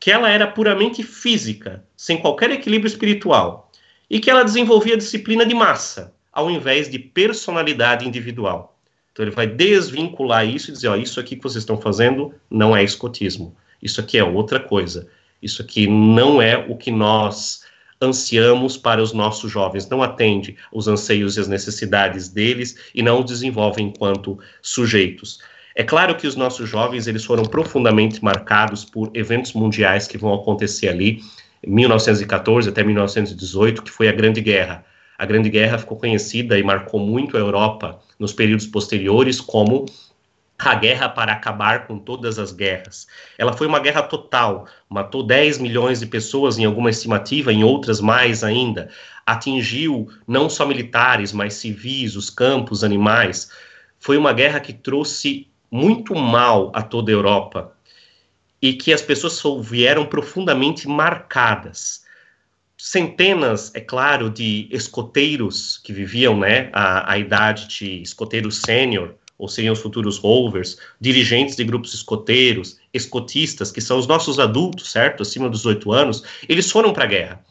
que 0.05 0.11
ela 0.11 0.29
era 0.29 0.47
puramente 0.47 1.03
física, 1.03 1.83
sem 1.97 2.19
qualquer 2.19 2.51
equilíbrio 2.51 2.87
espiritual, 2.87 3.73
e 4.11 4.21
que 4.21 4.29
ela 4.29 4.45
desenvolvia 4.45 4.99
disciplina 4.99 5.47
de 5.47 5.55
massa, 5.55 6.13
ao 6.31 6.51
invés 6.51 6.91
de 6.91 6.99
personalidade 6.99 8.07
individual. 8.07 8.79
Então 9.11 9.25
ele 9.25 9.35
vai 9.35 9.47
desvincular 9.47 10.47
isso 10.47 10.69
e 10.69 10.75
dizer, 10.75 10.89
ó, 10.89 10.97
isso 10.97 11.19
aqui 11.19 11.37
que 11.37 11.43
vocês 11.43 11.63
estão 11.63 11.81
fazendo 11.81 12.35
não 12.51 12.77
é 12.77 12.85
escotismo. 12.85 13.57
Isso 13.83 13.99
aqui 13.99 14.19
é 14.19 14.23
outra 14.23 14.61
coisa. 14.61 15.09
Isso 15.41 15.63
aqui 15.63 15.87
não 15.87 16.43
é 16.43 16.55
o 16.55 16.77
que 16.77 16.91
nós 16.91 17.65
ansiamos 17.99 18.77
para 18.77 19.03
os 19.03 19.15
nossos 19.15 19.51
jovens, 19.51 19.89
não 19.89 20.03
atende 20.03 20.55
os 20.71 20.87
anseios 20.87 21.39
e 21.39 21.41
as 21.41 21.49
necessidades 21.49 22.29
deles 22.29 22.77
e 22.95 23.03
não 23.03 23.21
os 23.21 23.25
desenvolve 23.25 23.81
enquanto 23.81 24.39
sujeitos. 24.61 25.41
É 25.75 25.83
claro 25.83 26.14
que 26.14 26.27
os 26.27 26.37
nossos 26.37 26.68
jovens 26.68 27.09
eles 27.09 27.25
foram 27.25 27.43
profundamente 27.43 28.22
marcados 28.22 28.85
por 28.85 29.11
eventos 29.12 29.53
mundiais 29.55 30.07
que 30.07 30.16
vão 30.16 30.33
acontecer 30.33 30.89
ali, 30.89 31.20
1914 31.66 32.68
até 32.68 32.85
1918, 32.85 33.83
que 33.83 33.91
foi 33.91 34.09
a 34.09 34.12
Grande 34.12 34.41
Guerra. 34.41 34.85
A 35.18 35.27
Grande 35.27 35.51
Guerra 35.51 35.79
ficou 35.79 35.97
conhecida 35.97 36.57
e 36.57 36.62
marcou 36.62 37.01
muito 37.01 37.37
a 37.37 37.41
Europa 37.41 38.01
nos 38.18 38.33
períodos 38.33 38.66
posteriores 38.66 39.41
como 39.41 39.87
a 40.57 40.75
guerra 40.77 41.09
para 41.09 41.33
acabar 41.33 41.87
com 41.87 41.99
todas 41.99 42.39
as 42.39 42.53
guerras. 42.53 43.09
Ela 43.37 43.53
foi 43.53 43.66
uma 43.66 43.81
guerra 43.81 44.03
total, 44.03 44.66
matou 44.89 45.25
10 45.25 45.59
milhões 45.59 46.01
de 46.01 46.07
pessoas 46.07 46.57
em 46.57 46.64
alguma 46.64 46.91
estimativa, 46.91 47.53
em 47.53 47.64
outras 47.64 48.01
mais 48.01 48.45
ainda. 48.45 48.89
Atingiu 49.27 50.09
não 50.27 50.49
só 50.49 50.64
militares, 50.64 51.33
mas 51.33 51.55
civis, 51.55 52.14
os 52.14 52.31
campos, 52.31 52.85
animais. 52.85 53.51
Foi 53.99 54.16
uma 54.16 54.33
guerra 54.33 54.61
que 54.61 54.72
trouxe 54.72 55.49
muito 55.75 56.14
mal 56.14 56.70
a 56.72 56.83
toda 56.83 57.11
a 57.11 57.14
Europa 57.14 57.72
e 58.62 58.75
que 58.75 58.93
as 58.93 59.03
pessoas 59.03 59.43
vieram 59.68 60.07
profundamente 60.07 60.87
marcadas. 60.87 62.05
Centenas, 62.79 63.72
é 63.75 63.81
claro, 63.81 64.31
de 64.31 64.68
escoteiros 64.70 65.79
que 65.79 65.93
viviam 65.93 66.39
né, 66.39 66.70
a, 66.72 67.14
a 67.14 67.18
idade 67.18 67.66
de 67.66 68.03
escoteiro 68.03 68.53
sênior, 68.53 69.16
ou 69.37 69.49
seriam 69.49 69.72
os 69.72 69.81
futuros 69.81 70.16
rovers, 70.16 70.79
dirigentes 71.01 71.57
de 71.57 71.64
grupos 71.64 71.93
escoteiros, 71.93 72.79
escotistas, 72.93 73.72
que 73.72 73.81
são 73.81 73.99
os 73.99 74.07
nossos 74.07 74.39
adultos, 74.39 74.93
certo? 74.93 75.25
Acima 75.25 75.49
dos 75.49 75.66
oito 75.66 75.91
anos, 75.91 76.22
eles 76.49 76.70
foram 76.70 76.93
para 76.93 77.03
a 77.03 77.09
guerra. 77.09 77.45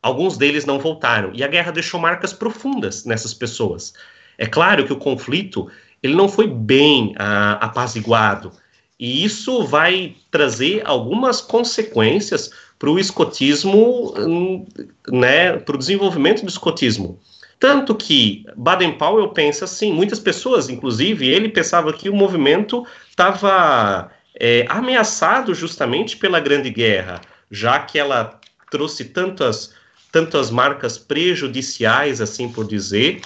Alguns 0.00 0.36
deles 0.36 0.64
não 0.64 0.78
voltaram. 0.78 1.32
E 1.34 1.42
a 1.42 1.48
guerra 1.48 1.72
deixou 1.72 1.98
marcas 1.98 2.32
profundas 2.32 3.04
nessas 3.04 3.34
pessoas. 3.34 3.94
É 4.38 4.46
claro 4.46 4.86
que 4.86 4.92
o 4.92 4.96
conflito 4.96 5.68
ele 6.04 6.14
não 6.14 6.28
foi 6.28 6.46
bem 6.46 7.14
ah, 7.18 7.52
apaziguado. 7.62 8.52
E 9.00 9.24
isso 9.24 9.64
vai 9.64 10.14
trazer 10.30 10.82
algumas 10.84 11.40
consequências 11.40 12.50
para 12.78 12.90
o 12.90 12.98
escotismo, 12.98 14.12
hum, 14.18 14.66
né, 15.08 15.56
para 15.56 15.74
o 15.74 15.78
desenvolvimento 15.78 16.42
do 16.42 16.50
escotismo. 16.50 17.18
Tanto 17.58 17.94
que 17.94 18.44
Baden-Powell 18.54 19.30
pensa 19.30 19.64
assim, 19.64 19.94
muitas 19.94 20.20
pessoas, 20.20 20.68
inclusive 20.68 21.26
ele 21.26 21.48
pensava 21.48 21.90
que 21.94 22.10
o 22.10 22.14
movimento 22.14 22.86
estava 23.08 24.10
é, 24.38 24.66
ameaçado 24.68 25.54
justamente 25.54 26.18
pela 26.18 26.38
Grande 26.38 26.68
Guerra, 26.68 27.22
já 27.50 27.78
que 27.78 27.98
ela 27.98 28.38
trouxe 28.70 29.06
tantas, 29.06 29.72
tantas 30.12 30.50
marcas 30.50 30.98
prejudiciais, 30.98 32.20
assim 32.20 32.50
por 32.50 32.66
dizer, 32.66 33.22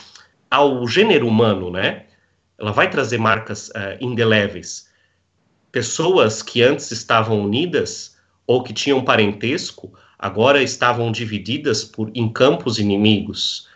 ao 0.49 0.87
gênero 0.87 1.26
humano, 1.26 1.70
né? 1.70 2.05
Ela 2.59 2.72
vai 2.72 2.90
trazer 2.90 3.18
marcas 3.18 3.68
uh, 3.68 3.96
indeléveis. 4.00 4.88
Pessoas 5.70 6.42
que 6.42 6.62
antes 6.62 6.90
estavam 6.90 7.40
unidas 7.40 8.16
ou 8.46 8.62
que 8.62 8.72
tinham 8.72 9.04
parentesco, 9.04 9.92
agora 10.18 10.62
estavam 10.62 11.12
divididas 11.12 11.84
por 11.84 12.11
em 12.14 12.32
campos 12.32 12.78
inimigos 12.78 13.68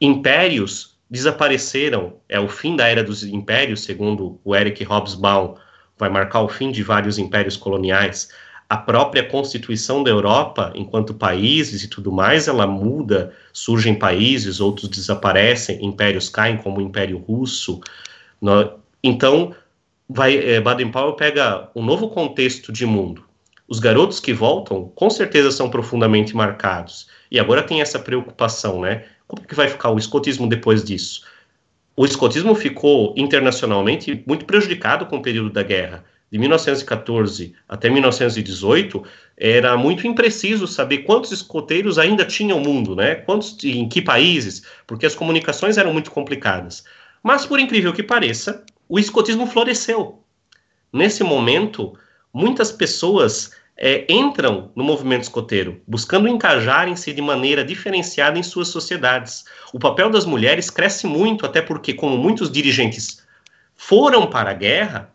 impérios 0.00 0.96
desapareceram. 1.10 2.14
É 2.28 2.40
o 2.40 2.48
fim 2.48 2.74
da 2.74 2.86
era 2.86 3.04
dos 3.04 3.22
impérios, 3.22 3.82
segundo 3.82 4.40
o 4.42 4.56
Eric 4.56 4.84
Hobsbawm, 4.84 5.56
vai 5.98 6.08
marcar 6.08 6.40
o 6.40 6.48
fim 6.48 6.72
de 6.72 6.82
vários 6.82 7.18
impérios 7.18 7.56
coloniais. 7.56 8.30
A 8.68 8.76
própria 8.76 9.28
constituição 9.28 10.02
da 10.02 10.10
Europa, 10.10 10.72
enquanto 10.76 11.12
países 11.12 11.82
e 11.82 11.88
tudo 11.88 12.12
mais, 12.12 12.46
ela 12.46 12.66
muda, 12.66 13.34
surgem 13.52 13.96
países, 13.96 14.60
outros 14.60 14.88
desaparecem, 14.88 15.84
impérios 15.84 16.28
caem, 16.28 16.56
como 16.56 16.78
o 16.78 16.82
Império 16.82 17.18
Russo. 17.18 17.80
Então, 19.02 19.54
vai, 20.08 20.36
é, 20.36 20.60
Baden-Powell 20.60 21.14
pega 21.14 21.68
um 21.74 21.84
novo 21.84 22.08
contexto 22.10 22.72
de 22.72 22.84
mundo. 22.84 23.24
Os 23.68 23.78
garotos 23.78 24.18
que 24.18 24.32
voltam, 24.32 24.90
com 24.94 25.08
certeza, 25.08 25.52
são 25.52 25.70
profundamente 25.70 26.34
marcados. 26.34 27.08
E 27.30 27.38
agora 27.38 27.62
tem 27.62 27.80
essa 27.80 27.98
preocupação, 27.98 28.80
né? 28.80 29.04
Como 29.28 29.46
que 29.46 29.54
vai 29.54 29.68
ficar 29.68 29.90
o 29.90 29.98
escotismo 29.98 30.48
depois 30.48 30.82
disso? 30.82 31.24
O 31.96 32.04
escotismo 32.04 32.54
ficou 32.54 33.14
internacionalmente 33.16 34.24
muito 34.26 34.44
prejudicado 34.44 35.06
com 35.06 35.18
o 35.18 35.22
período 35.22 35.50
da 35.50 35.62
guerra. 35.62 36.04
De 36.32 36.38
1914 36.38 37.54
até 37.68 37.90
1918, 37.90 39.04
era 39.36 39.76
muito 39.76 40.06
impreciso 40.06 40.66
saber 40.66 40.98
quantos 40.98 41.30
escoteiros 41.32 41.98
ainda 41.98 42.24
tinham 42.24 42.58
o 42.58 42.64
mundo, 42.64 42.96
né? 42.96 43.16
Quantos, 43.16 43.56
em 43.62 43.88
que 43.88 44.00
países, 44.00 44.62
porque 44.86 45.06
as 45.06 45.14
comunicações 45.14 45.76
eram 45.76 45.92
muito 45.92 46.10
complicadas. 46.10 46.84
Mas, 47.22 47.44
por 47.44 47.60
incrível 47.60 47.92
que 47.92 48.02
pareça, 48.02 48.64
o 48.88 48.98
escotismo 48.98 49.46
floresceu. 49.46 50.22
Nesse 50.92 51.22
momento, 51.22 51.96
muitas 52.32 52.72
pessoas 52.72 53.52
é, 53.76 54.04
entram 54.12 54.70
no 54.74 54.84
movimento 54.84 55.22
escoteiro, 55.22 55.80
buscando 55.86 56.28
encajarem-se 56.28 57.12
de 57.12 57.22
maneira 57.22 57.64
diferenciada 57.64 58.38
em 58.38 58.42
suas 58.42 58.68
sociedades. 58.68 59.44
O 59.72 59.78
papel 59.78 60.10
das 60.10 60.26
mulheres 60.26 60.70
cresce 60.70 61.06
muito, 61.06 61.46
até 61.46 61.62
porque, 61.62 61.94
como 61.94 62.18
muitos 62.18 62.50
dirigentes 62.50 63.22
foram 63.74 64.26
para 64.26 64.50
a 64.50 64.54
guerra, 64.54 65.10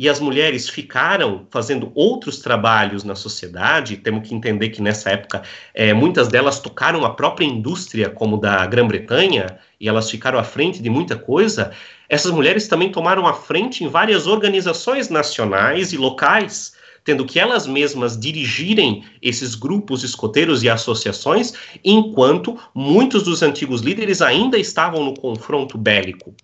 e 0.00 0.08
as 0.08 0.18
mulheres 0.18 0.66
ficaram 0.66 1.46
fazendo 1.50 1.92
outros 1.94 2.38
trabalhos 2.38 3.04
na 3.04 3.14
sociedade, 3.14 3.98
temos 3.98 4.26
que 4.26 4.34
entender 4.34 4.70
que 4.70 4.80
nessa 4.80 5.10
época 5.10 5.42
é, 5.74 5.92
muitas 5.92 6.26
delas 6.28 6.58
tocaram 6.58 7.04
a 7.04 7.10
própria 7.10 7.44
indústria, 7.44 8.08
como 8.08 8.38
da 8.38 8.64
Grã-Bretanha, 8.64 9.58
e 9.78 9.86
elas 9.86 10.10
ficaram 10.10 10.38
à 10.38 10.42
frente 10.42 10.82
de 10.82 10.88
muita 10.88 11.16
coisa. 11.16 11.72
Essas 12.08 12.32
mulheres 12.32 12.66
também 12.66 12.90
tomaram 12.90 13.26
a 13.26 13.34
frente 13.34 13.84
em 13.84 13.88
várias 13.88 14.26
organizações 14.26 15.10
nacionais 15.10 15.92
e 15.92 15.98
locais 15.98 16.72
tendo 17.02 17.24
que 17.24 17.38
elas 17.38 17.66
mesmas 17.66 18.18
dirigirem 18.18 19.04
esses 19.22 19.54
grupos 19.54 20.04
escoteiros 20.04 20.62
e 20.62 20.68
associações, 20.68 21.52
enquanto 21.82 22.58
muitos 22.74 23.22
dos 23.22 23.42
antigos 23.42 23.80
líderes 23.80 24.20
ainda 24.20 24.58
estavam 24.58 25.04
no 25.04 25.14
confronto 25.14 25.78
bélico. 25.78 26.34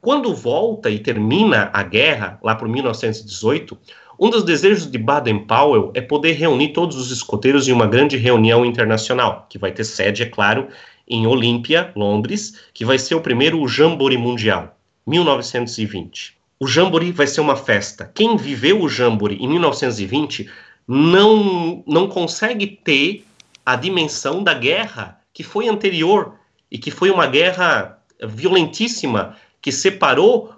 Quando 0.00 0.34
volta 0.34 0.88
e 0.88 0.98
termina 0.98 1.70
a 1.72 1.82
guerra, 1.82 2.38
lá 2.42 2.54
por 2.54 2.68
1918, 2.68 3.76
um 4.18 4.30
dos 4.30 4.44
desejos 4.44 4.90
de 4.90 4.98
Baden-Powell 4.98 5.92
é 5.94 6.00
poder 6.00 6.32
reunir 6.32 6.72
todos 6.72 6.96
os 6.96 7.10
escoteiros 7.10 7.68
em 7.68 7.72
uma 7.72 7.86
grande 7.86 8.16
reunião 8.16 8.64
internacional, 8.64 9.46
que 9.48 9.58
vai 9.58 9.72
ter 9.72 9.84
sede, 9.84 10.22
é 10.22 10.26
claro, 10.26 10.68
em 11.06 11.26
Olímpia, 11.26 11.92
Londres, 11.96 12.60
que 12.72 12.84
vai 12.84 12.98
ser 12.98 13.14
o 13.14 13.20
primeiro 13.20 13.66
Jamboree 13.66 14.18
Mundial, 14.18 14.76
1920 15.06 16.40
o 16.60 16.66
Jamboree 16.66 17.10
vai 17.10 17.26
ser 17.26 17.40
uma 17.40 17.56
festa. 17.56 18.10
Quem 18.14 18.36
viveu 18.36 18.82
o 18.82 18.88
Jamboree 18.88 19.42
em 19.42 19.48
1920 19.48 20.50
não, 20.86 21.82
não 21.86 22.06
consegue 22.06 22.66
ter 22.66 23.24
a 23.64 23.76
dimensão 23.76 24.44
da 24.44 24.52
guerra 24.52 25.18
que 25.32 25.42
foi 25.42 25.68
anterior 25.68 26.34
e 26.70 26.76
que 26.76 26.90
foi 26.90 27.10
uma 27.10 27.26
guerra 27.26 27.98
violentíssima 28.22 29.36
que 29.60 29.70
separou 29.70 30.54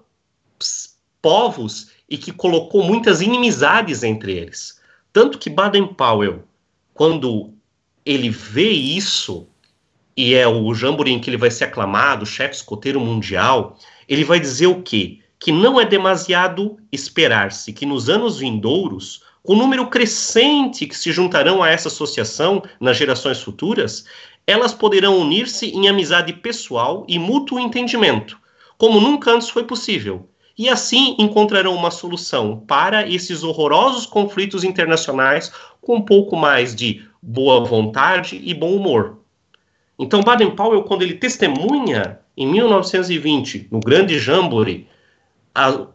povos 1.21 1.91
e 2.09 2.19
que 2.19 2.33
colocou 2.33 2.83
muitas 2.83 3.21
inimizades 3.21 4.03
entre 4.03 4.33
eles. 4.33 4.81
Tanto 5.13 5.39
que 5.39 5.49
Baden-Powell, 5.49 6.45
quando 6.93 7.53
ele 8.05 8.29
vê 8.29 8.69
isso, 8.69 9.47
e 10.17 10.35
é 10.35 10.47
o 10.47 10.75
Jamboree 10.75 11.13
em 11.13 11.21
que 11.21 11.31
ele 11.31 11.37
vai 11.37 11.51
ser 11.51 11.65
aclamado, 11.65 12.27
chefe 12.27 12.57
escoteiro 12.57 13.01
mundial, 13.01 13.79
ele 14.09 14.25
vai 14.25 14.41
dizer 14.41 14.67
o 14.67 14.83
quê? 14.83 15.21
Que 15.39 15.53
não 15.53 15.81
é 15.81 15.85
demasiado 15.85 16.77
esperar-se 16.91 17.73
que 17.73 17.87
nos 17.87 18.09
anos 18.09 18.39
vindouros, 18.39 19.23
com 19.43 19.55
o 19.55 19.57
número 19.57 19.87
crescente 19.89 20.87
que 20.87 20.97
se 20.97 21.11
juntarão 21.13 21.63
a 21.63 21.69
essa 21.69 21.89
associação 21.89 22.63
nas 22.81 22.97
gerações 22.97 23.41
futuras, 23.41 24.05
elas 24.47 24.75
poderão 24.75 25.19
unir-se 25.19 25.67
em 25.67 25.89
amizade 25.89 26.33
pessoal 26.33 27.05
e 27.09 27.19
mútuo 27.19 27.59
entendimento, 27.59 28.39
como 28.79 29.01
nunca 29.01 29.33
antes 29.33 29.49
foi 29.49 29.65
possível, 29.65 30.29
e 30.57 30.69
assim 30.69 31.17
encontrarão 31.19 31.75
uma 31.75 31.91
solução 31.91 32.63
para 32.67 33.09
esses 33.09 33.43
horrorosos 33.43 34.07
conflitos 34.07 34.65
internacionais 34.65 35.53
com 35.81 35.97
um 35.97 36.03
pouco 36.03 36.37
mais 36.37 36.75
de 36.75 37.07
boa 37.21 37.65
vontade 37.65 38.41
e 38.43 38.53
bom 38.53 38.75
humor. 38.75 39.19
Então, 39.99 40.23
Baden-Powell, 40.23 40.83
quando 40.83 41.03
ele 41.03 41.15
testemunha 41.15 42.19
em 42.37 42.47
1920, 42.47 43.69
no 43.71 43.81
grande 43.81 44.19
Jamboree, 44.19 44.89
a, 45.55 45.87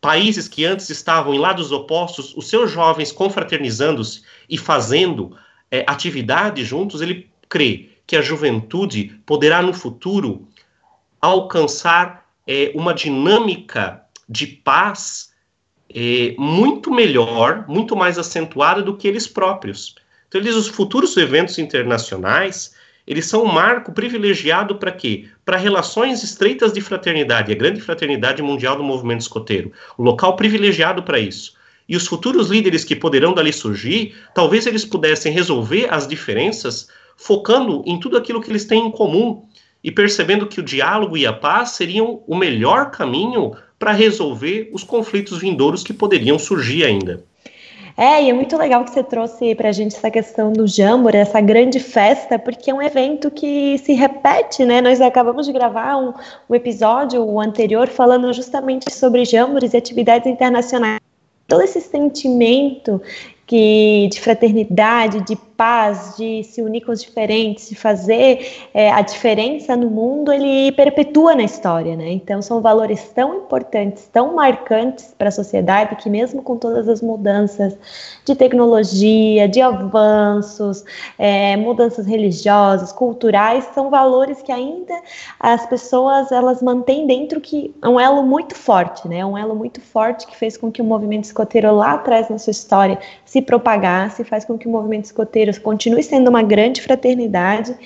países 0.00 0.48
que 0.48 0.64
antes 0.64 0.90
estavam 0.90 1.32
em 1.32 1.38
lados 1.38 1.72
opostos, 1.72 2.36
os 2.36 2.48
seus 2.48 2.70
jovens 2.70 3.10
confraternizando-se 3.10 4.22
e 4.50 4.58
fazendo 4.58 5.36
é, 5.70 5.84
atividades 5.86 6.66
juntos, 6.66 7.00
ele 7.00 7.30
crê 7.48 7.90
que 8.06 8.16
a 8.16 8.22
juventude 8.22 9.18
poderá 9.24 9.62
no 9.62 9.72
futuro 9.72 10.46
alcançar 11.20 12.23
é, 12.46 12.72
uma 12.74 12.92
dinâmica 12.92 14.02
de 14.28 14.46
paz 14.46 15.32
é, 15.94 16.34
muito 16.38 16.90
melhor, 16.90 17.64
muito 17.68 17.94
mais 17.94 18.18
acentuada 18.18 18.82
do 18.82 18.96
que 18.96 19.06
eles 19.06 19.26
próprios. 19.26 19.94
Então, 20.28 20.40
eles, 20.40 20.54
os 20.54 20.68
futuros 20.68 21.16
eventos 21.16 21.58
internacionais, 21.58 22.74
eles 23.06 23.26
são 23.26 23.44
um 23.44 23.52
marco 23.52 23.92
privilegiado 23.92 24.76
para 24.76 24.90
quê? 24.90 25.28
Para 25.44 25.56
relações 25.56 26.22
estreitas 26.22 26.72
de 26.72 26.80
fraternidade, 26.80 27.52
a 27.52 27.54
grande 27.54 27.80
fraternidade 27.80 28.42
mundial 28.42 28.76
do 28.76 28.82
movimento 28.82 29.20
escoteiro. 29.20 29.72
Um 29.98 30.02
local 30.02 30.36
privilegiado 30.36 31.02
para 31.02 31.18
isso. 31.18 31.54
E 31.88 31.96
os 31.96 32.06
futuros 32.06 32.48
líderes 32.48 32.82
que 32.82 32.96
poderão 32.96 33.34
dali 33.34 33.52
surgir, 33.52 34.14
talvez 34.34 34.66
eles 34.66 34.84
pudessem 34.86 35.32
resolver 35.32 35.86
as 35.92 36.08
diferenças 36.08 36.88
focando 37.16 37.82
em 37.86 38.00
tudo 38.00 38.16
aquilo 38.16 38.40
que 38.40 38.50
eles 38.50 38.64
têm 38.64 38.86
em 38.86 38.90
comum 38.90 39.46
e 39.84 39.92
percebendo 39.92 40.46
que 40.46 40.58
o 40.58 40.62
diálogo 40.62 41.14
e 41.14 41.26
a 41.26 41.32
paz 41.32 41.72
seriam 41.72 42.22
o 42.26 42.34
melhor 42.34 42.90
caminho 42.90 43.52
para 43.78 43.92
resolver 43.92 44.70
os 44.72 44.82
conflitos 44.82 45.38
vindouros 45.38 45.84
que 45.84 45.92
poderiam 45.92 46.38
surgir 46.38 46.84
ainda. 46.84 47.22
É, 47.96 48.24
e 48.24 48.30
é 48.30 48.32
muito 48.32 48.56
legal 48.56 48.82
que 48.82 48.90
você 48.90 49.04
trouxe 49.04 49.54
para 49.54 49.68
a 49.68 49.72
gente 49.72 49.94
essa 49.94 50.10
questão 50.10 50.52
do 50.52 50.66
Jamboree, 50.66 51.20
essa 51.20 51.40
grande 51.40 51.78
festa, 51.78 52.38
porque 52.38 52.70
é 52.70 52.74
um 52.74 52.82
evento 52.82 53.30
que 53.30 53.78
se 53.78 53.92
repete, 53.92 54.64
né? 54.64 54.80
Nós 54.80 55.00
acabamos 55.00 55.46
de 55.46 55.52
gravar 55.52 55.96
um, 55.96 56.12
um 56.48 56.54
episódio 56.54 57.38
anterior 57.38 57.86
falando 57.86 58.32
justamente 58.32 58.92
sobre 58.92 59.24
Jambores 59.24 59.74
e 59.74 59.76
atividades 59.76 60.26
internacionais. 60.26 60.98
Todo 61.46 61.62
esse 61.62 61.80
sentimento 61.80 63.00
que 63.46 64.08
de 64.10 64.20
fraternidade, 64.20 65.20
de 65.24 65.36
paz, 65.56 66.14
de 66.16 66.42
se 66.44 66.62
unir 66.62 66.82
com 66.82 66.92
os 66.92 67.02
diferentes, 67.02 67.68
de 67.68 67.74
fazer 67.74 68.68
é, 68.72 68.90
a 68.90 69.00
diferença 69.00 69.76
no 69.76 69.88
mundo, 69.90 70.32
ele 70.32 70.72
perpetua 70.72 71.34
na 71.34 71.42
história, 71.42 71.96
né? 71.96 72.10
Então 72.10 72.42
são 72.42 72.60
valores 72.60 73.10
tão 73.14 73.38
importantes, 73.38 74.08
tão 74.12 74.34
marcantes 74.34 75.14
para 75.16 75.28
a 75.28 75.32
sociedade 75.32 75.96
que 75.96 76.10
mesmo 76.10 76.42
com 76.42 76.56
todas 76.56 76.88
as 76.88 77.00
mudanças 77.00 77.76
de 78.24 78.34
tecnologia, 78.34 79.48
de 79.48 79.60
avanços, 79.60 80.84
é, 81.18 81.56
mudanças 81.56 82.06
religiosas, 82.06 82.92
culturais, 82.92 83.64
são 83.74 83.90
valores 83.90 84.42
que 84.42 84.52
ainda 84.52 84.94
as 85.38 85.66
pessoas 85.66 86.32
elas 86.32 86.62
mantêm 86.62 87.06
dentro 87.06 87.40
que 87.40 87.74
é 87.82 87.88
um 87.88 87.98
elo 87.98 88.22
muito 88.22 88.54
forte, 88.54 89.06
né? 89.08 89.24
Um 89.24 89.36
elo 89.36 89.54
muito 89.54 89.80
forte 89.80 90.26
que 90.26 90.36
fez 90.36 90.56
com 90.56 90.70
que 90.70 90.82
o 90.82 90.84
movimento 90.84 91.24
escoteiro 91.24 91.74
lá 91.74 91.92
atrás 91.92 92.28
na 92.28 92.38
sua 92.38 92.50
história 92.50 92.98
se 93.24 93.40
propagasse, 93.42 94.24
faz 94.24 94.44
com 94.44 94.58
que 94.58 94.66
o 94.66 94.70
movimento 94.70 95.04
escoteiro 95.04 95.50
continue 95.60 96.02
sendo 96.02 96.28
uma 96.28 96.42
grande 96.42 96.82
fraternidade. 96.82 97.76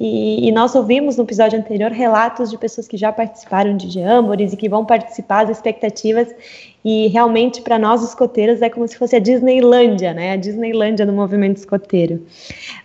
E, 0.00 0.46
e, 0.48 0.52
nós 0.52 0.76
ouvimos 0.76 1.16
no 1.16 1.24
episódio 1.24 1.58
anterior 1.58 1.90
relatos 1.90 2.50
de 2.50 2.56
pessoas 2.56 2.86
que 2.86 2.96
já 2.96 3.10
participaram 3.10 3.76
de 3.76 3.90
jamborees 3.90 4.52
e 4.52 4.56
que 4.56 4.68
vão 4.68 4.84
participar, 4.84 5.44
as 5.44 5.50
expectativas. 5.50 6.32
E 6.84 7.08
realmente, 7.08 7.60
para 7.60 7.80
nós 7.80 8.04
escoteiros, 8.04 8.62
é 8.62 8.70
como 8.70 8.86
se 8.86 8.96
fosse 8.96 9.16
a 9.16 9.18
Disneylândia, 9.18 10.14
né? 10.14 10.32
A 10.32 10.36
Disneylândia 10.36 11.04
do 11.04 11.12
movimento 11.12 11.56
escoteiro. 11.56 12.24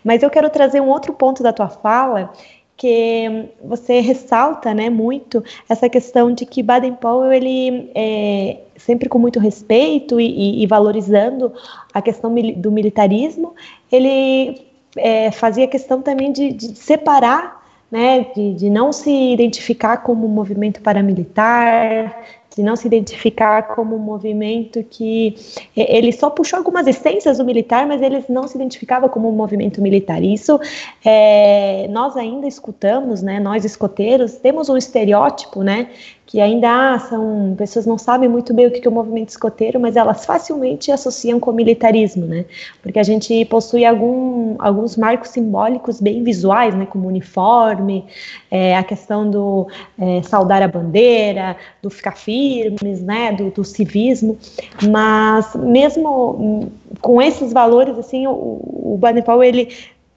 Mas 0.04 0.24
eu 0.24 0.30
quero 0.32 0.50
trazer 0.50 0.82
um 0.82 0.90
outro 0.90 1.14
ponto 1.14 1.44
da 1.44 1.54
tua 1.54 1.70
fala, 1.70 2.34
que 2.76 3.50
você 3.64 4.00
ressalta, 4.00 4.74
né, 4.74 4.90
muito 4.90 5.44
essa 5.70 5.88
questão 5.88 6.34
de 6.34 6.46
que 6.46 6.64
Baden-Powell 6.64 7.32
ele 7.32 7.92
é, 7.96 8.60
sempre 8.76 9.08
com 9.08 9.20
muito 9.20 9.40
respeito 9.40 10.20
e, 10.20 10.64
e, 10.64 10.68
valorizando 10.68 11.54
a 11.94 12.02
questão 12.02 12.34
do 12.58 12.72
militarismo, 12.72 13.54
ele 13.92 14.66
é, 14.98 15.32
fazia 15.32 15.68
questão 15.68 16.02
também 16.02 16.32
de, 16.32 16.52
de 16.52 16.76
separar, 16.76 17.64
né, 17.92 18.26
de, 18.36 18.56
de, 18.56 18.70
não 18.70 18.92
se 18.92 19.12
identificar 19.12 19.98
como 19.98 20.26
um 20.26 20.30
movimento 20.30 20.82
paramilitar, 20.82 22.24
de 22.56 22.64
não 22.64 22.76
se 22.76 22.88
identificar 22.88 23.64
como 23.76 23.96
um 23.96 24.00
movimento 24.00 24.84
que 24.84 25.36
ele 25.76 26.12
só 26.12 26.30
puxou 26.30 26.58
algumas 26.58 26.88
essências 26.88 27.38
do 27.38 27.46
militar, 27.46 27.88
mas 27.88 28.02
ele 28.02 28.24
não 28.30 28.48
se 28.48 28.56
identificava 28.56 29.10
como 29.10 29.30
um 29.30 29.32
movimento 29.32 29.82
militar. 29.82 30.22
Isso 30.22 30.60
é, 31.04 31.88
nós 31.90 32.16
ainda 32.16 32.48
escutamos, 32.48 33.22
né? 33.22 33.40
Nós 33.40 33.66
escoteiros 33.66 34.36
temos 34.36 34.70
um 34.70 34.78
estereótipo, 34.78 35.64
né? 35.64 35.90
Que 36.26 36.40
ainda 36.40 36.98
são 37.00 37.54
pessoas 37.58 37.86
não 37.86 37.98
sabem 37.98 38.30
muito 38.30 38.54
bem 38.54 38.68
o 38.68 38.72
que 38.72 38.88
é 38.88 38.90
o 38.90 38.94
movimento 38.94 39.30
escoteiro, 39.30 39.80
mas 39.80 39.96
elas 39.96 40.26
facilmente 40.26 40.92
associam 40.92 41.40
com 41.40 41.52
o 41.52 41.54
militarismo, 41.54 42.26
né? 42.26 42.46
Porque 42.82 42.98
a 42.98 43.04
gente 43.04 43.46
possui 43.46 43.86
algum, 43.86 44.56
alguns 44.58 44.96
marcos 44.96 45.30
simbólicos 45.30 46.00
bem 46.00 46.24
visuais, 46.24 46.74
né? 46.74 46.86
Como 46.86 47.08
uniforme, 47.08 48.06
é, 48.50 48.76
a 48.78 48.84
questão 48.84 49.30
do 49.30 49.68
é, 50.00 50.22
saudar 50.24 50.62
a 50.62 50.68
bandeira, 50.68 51.58
do 51.82 51.90
ficar 51.90 52.16
firmes, 52.16 53.02
né? 53.04 53.34
Do, 53.34 53.52
do 53.52 53.64
civismo, 53.64 54.38
mas 54.82 55.54
mesmo 55.56 56.72
com 57.02 57.22
esses 57.22 57.52
valores, 57.52 57.98
assim, 57.98 58.28
o, 58.28 58.32
o 58.32 58.98
Baden-Powell, 59.00 59.44
ele 59.44 59.70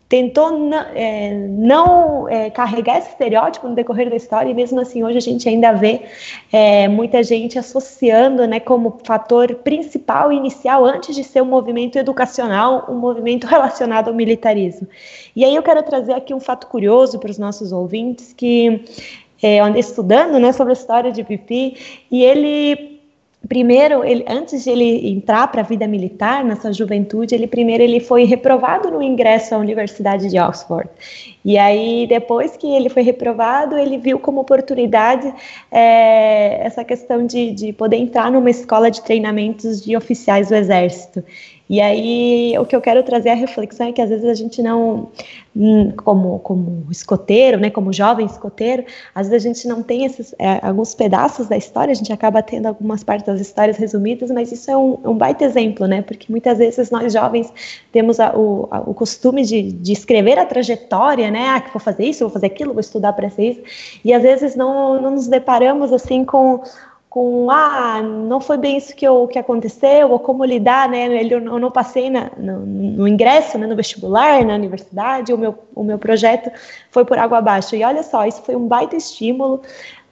tentou 0.09 0.71
é, 0.95 1.33
não 1.49 2.29
é, 2.29 2.49
carregar 2.51 2.99
esse 2.99 3.09
estereótipo 3.09 3.69
no 3.69 3.75
decorrer 3.75 4.09
da 4.09 4.17
história, 4.17 4.51
e 4.51 4.55
mesmo 4.55 4.81
assim 4.81 5.03
hoje 5.03 5.19
a 5.19 5.21
gente 5.21 5.49
ainda 5.49 5.73
vê 5.73 6.03
é, 6.53 6.87
muita 6.87 7.23
gente 7.23 7.59
associando 7.59 8.47
né, 8.47 8.61
como 8.61 9.01
fator 9.05 9.53
principal 9.57 10.33
inicial, 10.33 10.85
antes 10.85 11.15
de 11.15 11.25
ser 11.25 11.43
um 11.43 11.47
movimento 11.47 11.99
educacional, 11.99 12.87
um 12.89 12.95
movimento 12.95 13.47
relacionado 13.49 14.09
ao 14.09 14.15
militarismo. 14.15 14.87
E 15.35 15.45
aí 15.45 15.55
eu 15.55 15.63
quero 15.63 15.83
trazer 15.83 16.13
aqui 16.13 16.33
um 16.33 16.41
fato 16.41 16.69
curioso 16.69 17.19
para 17.19 17.31
os 17.31 17.39
nossos 17.39 17.73
ouvintes, 17.73 18.33
que 18.33 18.85
é, 19.43 19.59
estudando 19.79 20.39
né, 20.39 20.53
sobre 20.53 20.73
a 20.73 20.77
história 20.77 21.11
de 21.11 21.25
Pipi, 21.25 21.77
e 22.11 22.23
ele 22.23 22.96
primeiro, 23.47 24.05
ele, 24.05 24.25
antes 24.29 24.65
de 24.65 24.71
ele 24.71 25.09
entrar 25.11 25.47
para 25.49 25.61
a 25.61 25.65
vida 25.65 25.87
militar, 25.87 26.45
na 26.45 26.57
sua 26.57 26.73
juventude, 26.73 27.35
ele 27.35 27.47
primeiro 27.47 27.83
ele 27.83 28.01
foi 28.01 28.25
reprovado 28.25 28.91
no 28.91 29.03
ingresso 29.03 29.55
à 29.55 29.59
Universidade 29.59 30.29
de 30.29 30.39
Oxford. 30.39 30.89
E 31.45 31.57
aí, 31.57 32.07
depois 32.09 32.57
que 32.57 32.67
ele 32.67 32.89
foi 32.89 33.03
reprovado, 33.03 33.77
ele 33.77 33.99
viu 33.99 34.19
como 34.19 34.41
oportunidade 34.41 35.33
é, 35.71 36.67
essa 36.67 36.85
questão 36.85 37.27
de, 37.27 37.53
de 37.53 37.73
poder 37.73 37.97
entrar 37.97 38.31
numa 38.31 38.51
escola 38.51 38.91
de 38.91 39.03
treinamentos 39.03 39.81
de 39.81 39.97
oficiais 39.97 40.49
do 40.49 40.55
Exército. 40.55 41.23
E 41.69 41.81
aí, 41.81 42.57
o 42.59 42.65
que 42.65 42.77
eu 42.77 42.81
quero 42.81 43.03
trazer 43.03 43.31
a 43.31 43.35
reflexão 43.35 43.89
é 43.89 43.93
que 43.93 44.01
às 44.01 44.09
vezes 44.09 44.25
a 44.25 44.35
gente 44.35 44.63
não, 44.63 45.09
hum, 45.55 45.91
como, 45.97 46.39
como 46.39 46.87
escoteiro, 46.91 47.59
né, 47.59 47.71
como 47.71 47.93
jovem 47.93 48.25
escoteiro, 48.25 48.85
às 49.13 49.29
vezes 49.29 49.45
a 49.45 49.53
gente 49.53 49.69
não 49.69 49.83
tem 49.83 50.05
esses, 50.05 50.33
é, 50.39 50.65
alguns 50.65 50.95
pedaços 50.95 51.49
da 51.49 51.57
história, 51.57 51.91
a 51.91 51.95
gente 51.95 52.13
acaba 52.13 52.41
tendo 52.41 52.67
algumas 52.67 53.03
partes 53.03 53.27
das 53.27 53.41
histórias 53.41 53.77
resumidas, 53.77 54.31
mas 54.31 54.53
isso 54.53 54.71
é 54.71 54.77
um, 54.77 54.97
um 55.05 55.15
baita 55.15 55.45
exemplo, 55.45 55.87
né, 55.89 56.03
porque 56.03 56.27
muitas 56.31 56.59
vezes 56.59 56.89
nós 56.91 57.13
jovens 57.13 57.53
temos 57.91 58.21
a, 58.21 58.33
o, 58.37 58.69
a, 58.71 58.81
o 58.81 58.95
costume 58.95 59.45
de, 59.45 59.73
de 59.73 59.93
escrever 59.93 60.39
a 60.39 60.47
trajetória, 60.47 61.33
né, 61.33 61.49
ah, 61.49 61.61
que 61.61 61.73
vou 61.73 61.81
fazer 61.81 62.05
isso, 62.05 62.21
vou 62.21 62.31
fazer 62.31 62.47
aquilo, 62.47 62.73
vou 62.73 62.81
estudar 62.81 63.13
para 63.13 63.29
ser 63.29 63.51
isso, 63.51 63.63
e 64.05 64.13
às 64.13 64.23
vezes 64.23 64.55
não, 64.55 65.03
não 65.03 65.11
nos 65.11 65.27
deparamos 65.27 65.93
assim 65.93 66.25
com 66.25 66.63
com 67.09 67.51
ah, 67.51 68.03
não 68.03 68.41
foi 68.41 68.59
bem 68.59 68.77
isso 68.77 68.95
que, 68.95 69.07
eu, 69.07 69.27
que 69.27 69.39
aconteceu, 69.39 70.11
ou 70.11 70.19
como 70.19 70.45
lidar, 70.45 70.89
né? 70.89 71.09
Eu 71.31 71.41
não 71.41 71.71
passei 71.71 72.11
na, 72.11 72.31
no, 72.37 72.67
no, 72.67 73.09
ingresso, 73.09 73.57
né, 73.57 73.67
no 73.67 73.77
vestibular, 73.77 74.45
na 74.45 74.55
universidade, 74.55 75.33
o 75.33 75.39
meu, 75.39 75.59
o 75.75 75.83
meu 75.83 75.99
projeto 75.99 76.51
foi 76.91 77.05
por 77.05 77.19
água 77.19 77.39
abaixo. 77.39 77.75
E 77.75 77.85
olha 77.85 78.03
só, 78.03 78.27
isso 78.27 78.43
foi 78.43 78.57
um 78.57 78.67
baita 78.67 78.97
estímulo 78.97 79.63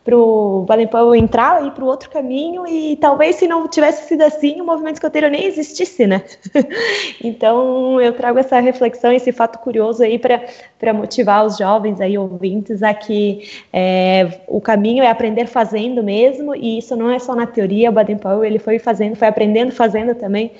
para 0.05 0.17
o 0.17 0.67
Baden-Powell 0.69 1.15
entrar 1.15 1.67
e 1.67 1.71
para 1.71 1.83
o 1.83 1.87
outro 1.87 2.11
caminho 2.11 2.67
e 2.67 2.95
talvez 2.97 3.37
se 3.37 3.49
não 3.49 3.67
tivesse 3.67 4.07
sido 4.07 4.21
assim 4.21 4.61
o 4.61 4.65
movimento 4.65 4.97
escoteiro 4.97 5.31
nem 5.31 5.47
existisse, 5.47 6.07
né? 6.07 6.23
então 7.25 7.99
eu 7.99 8.13
trago 8.13 8.39
essa 8.39 8.61
reflexão, 8.61 9.11
esse 9.11 9.33
fato 9.33 9.59
curioso 9.61 10.03
aí 10.03 10.19
para 10.19 10.93
motivar 10.93 11.47
os 11.47 11.57
jovens 11.57 12.03
aí 12.03 12.19
ouvintes 12.19 12.83
a 12.83 12.93
que 12.93 13.49
é, 13.73 14.43
o 14.47 14.61
caminho 14.61 15.03
é 15.03 15.09
aprender 15.09 15.47
fazendo 15.47 16.03
mesmo 16.03 16.55
e 16.55 16.79
isso 16.79 16.95
não 16.95 17.11
é 17.11 17.19
só 17.19 17.35
na 17.35 17.47
teoria, 17.47 17.89
o 17.89 17.93
Baden-Powell 17.93 18.45
ele 18.45 18.59
foi 18.59 18.79
fazendo, 18.79 19.17
foi 19.17 19.29
aprendendo 19.29 19.73
fazendo 19.73 20.15
também 20.15 20.53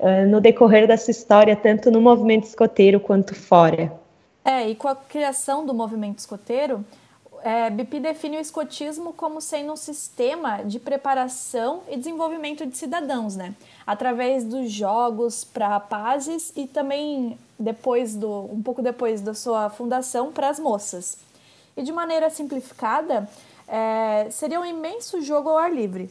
uh, 0.00 0.26
no 0.28 0.40
decorrer 0.40 0.88
dessa 0.88 1.12
história, 1.12 1.54
tanto 1.54 1.88
no 1.88 2.00
movimento 2.00 2.44
escoteiro 2.44 2.98
quanto 2.98 3.32
fora. 3.32 3.92
É, 4.44 4.68
e 4.68 4.74
com 4.74 4.88
a 4.88 4.96
criação 4.96 5.64
do 5.64 5.74
movimento 5.74 6.18
escoteiro, 6.18 6.84
é, 7.42 7.70
BP 7.70 8.00
define 8.00 8.36
o 8.36 8.40
escotismo 8.40 9.12
como 9.12 9.40
sendo 9.40 9.72
um 9.72 9.76
sistema 9.76 10.62
de 10.62 10.78
preparação 10.78 11.82
e 11.88 11.96
desenvolvimento 11.96 12.66
de 12.66 12.76
cidadãos, 12.76 13.36
né? 13.36 13.54
Através 13.86 14.44
dos 14.44 14.70
jogos 14.70 15.44
para 15.44 15.68
rapazes 15.68 16.52
e 16.56 16.66
também 16.66 17.38
depois 17.58 18.14
do, 18.14 18.48
um 18.52 18.62
pouco 18.62 18.82
depois 18.82 19.20
da 19.20 19.34
sua 19.34 19.70
fundação 19.70 20.32
para 20.32 20.48
as 20.48 20.58
moças. 20.58 21.18
E 21.76 21.82
de 21.82 21.92
maneira 21.92 22.28
simplificada, 22.30 23.28
é, 23.66 24.28
seria 24.30 24.60
um 24.60 24.64
imenso 24.64 25.20
jogo 25.20 25.50
ao 25.50 25.58
ar 25.58 25.72
livre. 25.72 26.10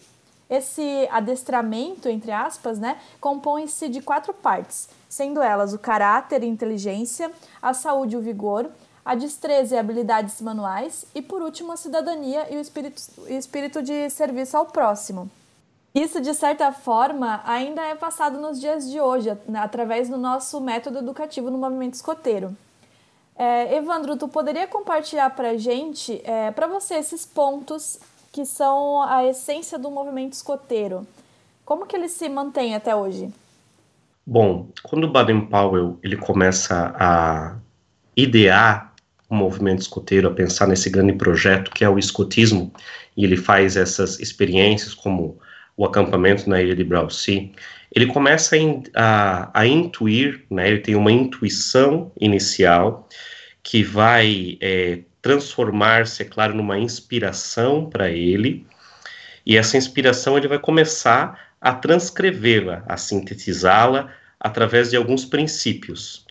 Esse 0.49 1.07
adestramento, 1.11 2.07
entre 2.07 2.31
aspas, 2.31 2.79
né, 2.79 2.97
compõe-se 3.19 3.89
de 3.89 4.01
quatro 4.01 4.33
partes, 4.33 4.87
sendo 5.09 5.41
elas 5.41 5.73
o 5.73 5.79
caráter 5.79 6.41
e 6.41 6.47
inteligência, 6.47 7.29
a 7.61 7.73
saúde 7.73 8.15
e 8.15 8.17
o 8.17 8.21
vigor, 8.21 8.69
a 9.07 9.15
destreza 9.15 9.73
e 9.73 9.79
habilidades 9.79 10.41
manuais 10.41 11.05
e, 11.15 11.21
por 11.21 11.41
último, 11.41 11.71
a 11.71 11.77
cidadania 11.77 12.53
e 12.53 12.57
o 12.57 12.59
espírito, 12.59 13.01
espírito 13.29 13.81
de 13.81 14.09
serviço 14.09 14.57
ao 14.57 14.65
próximo. 14.65 15.31
Isso, 15.95 16.19
de 16.19 16.33
certa 16.33 16.73
forma, 16.73 17.39
ainda 17.45 17.81
é 17.83 17.95
passado 17.95 18.37
nos 18.37 18.59
dias 18.59 18.91
de 18.91 18.99
hoje, 18.99 19.31
né, 19.47 19.59
através 19.59 20.09
do 20.09 20.17
nosso 20.17 20.59
método 20.59 20.99
educativo 20.99 21.49
no 21.49 21.57
movimento 21.57 21.93
escoteiro. 21.93 22.53
É, 23.33 23.77
Evandro, 23.77 24.17
tu 24.17 24.27
poderia 24.27 24.67
compartilhar 24.67 25.29
para 25.29 25.51
a 25.51 25.57
gente, 25.57 26.21
é, 26.25 26.51
para 26.51 26.67
você, 26.67 26.95
esses 26.95 27.25
pontos 27.25 27.97
que 28.29 28.45
são 28.45 29.01
a 29.03 29.23
essência 29.23 29.79
do 29.79 29.89
movimento 29.89 30.33
escoteiro? 30.33 31.07
Como 31.63 31.85
que 31.85 31.95
ele 31.95 32.09
se 32.09 32.27
mantém 32.27 32.75
até 32.75 32.93
hoje? 32.93 33.33
Bom, 34.25 34.67
quando 34.83 35.09
Baden-Powell 35.09 35.97
ele 36.03 36.17
começa 36.17 36.93
a 36.99 37.55
idear 38.17 38.86
o 39.29 39.35
movimento 39.35 39.81
escoteiro, 39.81 40.27
a 40.27 40.33
pensar 40.33 40.67
nesse 40.67 40.89
grande 40.89 41.13
projeto 41.13 41.71
que 41.71 41.83
é 41.83 41.89
o 41.89 41.99
escotismo, 41.99 42.71
e 43.15 43.23
ele 43.23 43.37
faz 43.37 43.75
essas 43.75 44.19
experiências 44.19 44.93
como 44.93 45.39
o 45.75 45.85
acampamento 45.85 46.49
na 46.49 46.61
ilha 46.61 46.75
de 46.75 46.83
Braucy, 46.83 47.51
ele 47.93 48.07
começa 48.07 48.55
a, 48.95 49.51
a, 49.53 49.61
a 49.61 49.67
intuir, 49.67 50.45
né, 50.49 50.67
ele 50.67 50.79
tem 50.79 50.95
uma 50.95 51.11
intuição 51.11 52.11
inicial 52.19 53.07
que 53.63 53.83
vai 53.83 54.57
é, 54.61 54.99
transformar-se, 55.21 56.23
é 56.23 56.25
claro, 56.25 56.53
numa 56.55 56.79
inspiração 56.79 57.89
para 57.89 58.09
ele, 58.09 58.65
e 59.45 59.57
essa 59.57 59.77
inspiração 59.77 60.37
ele 60.37 60.47
vai 60.47 60.59
começar 60.59 61.53
a 61.59 61.73
transcrevê-la, 61.73 62.83
a 62.87 62.97
sintetizá-la 62.97 64.13
através 64.39 64.89
de 64.89 64.97
alguns 64.97 65.25
princípios. 65.25 66.26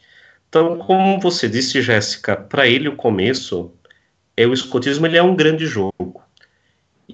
Então, 0.57 0.79
como 0.79 1.21
você 1.21 1.51
disse, 1.51 1.83
Jéssica, 1.83 2.35
para 2.35 2.67
ele 2.67 2.89
o 2.89 2.97
começo 2.97 3.71
é 4.35 4.47
o 4.47 4.55
escotismo, 4.55 5.07
ele 5.07 5.19
é 5.19 5.23
um 5.23 5.37
grande 5.37 5.67
jogo. 5.67 6.23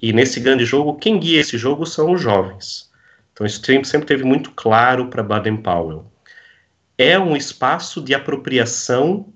E 0.01 0.13
nesse 0.13 0.39
grande 0.39 0.63
jogo, 0.63 0.95
quem 0.95 1.19
guia 1.19 1.41
esse 1.41 1.57
jogo 1.57 1.85
são 1.85 2.13
os 2.13 2.21
jovens. 2.21 2.89
Então, 3.33 3.45
isso 3.45 3.61
sempre 3.83 4.07
teve 4.07 4.23
muito 4.23 4.51
claro 4.51 5.09
para 5.09 5.21
Baden-Powell. 5.21 6.09
É 6.97 7.19
um 7.19 7.35
espaço 7.35 8.01
de 8.01 8.15
apropriação 8.15 9.27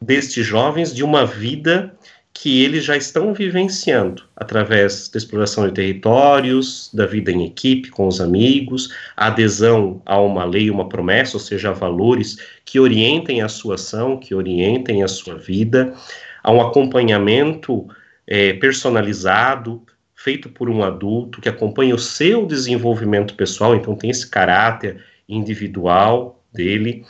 destes 0.00 0.46
jovens 0.46 0.94
de 0.94 1.02
uma 1.02 1.26
vida 1.26 1.98
que 2.34 2.62
eles 2.62 2.84
já 2.84 2.96
estão 2.96 3.34
vivenciando 3.34 4.24
através 4.34 5.08
da 5.08 5.18
exploração 5.18 5.66
de 5.66 5.74
territórios, 5.74 6.90
da 6.92 7.04
vida 7.04 7.30
em 7.30 7.44
equipe 7.44 7.90
com 7.90 8.08
os 8.08 8.20
amigos, 8.20 8.88
a 9.16 9.26
adesão 9.26 10.00
a 10.06 10.20
uma 10.20 10.44
lei, 10.44 10.70
uma 10.70 10.88
promessa, 10.88 11.36
ou 11.36 11.40
seja, 11.40 11.68
a 11.68 11.72
valores 11.72 12.38
que 12.64 12.80
orientem 12.80 13.42
a 13.42 13.48
sua 13.48 13.74
ação, 13.74 14.18
que 14.18 14.34
orientem 14.34 15.02
a 15.02 15.08
sua 15.08 15.36
vida, 15.36 15.94
a 16.42 16.50
um 16.50 16.60
acompanhamento 16.60 17.86
é, 18.26 18.54
personalizado 18.54 19.82
feito 20.14 20.48
por 20.48 20.70
um 20.70 20.82
adulto 20.82 21.40
que 21.40 21.48
acompanha 21.48 21.94
o 21.94 21.98
seu 21.98 22.46
desenvolvimento 22.46 23.34
pessoal, 23.34 23.74
então 23.74 23.96
tem 23.96 24.08
esse 24.08 24.28
caráter 24.28 25.04
individual 25.28 26.44
dele, 26.52 27.04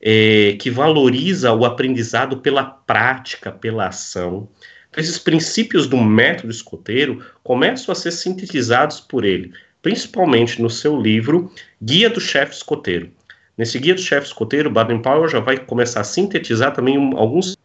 é, 0.00 0.56
que 0.58 0.70
valoriza 0.70 1.52
o 1.52 1.64
aprendizado 1.64 2.38
pela 2.38 2.64
prática, 2.64 3.50
pela 3.50 3.88
ação. 3.88 4.48
Então, 4.90 5.02
esses 5.02 5.18
princípios 5.18 5.86
do 5.86 5.96
método 5.96 6.50
escoteiro 6.50 7.24
começam 7.42 7.92
a 7.92 7.96
ser 7.96 8.12
sintetizados 8.12 9.00
por 9.00 9.24
ele, 9.24 9.52
principalmente 9.82 10.62
no 10.62 10.70
seu 10.70 11.00
livro 11.00 11.52
Guia 11.82 12.08
do 12.08 12.20
Chefe 12.20 12.54
Escoteiro. 12.54 13.10
Nesse 13.56 13.78
Guia 13.78 13.94
do 13.94 14.00
Chefe 14.00 14.28
Escoteiro, 14.28 14.70
Baden-Powell 14.70 15.28
já 15.28 15.40
vai 15.40 15.58
começar 15.58 16.00
a 16.00 16.04
sintetizar 16.04 16.72
também 16.72 16.96
um, 16.96 17.16
alguns 17.18 17.56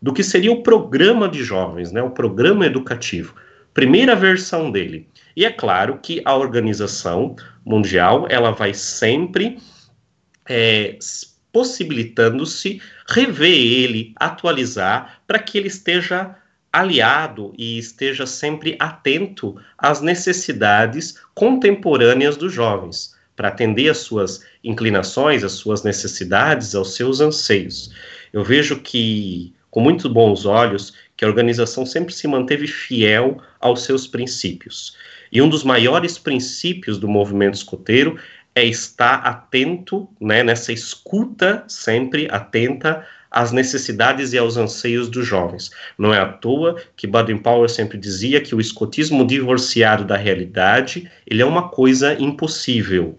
do 0.00 0.12
que 0.12 0.22
seria 0.22 0.52
o 0.52 0.62
programa 0.62 1.26
de 1.28 1.42
jovens, 1.42 1.90
né, 1.90 2.02
o 2.02 2.10
programa 2.10 2.66
educativo, 2.66 3.34
primeira 3.72 4.14
versão 4.14 4.70
dele. 4.70 5.08
E 5.34 5.44
é 5.44 5.50
claro 5.50 5.98
que 6.02 6.20
a 6.24 6.36
organização 6.36 7.34
mundial 7.64 8.26
ela 8.28 8.50
vai 8.50 8.74
sempre 8.74 9.58
é, 10.48 10.98
possibilitando-se 11.56 12.82
rever 13.08 13.50
ele, 13.50 14.12
atualizar, 14.16 15.22
para 15.26 15.38
que 15.38 15.56
ele 15.56 15.68
esteja 15.68 16.36
aliado 16.70 17.54
e 17.56 17.78
esteja 17.78 18.26
sempre 18.26 18.76
atento 18.78 19.56
às 19.78 20.02
necessidades 20.02 21.18
contemporâneas 21.34 22.36
dos 22.36 22.52
jovens, 22.52 23.16
para 23.34 23.48
atender 23.48 23.88
às 23.88 23.96
suas 23.96 24.44
inclinações, 24.62 25.42
às 25.42 25.52
suas 25.52 25.82
necessidades, 25.82 26.74
aos 26.74 26.94
seus 26.94 27.22
anseios. 27.22 27.90
Eu 28.34 28.44
vejo 28.44 28.80
que, 28.80 29.54
com 29.70 29.80
muito 29.80 30.10
bons 30.10 30.44
olhos, 30.44 30.92
que 31.16 31.24
a 31.24 31.28
organização 31.28 31.86
sempre 31.86 32.12
se 32.12 32.28
manteve 32.28 32.66
fiel 32.66 33.40
aos 33.58 33.82
seus 33.82 34.06
princípios. 34.06 34.94
E 35.32 35.40
um 35.40 35.48
dos 35.48 35.64
maiores 35.64 36.18
princípios 36.18 36.98
do 36.98 37.08
movimento 37.08 37.54
escoteiro 37.54 38.18
é 38.56 38.64
estar 38.64 39.16
atento, 39.16 40.08
né, 40.18 40.42
nessa 40.42 40.72
escuta 40.72 41.62
sempre 41.68 42.26
atenta 42.30 43.06
às 43.30 43.52
necessidades 43.52 44.32
e 44.32 44.38
aos 44.38 44.56
anseios 44.56 45.10
dos 45.10 45.26
jovens. 45.26 45.70
Não 45.98 46.14
é 46.14 46.18
à 46.18 46.26
toa 46.26 46.80
que 46.96 47.06
Baden-Powell 47.06 47.68
sempre 47.68 47.98
dizia 47.98 48.40
que 48.40 48.54
o 48.54 48.60
escotismo 48.60 49.26
divorciado 49.26 50.06
da 50.06 50.16
realidade, 50.16 51.10
ele 51.26 51.42
é 51.42 51.44
uma 51.44 51.68
coisa 51.68 52.14
impossível. 52.18 53.18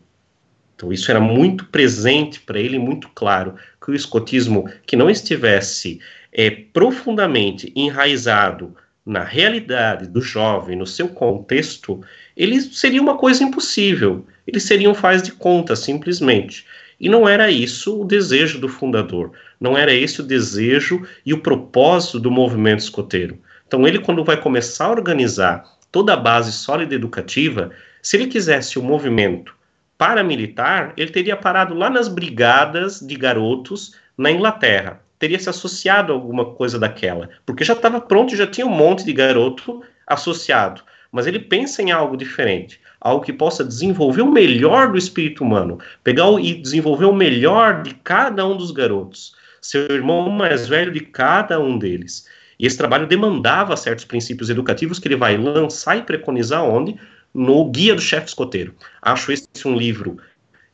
Então 0.75 0.91
isso 0.91 1.11
era 1.11 1.19
muito 1.19 1.65
presente 1.65 2.39
para 2.39 2.59
ele, 2.59 2.79
muito 2.79 3.07
claro, 3.09 3.53
que 3.79 3.91
o 3.91 3.95
escotismo 3.95 4.67
que 4.87 4.95
não 4.95 5.07
estivesse 5.07 5.99
é, 6.33 6.49
profundamente 6.49 7.71
enraizado 7.75 8.75
na 9.05 9.23
realidade 9.23 10.07
do 10.07 10.19
jovem, 10.19 10.75
no 10.75 10.87
seu 10.87 11.09
contexto, 11.09 12.01
ele 12.35 12.59
seria 12.59 13.01
uma 13.01 13.17
coisa 13.17 13.43
impossível 13.43 14.25
eles 14.47 14.63
seriam 14.63 14.95
faz 14.95 15.21
de 15.21 15.33
conta, 15.33 15.75
simplesmente. 15.75 16.65
E 16.99 17.09
não 17.09 17.27
era 17.27 17.51
isso 17.51 18.01
o 18.01 18.05
desejo 18.05 18.59
do 18.59 18.69
fundador, 18.69 19.33
não 19.59 19.77
era 19.77 19.93
esse 19.93 20.21
o 20.21 20.23
desejo 20.23 21.05
e 21.25 21.33
o 21.33 21.41
propósito 21.41 22.19
do 22.19 22.31
movimento 22.31 22.79
escoteiro. 22.79 23.37
Então, 23.67 23.85
ele, 23.85 23.99
quando 23.99 24.23
vai 24.23 24.37
começar 24.39 24.85
a 24.85 24.91
organizar 24.91 25.63
toda 25.91 26.13
a 26.13 26.17
base 26.17 26.51
sólida 26.51 26.95
educativa, 26.95 27.71
se 28.01 28.15
ele 28.15 28.27
quisesse 28.27 28.79
o 28.79 28.81
um 28.81 28.85
movimento 28.85 29.53
paramilitar, 29.97 30.93
ele 30.95 31.11
teria 31.11 31.35
parado 31.35 31.73
lá 31.73 31.89
nas 31.89 32.07
brigadas 32.07 32.99
de 33.01 33.15
garotos 33.15 33.95
na 34.17 34.31
Inglaterra, 34.31 35.01
teria 35.17 35.39
se 35.39 35.49
associado 35.49 36.13
a 36.13 36.15
alguma 36.15 36.45
coisa 36.45 36.77
daquela, 36.77 37.29
porque 37.45 37.63
já 37.63 37.73
estava 37.73 37.99
pronto, 37.99 38.35
já 38.35 38.45
tinha 38.45 38.65
um 38.65 38.75
monte 38.75 39.03
de 39.03 39.11
garoto 39.11 39.83
associado. 40.05 40.83
Mas 41.11 41.25
ele 41.25 41.39
pensa 41.39 41.81
em 41.81 41.91
algo 41.91 42.15
diferente 42.15 42.79
algo 42.99 43.23
que 43.23 43.33
possa 43.33 43.63
desenvolver 43.63 44.21
o 44.21 44.31
melhor 44.31 44.91
do 44.91 44.97
espírito 44.97 45.43
humano, 45.43 45.79
pegar 46.03 46.31
e 46.39 46.53
desenvolver 46.53 47.05
o 47.05 47.13
melhor 47.13 47.81
de 47.81 47.93
cada 47.95 48.45
um 48.45 48.57
dos 48.57 48.71
garotos, 48.71 49.35
ser 49.61 49.89
o 49.89 49.93
irmão 49.93 50.29
mais 50.29 50.67
velho 50.67 50.91
de 50.91 51.01
cada 51.01 51.59
um 51.59 51.77
deles. 51.77 52.27
E 52.59 52.65
esse 52.65 52.77
trabalho 52.77 53.07
demandava 53.07 53.77
certos 53.77 54.05
princípios 54.05 54.49
educativos 54.49 54.99
que 54.99 55.07
ele 55.07 55.15
vai 55.15 55.37
lançar 55.37 55.97
e 55.97 56.01
preconizar 56.01 56.63
onde? 56.63 56.95
No 57.33 57.69
Guia 57.69 57.93
do 57.93 58.01
Chefe 58.01 58.27
Escoteiro. 58.27 58.73
Acho 59.01 59.31
esse 59.31 59.47
um 59.65 59.75
livro 59.75 60.17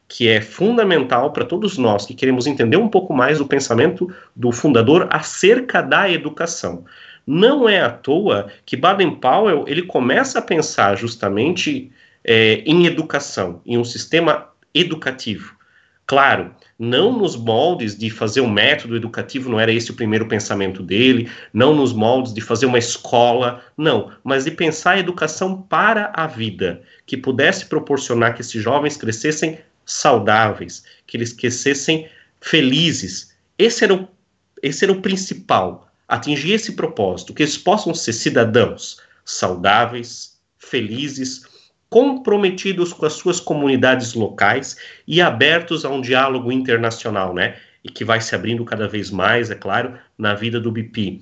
que 0.07 0.28
é 0.28 0.39
fundamental 0.41 1.32
para 1.32 1.43
todos 1.43 1.78
nós 1.78 2.05
que 2.05 2.13
queremos 2.13 2.45
entender 2.45 2.78
um 2.78 2.88
pouco 2.88 3.13
mais 3.13 3.39
do 3.39 3.47
pensamento 3.47 4.13
do 4.36 4.51
fundador 4.51 5.07
acerca 5.09 5.82
da 5.82 6.09
educação. 6.09 6.86
Não 7.26 7.67
é 7.67 7.82
à 7.82 7.89
toa 7.89 8.47
que 8.65 8.78
Baden-Powell 8.78 9.65
ele 9.67 9.82
começa 9.82 10.39
a 10.39 10.41
pensar 10.41 10.95
justamente 10.95 11.91
é, 12.24 12.63
em 12.65 12.86
educação, 12.86 13.61
em 13.65 13.78
um 13.78 13.84
sistema 13.84 14.49
educativo. 14.74 15.55
Claro, 16.05 16.53
não 16.78 17.17
nos 17.17 17.36
moldes 17.36 17.97
de 17.97 18.09
fazer 18.09 18.41
um 18.41 18.49
método 18.49 18.95
educativo, 18.95 19.49
não 19.49 19.59
era 19.59 19.71
esse 19.71 19.89
o 19.89 19.95
primeiro 19.95 20.28
pensamento 20.28 20.84
dele, 20.84 21.30
não 21.53 21.74
nos 21.74 21.93
moldes 21.93 22.34
de 22.34 22.41
fazer 22.41 22.65
uma 22.65 22.78
escola, 22.78 23.63
não, 23.78 24.11
mas 24.21 24.43
de 24.43 24.51
pensar 24.51 24.91
a 24.91 24.99
educação 24.99 25.61
para 25.61 26.11
a 26.13 26.28
vida, 26.28 26.82
que 27.05 27.15
pudesse 27.15 27.67
proporcionar 27.67 28.36
que 28.36 28.41
esses 28.41 28.61
jovens 28.61 28.97
crescessem 28.97 29.59
saudáveis, 29.86 30.84
que 31.07 31.15
eles 31.15 31.32
crescessem 31.32 32.09
felizes. 32.41 33.34
Esse 33.57 33.86
era 33.86 33.93
o, 33.93 34.07
esse 34.61 34.84
era 34.84 34.91
o 34.91 35.01
principal, 35.01 35.89
atingir 36.07 36.51
esse 36.51 36.74
propósito, 36.74 37.34
que 37.34 37.43
eles 37.43 37.57
possam 37.57 37.93
ser 37.93 38.11
cidadãos 38.11 38.99
saudáveis, 39.24 40.38
felizes, 40.57 41.45
comprometidos 41.94 42.91
com 42.91 43.06
as 43.06 43.14
suas 43.14 43.39
comunidades 43.39 44.16
locais 44.16 44.76
e 45.08 45.22
abertos 45.22 45.86
a 45.86 45.89
um 45.89 46.02
diálogo 46.02 46.52
internacional, 46.52 47.36
né? 47.36 47.58
E 47.84 47.89
que 47.89 48.04
vai 48.04 48.20
se 48.20 48.34
abrindo 48.34 48.66
cada 48.66 48.88
vez 48.88 49.12
mais, 49.12 49.52
é 49.52 49.56
claro, 49.56 49.94
na 50.18 50.34
vida 50.34 50.60
do 50.60 50.72
BP, 50.72 51.22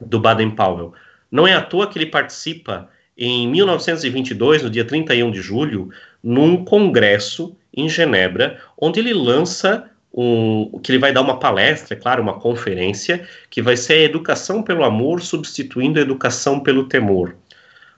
do 0.00 0.18
Baden-Powell. 0.18 0.92
Não 1.30 1.46
é 1.46 1.54
à 1.54 1.62
toa 1.62 1.86
que 1.86 1.96
ele 1.96 2.06
participa 2.06 2.90
em 3.16 3.46
1922, 3.46 4.64
no 4.64 4.70
dia 4.70 4.84
31 4.84 5.30
de 5.30 5.40
julho, 5.40 5.90
num 6.20 6.64
congresso 6.64 7.56
em 7.72 7.88
Genebra, 7.88 8.60
onde 8.76 8.98
ele 8.98 9.14
lança 9.14 9.88
um, 10.12 10.80
que 10.82 10.90
ele 10.90 10.98
vai 10.98 11.12
dar 11.12 11.20
uma 11.20 11.38
palestra, 11.38 11.96
é 11.96 12.00
claro, 12.00 12.20
uma 12.20 12.40
conferência, 12.40 13.28
que 13.48 13.62
vai 13.62 13.76
ser 13.76 13.92
a 13.92 14.02
educação 14.02 14.60
pelo 14.60 14.82
amor 14.82 15.22
substituindo 15.22 16.00
a 16.00 16.02
educação 16.02 16.58
pelo 16.58 16.88
temor 16.88 17.36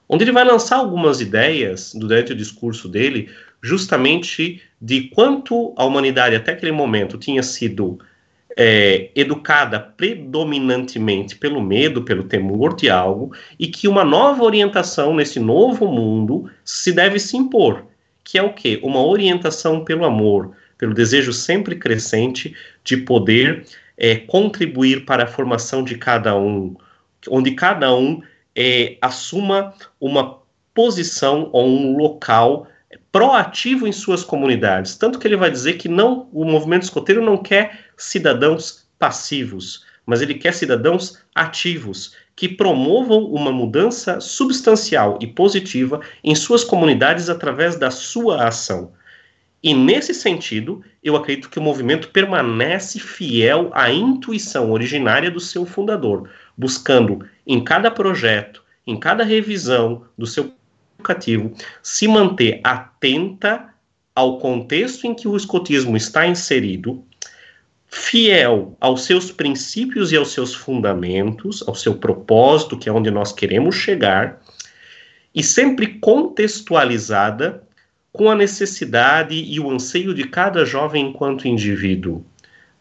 onde 0.08 0.24
ele 0.24 0.32
vai 0.32 0.44
lançar 0.44 0.76
algumas 0.76 1.20
ideias 1.20 1.92
durante 1.94 2.32
o 2.32 2.36
discurso 2.36 2.88
dele, 2.88 3.30
justamente 3.62 4.60
de 4.80 5.02
quanto 5.08 5.72
a 5.76 5.84
humanidade 5.84 6.34
até 6.34 6.52
aquele 6.52 6.72
momento 6.72 7.16
tinha 7.16 7.42
sido 7.42 7.98
é, 8.56 9.10
educada 9.14 9.78
predominantemente 9.80 11.36
pelo 11.36 11.62
medo, 11.62 12.02
pelo 12.02 12.24
temor 12.24 12.76
de 12.76 12.90
algo, 12.90 13.32
e 13.58 13.66
que 13.66 13.88
uma 13.88 14.04
nova 14.04 14.42
orientação 14.42 15.14
nesse 15.14 15.40
novo 15.40 15.86
mundo 15.86 16.50
se 16.64 16.92
deve 16.92 17.18
se 17.18 17.36
impor, 17.36 17.84
que 18.24 18.38
é 18.38 18.42
o 18.42 18.52
quê? 18.52 18.78
Uma 18.82 19.04
orientação 19.04 19.84
pelo 19.84 20.04
amor, 20.04 20.52
pelo 20.76 20.94
desejo 20.94 21.32
sempre 21.32 21.76
crescente 21.76 22.54
de 22.84 22.96
poder 22.96 23.64
é, 23.96 24.16
contribuir 24.16 25.04
para 25.04 25.24
a 25.24 25.28
formação 25.28 25.84
de 25.84 25.96
cada 25.96 26.36
um, 26.36 26.74
onde 27.28 27.52
cada 27.52 27.94
um 27.94 28.20
é, 28.54 28.96
assuma 29.00 29.74
uma 30.00 30.40
posição 30.74 31.50
ou 31.52 31.66
um 31.66 31.96
local 31.96 32.66
proativo 33.10 33.86
em 33.86 33.92
suas 33.92 34.24
comunidades. 34.24 34.96
Tanto 34.96 35.18
que 35.18 35.26
ele 35.26 35.36
vai 35.36 35.50
dizer 35.50 35.74
que 35.74 35.88
não, 35.88 36.28
o 36.32 36.44
movimento 36.44 36.84
escoteiro 36.84 37.22
não 37.22 37.36
quer 37.36 37.86
cidadãos 37.96 38.86
passivos, 38.98 39.84
mas 40.06 40.22
ele 40.22 40.34
quer 40.34 40.54
cidadãos 40.54 41.18
ativos 41.34 42.14
que 42.34 42.48
promovam 42.48 43.24
uma 43.26 43.52
mudança 43.52 44.20
substancial 44.20 45.18
e 45.20 45.26
positiva 45.26 46.00
em 46.24 46.34
suas 46.34 46.64
comunidades 46.64 47.28
através 47.28 47.76
da 47.76 47.90
sua 47.90 48.46
ação. 48.46 48.92
E 49.62 49.72
nesse 49.74 50.12
sentido, 50.12 50.82
eu 51.02 51.14
acredito 51.14 51.48
que 51.48 51.58
o 51.58 51.62
movimento 51.62 52.08
permanece 52.08 52.98
fiel 52.98 53.70
à 53.72 53.92
intuição 53.92 54.72
originária 54.72 55.30
do 55.30 55.38
seu 55.38 55.64
fundador, 55.64 56.28
buscando 56.58 57.24
em 57.46 57.62
cada 57.62 57.90
projeto, 57.90 58.64
em 58.84 58.98
cada 58.98 59.22
revisão 59.22 60.04
do 60.18 60.26
seu 60.26 60.52
educativo, 60.98 61.52
se 61.82 62.08
manter 62.08 62.60
atenta 62.64 63.72
ao 64.14 64.38
contexto 64.38 65.06
em 65.06 65.14
que 65.14 65.28
o 65.28 65.36
escotismo 65.36 65.96
está 65.96 66.26
inserido, 66.26 67.04
fiel 67.86 68.76
aos 68.80 69.04
seus 69.04 69.30
princípios 69.30 70.12
e 70.12 70.16
aos 70.16 70.32
seus 70.32 70.54
fundamentos, 70.54 71.62
ao 71.66 71.74
seu 71.74 71.94
propósito, 71.94 72.78
que 72.78 72.88
é 72.88 72.92
onde 72.92 73.10
nós 73.10 73.32
queremos 73.32 73.76
chegar, 73.76 74.40
e 75.34 75.42
sempre 75.42 75.98
contextualizada 75.98 77.62
com 78.12 78.30
a 78.30 78.34
necessidade 78.34 79.34
e 79.34 79.58
o 79.58 79.70
anseio 79.70 80.12
de 80.12 80.24
cada 80.24 80.64
jovem 80.64 81.08
enquanto 81.08 81.48
indivíduo. 81.48 82.24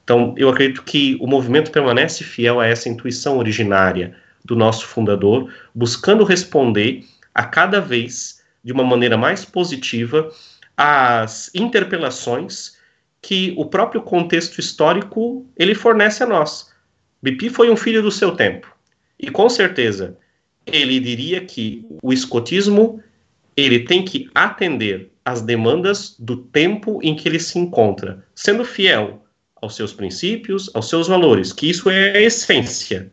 Então, 0.04 0.36
eu 0.38 0.50
acredito 0.50 0.84
que 0.84 1.18
o 1.22 1.28
movimento 1.28 1.72
permanece 1.72 2.24
fiel 2.24 2.60
a 2.60 2.68
essa 2.68 2.90
intuição 2.90 3.38
originária 3.38 4.16
do 4.44 4.56
nosso 4.56 4.86
fundador, 4.86 5.50
buscando 5.74 6.24
responder 6.24 7.06
a 7.34 7.46
cada 7.46 7.80
vez 7.80 8.42
de 8.64 8.74
uma 8.74 8.84
maneira 8.84 9.18
mais 9.18 9.46
positiva 9.46 10.30
às 10.76 11.54
interpelações 11.56 12.78
que 13.22 13.54
o 13.56 13.66
próprio 13.66 14.02
contexto 14.02 14.60
histórico 14.60 15.46
ele 15.56 15.76
fornece 15.76 16.24
a 16.24 16.28
nós. 16.28 16.72
Bipi 17.22 17.50
foi 17.50 17.70
um 17.70 17.78
filho 17.78 18.02
do 18.02 18.12
seu 18.12 18.32
tempo 18.32 18.68
e 19.20 19.30
com 19.30 19.48
certeza 19.48 20.18
ele 20.66 21.00
diria 21.00 21.42
que 21.42 21.86
o 22.02 22.12
escotismo 22.12 23.02
ele 23.56 23.82
tem 23.82 24.04
que 24.04 24.30
atender 24.34 25.11
às 25.24 25.42
demandas 25.42 26.16
do 26.18 26.38
tempo 26.38 27.00
em 27.04 27.16
que 27.16 27.28
ele 27.28 27.40
se 27.40 27.60
encontra, 27.60 28.26
sendo 28.34 28.66
fiel 28.66 29.26
aos 29.62 29.76
seus 29.76 29.94
princípios, 29.94 30.70
aos 30.74 30.90
seus 30.90 31.08
valores, 31.08 31.54
que 31.54 31.70
isso 31.70 31.90
é 31.90 32.18
a 32.18 32.22
essência. 32.22 33.12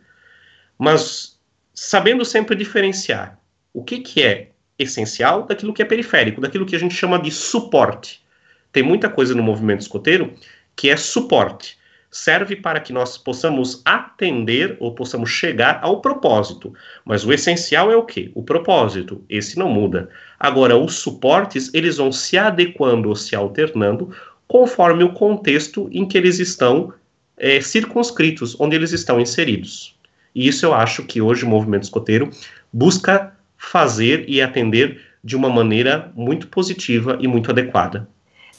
Mas 0.78 1.38
sabendo 1.74 2.24
sempre 2.24 2.56
diferenciar 2.56 3.38
o 3.72 3.84
que, 3.84 4.00
que 4.00 4.22
é 4.22 4.50
essencial 4.78 5.44
daquilo 5.44 5.74
que 5.74 5.82
é 5.82 5.84
periférico, 5.84 6.40
daquilo 6.40 6.64
que 6.64 6.76
a 6.76 6.78
gente 6.78 6.94
chama 6.94 7.18
de 7.18 7.30
suporte. 7.30 8.24
Tem 8.72 8.82
muita 8.82 9.08
coisa 9.08 9.34
no 9.34 9.42
movimento 9.42 9.80
escoteiro 9.80 10.34
que 10.74 10.88
é 10.88 10.96
suporte. 10.96 11.78
Serve 12.10 12.56
para 12.56 12.80
que 12.80 12.92
nós 12.92 13.18
possamos 13.18 13.82
atender 13.84 14.76
ou 14.80 14.94
possamos 14.94 15.30
chegar 15.30 15.78
ao 15.82 16.00
propósito. 16.00 16.72
Mas 17.04 17.24
o 17.24 17.32
essencial 17.32 17.90
é 17.90 17.96
o 17.96 18.04
quê? 18.04 18.30
O 18.34 18.42
propósito. 18.42 19.22
Esse 19.28 19.58
não 19.58 19.68
muda. 19.68 20.08
Agora, 20.40 20.76
os 20.76 20.96
suportes, 20.96 21.72
eles 21.74 21.98
vão 21.98 22.10
se 22.10 22.38
adequando 22.38 23.08
ou 23.08 23.16
se 23.16 23.36
alternando 23.36 24.10
conforme 24.46 25.04
o 25.04 25.12
contexto 25.12 25.88
em 25.92 26.06
que 26.06 26.16
eles 26.16 26.38
estão 26.38 26.92
é, 27.36 27.60
circunscritos, 27.60 28.58
onde 28.58 28.74
eles 28.74 28.92
estão 28.92 29.20
inseridos. 29.20 29.94
E 30.34 30.48
isso 30.48 30.64
eu 30.64 30.74
acho 30.74 31.04
que 31.04 31.20
hoje 31.20 31.44
o 31.44 31.48
movimento 31.48 31.82
escoteiro 31.82 32.30
busca 32.72 33.32
fazer 33.56 34.24
e 34.28 34.40
atender 34.40 35.00
de 35.22 35.36
uma 35.36 35.48
maneira 35.48 36.10
muito 36.14 36.48
positiva 36.48 37.18
e 37.20 37.26
muito 37.26 37.50
adequada. 37.50 38.08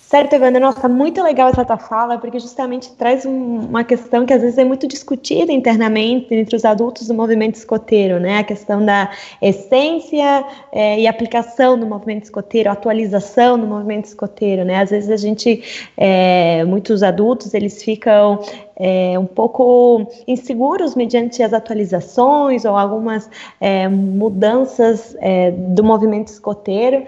Certo, 0.10 0.34
Evandro, 0.34 0.60
nossa, 0.60 0.90
muito 0.90 1.22
legal 1.22 1.50
essa 1.50 1.64
tua 1.64 1.78
fala, 1.78 2.18
porque 2.18 2.40
justamente 2.40 2.92
traz 2.94 3.28
um, 3.28 3.60
uma 3.60 3.84
questão 3.84 4.26
que 4.26 4.34
às 4.34 4.42
vezes 4.42 4.58
é 4.58 4.64
muito 4.64 4.88
discutida 4.88 5.52
internamente 5.52 6.34
entre 6.34 6.56
os 6.56 6.66
adultos 6.66 7.08
do 7.08 7.14
movimento 7.14 7.54
escoteiro, 7.54 8.20
né? 8.20 8.40
A 8.40 8.44
questão 8.44 8.84
da 8.84 9.12
essência 9.40 10.44
é, 10.72 11.00
e 11.00 11.06
aplicação 11.06 11.78
do 11.78 11.86
movimento 11.86 12.24
escoteiro, 12.24 12.72
atualização 12.72 13.60
do 13.60 13.68
movimento 13.68 14.06
escoteiro, 14.06 14.66
né? 14.66 14.78
Às 14.78 14.90
vezes 14.90 15.12
a 15.12 15.18
gente, 15.18 15.92
é, 15.96 16.64
muitos 16.64 17.04
adultos, 17.04 17.54
eles 17.54 17.84
ficam 17.84 18.40
é, 18.76 19.20
um 19.20 19.28
pouco 19.28 20.08
inseguros 20.28 20.96
mediante 20.96 21.44
as 21.44 21.54
atualizações 21.54 22.66
ou 22.66 22.76
algumas 22.76 23.30
é, 23.62 23.88
mudanças 23.88 25.16
é, 25.20 25.52
do 25.52 25.84
movimento 25.84 26.30
escoteiro 26.30 27.06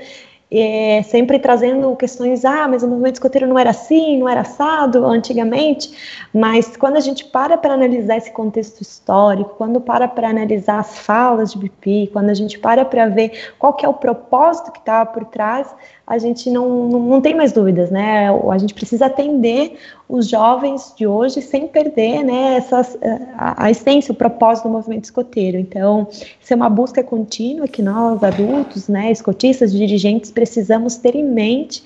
é, 0.53 1.01
sempre 1.03 1.39
trazendo 1.39 1.95
questões, 1.95 2.43
ah, 2.43 2.67
mas 2.67 2.83
o 2.83 2.87
movimento 2.87 3.15
escoteiro 3.15 3.47
não 3.47 3.57
era 3.57 3.69
assim, 3.69 4.17
não 4.17 4.27
era 4.27 4.41
assado 4.41 5.05
antigamente, 5.05 6.27
mas 6.33 6.75
quando 6.75 6.97
a 6.97 6.99
gente 6.99 7.23
para 7.23 7.57
para 7.57 7.73
analisar 7.73 8.17
esse 8.17 8.31
contexto 8.31 8.81
histórico, 8.81 9.55
quando 9.57 9.79
para 9.79 10.09
para 10.09 10.29
analisar 10.29 10.79
as 10.79 10.99
falas 10.99 11.53
de 11.53 11.59
BP, 11.59 12.09
quando 12.11 12.29
a 12.29 12.33
gente 12.33 12.59
para 12.59 12.83
para 12.83 13.07
ver 13.07 13.53
qual 13.57 13.73
que 13.73 13.85
é 13.85 13.89
o 13.89 13.93
propósito 13.93 14.73
que 14.73 14.79
estava 14.79 15.09
por 15.09 15.23
trás, 15.23 15.73
a 16.05 16.17
gente 16.17 16.49
não, 16.49 16.89
não, 16.89 16.99
não, 16.99 17.21
tem 17.21 17.35
mais 17.35 17.51
dúvidas, 17.51 17.89
né? 17.89 18.27
A 18.29 18.57
gente 18.57 18.73
precisa 18.73 19.05
atender 19.05 19.77
os 20.09 20.27
jovens 20.27 20.93
de 20.97 21.07
hoje 21.07 21.41
sem 21.41 21.67
perder 21.67 22.23
né, 22.23 22.57
essas, 22.57 22.97
a, 23.37 23.65
a 23.65 23.71
essência, 23.71 24.11
o 24.11 24.15
propósito 24.15 24.67
do 24.67 24.71
movimento 24.71 25.05
escoteiro. 25.05 25.57
Então, 25.57 26.07
isso 26.11 26.51
é 26.51 26.55
uma 26.55 26.69
busca 26.69 27.01
contínua 27.01 27.67
que 27.67 27.81
nós, 27.81 28.23
adultos, 28.23 28.87
né, 28.87 29.11
escotistas, 29.11 29.71
dirigentes, 29.71 30.31
precisamos 30.31 30.97
ter 30.97 31.15
em 31.15 31.23
mente 31.23 31.83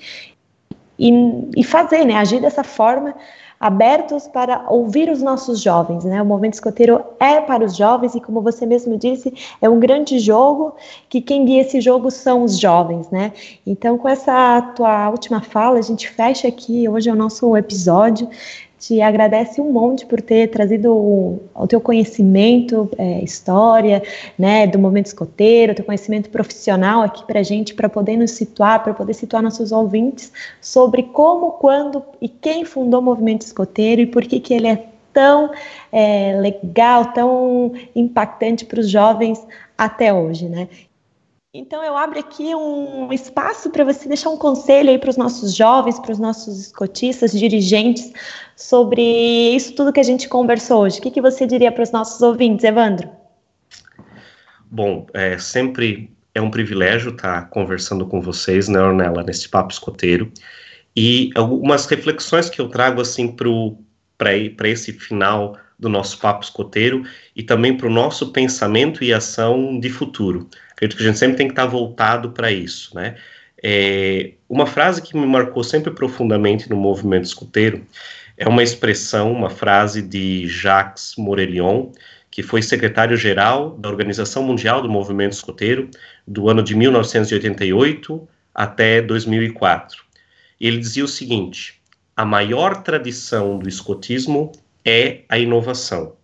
e, 0.98 1.12
e 1.56 1.62
fazer, 1.62 2.04
né, 2.04 2.14
agir 2.14 2.40
dessa 2.40 2.64
forma 2.64 3.14
abertos 3.58 4.28
para 4.28 4.64
ouvir 4.68 5.10
os 5.10 5.22
nossos 5.22 5.60
jovens, 5.60 6.04
né? 6.04 6.20
O 6.20 6.26
movimento 6.26 6.54
escoteiro 6.54 7.02
é 7.18 7.40
para 7.40 7.64
os 7.64 7.76
jovens 7.76 8.14
e, 8.14 8.20
como 8.20 8.40
você 8.40 8.66
mesmo 8.66 8.96
disse, 8.96 9.32
é 9.60 9.68
um 9.68 9.80
grande 9.80 10.18
jogo 10.18 10.74
que 11.08 11.20
quem 11.20 11.44
guia 11.44 11.62
esse 11.62 11.80
jogo 11.80 12.10
são 12.10 12.44
os 12.44 12.58
jovens, 12.58 13.10
né? 13.10 13.32
Então, 13.66 13.96
com 13.96 14.08
essa 14.08 14.60
tua 14.74 15.08
última 15.10 15.40
fala, 15.40 15.78
a 15.78 15.82
gente 15.82 16.08
fecha 16.08 16.48
aqui 16.48 16.88
hoje 16.88 17.08
é 17.08 17.12
o 17.12 17.16
nosso 17.16 17.56
episódio 17.56 18.28
te 18.78 19.00
agradece 19.00 19.60
um 19.60 19.72
monte 19.72 20.04
por 20.04 20.20
ter 20.20 20.48
trazido 20.48 20.92
o, 20.92 21.42
o 21.54 21.66
teu 21.66 21.80
conhecimento, 21.80 22.88
é, 22.98 23.22
história, 23.22 24.02
né, 24.38 24.66
do 24.66 24.78
movimento 24.78 25.06
escoteiro, 25.06 25.74
teu 25.74 25.84
conhecimento 25.84 26.28
profissional 26.30 27.02
aqui 27.02 27.24
para 27.26 27.42
gente, 27.42 27.74
para 27.74 27.88
poder 27.88 28.16
nos 28.16 28.32
situar, 28.32 28.82
para 28.82 28.92
poder 28.92 29.14
situar 29.14 29.42
nossos 29.42 29.72
ouvintes 29.72 30.32
sobre 30.60 31.04
como, 31.04 31.52
quando 31.52 32.02
e 32.20 32.28
quem 32.28 32.64
fundou 32.64 33.00
o 33.00 33.04
movimento 33.04 33.42
escoteiro 33.42 34.02
e 34.02 34.06
por 34.06 34.22
que, 34.24 34.40
que 34.40 34.52
ele 34.52 34.68
é 34.68 34.84
tão 35.12 35.50
é, 35.90 36.38
legal, 36.38 37.12
tão 37.12 37.72
impactante 37.94 38.66
para 38.66 38.80
os 38.80 38.90
jovens 38.90 39.42
até 39.78 40.12
hoje, 40.12 40.46
né? 40.46 40.68
Então 41.58 41.82
eu 41.82 41.96
abro 41.96 42.18
aqui 42.18 42.54
um 42.54 43.10
espaço 43.10 43.70
para 43.70 43.82
você 43.82 44.06
deixar 44.06 44.28
um 44.28 44.36
conselho 44.36 44.90
aí 44.90 44.98
para 44.98 45.08
os 45.08 45.16
nossos 45.16 45.54
jovens, 45.54 45.98
para 45.98 46.12
os 46.12 46.18
nossos 46.18 46.60
escotistas, 46.60 47.32
dirigentes, 47.32 48.12
sobre 48.54 49.02
isso 49.02 49.74
tudo 49.74 49.90
que 49.90 50.00
a 50.00 50.04
gente 50.04 50.28
conversou 50.28 50.82
hoje. 50.82 50.98
O 50.98 51.02
que, 51.02 51.10
que 51.10 51.22
você 51.22 51.46
diria 51.46 51.72
para 51.72 51.82
os 51.82 51.90
nossos 51.90 52.20
ouvintes, 52.20 52.62
Evandro? 52.62 53.08
Bom, 54.70 55.06
é, 55.14 55.38
sempre 55.38 56.14
é 56.34 56.42
um 56.42 56.50
privilégio 56.50 57.12
estar 57.12 57.48
conversando 57.48 58.04
com 58.04 58.20
vocês, 58.20 58.68
né, 58.68 58.78
Ornella, 58.78 59.22
nesse 59.22 59.48
papo 59.48 59.72
escoteiro. 59.72 60.30
E 60.94 61.30
algumas 61.34 61.86
reflexões 61.86 62.50
que 62.50 62.60
eu 62.60 62.68
trago 62.68 63.00
assim 63.00 63.34
para 64.18 64.68
esse 64.68 64.92
final 64.92 65.56
do 65.78 65.88
nosso 65.88 66.18
papo 66.18 66.44
escoteiro 66.44 67.02
e 67.34 67.42
também 67.42 67.74
para 67.74 67.86
o 67.86 67.90
nosso 67.90 68.30
pensamento 68.30 69.02
e 69.02 69.14
ação 69.14 69.80
de 69.80 69.88
futuro. 69.88 70.50
Acredito 70.76 70.98
que 70.98 71.02
a 71.02 71.06
gente 71.06 71.18
sempre 71.18 71.36
tem 71.38 71.46
que 71.48 71.52
estar 71.52 71.64
voltado 71.64 72.32
para 72.32 72.52
isso, 72.52 72.94
né? 72.94 73.16
É, 73.62 74.32
uma 74.46 74.66
frase 74.66 75.00
que 75.00 75.16
me 75.16 75.26
marcou 75.26 75.64
sempre 75.64 75.90
profundamente 75.90 76.68
no 76.68 76.76
movimento 76.76 77.24
escoteiro 77.24 77.84
é 78.36 78.46
uma 78.46 78.62
expressão, 78.62 79.32
uma 79.32 79.48
frase 79.48 80.02
de 80.02 80.46
Jacques 80.46 81.14
Morelion, 81.16 81.90
que 82.30 82.42
foi 82.42 82.60
secretário-geral 82.60 83.70
da 83.78 83.88
Organização 83.88 84.42
Mundial 84.42 84.82
do 84.82 84.90
Movimento 84.90 85.32
Escoteiro 85.32 85.90
do 86.28 86.50
ano 86.50 86.62
de 86.62 86.74
1988 86.74 88.28
até 88.54 89.00
2004. 89.00 90.04
E 90.60 90.68
ele 90.68 90.76
dizia 90.76 91.04
o 91.04 91.08
seguinte: 91.08 91.80
a 92.14 92.26
maior 92.26 92.82
tradição 92.82 93.58
do 93.58 93.66
escotismo 93.66 94.52
é 94.84 95.22
a 95.30 95.38
inovação. 95.38 96.15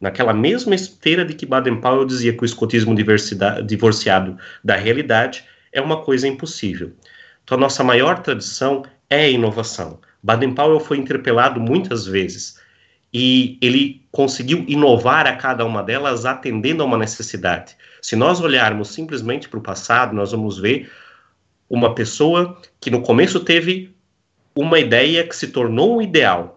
Naquela 0.00 0.32
mesma 0.32 0.74
esteira 0.74 1.24
de 1.24 1.34
que 1.34 1.46
Baden-Powell 1.46 2.04
dizia 2.04 2.32
que 2.32 2.42
o 2.42 2.44
escotismo 2.44 2.94
divorciado 3.64 4.36
da 4.62 4.76
realidade 4.76 5.44
é 5.72 5.80
uma 5.80 6.02
coisa 6.02 6.28
impossível. 6.28 6.92
Então, 7.44 7.56
a 7.56 7.60
nossa 7.60 7.82
maior 7.82 8.18
tradição 8.20 8.84
é 9.08 9.24
a 9.24 9.28
inovação. 9.28 10.00
Baden-Powell 10.22 10.80
foi 10.80 10.98
interpelado 10.98 11.60
muitas 11.60 12.06
vezes 12.06 12.60
e 13.12 13.56
ele 13.62 14.04
conseguiu 14.10 14.64
inovar 14.66 15.26
a 15.26 15.36
cada 15.36 15.64
uma 15.64 15.82
delas 15.82 16.26
atendendo 16.26 16.82
a 16.82 16.86
uma 16.86 16.98
necessidade. 16.98 17.76
Se 18.02 18.16
nós 18.16 18.40
olharmos 18.40 18.88
simplesmente 18.88 19.48
para 19.48 19.58
o 19.58 19.62
passado, 19.62 20.14
nós 20.14 20.32
vamos 20.32 20.58
ver 20.58 20.90
uma 21.70 21.94
pessoa 21.94 22.60
que 22.80 22.90
no 22.90 23.00
começo 23.00 23.40
teve 23.40 23.94
uma 24.54 24.78
ideia 24.78 25.26
que 25.26 25.36
se 25.36 25.48
tornou 25.48 25.98
um 25.98 26.02
ideal, 26.02 26.55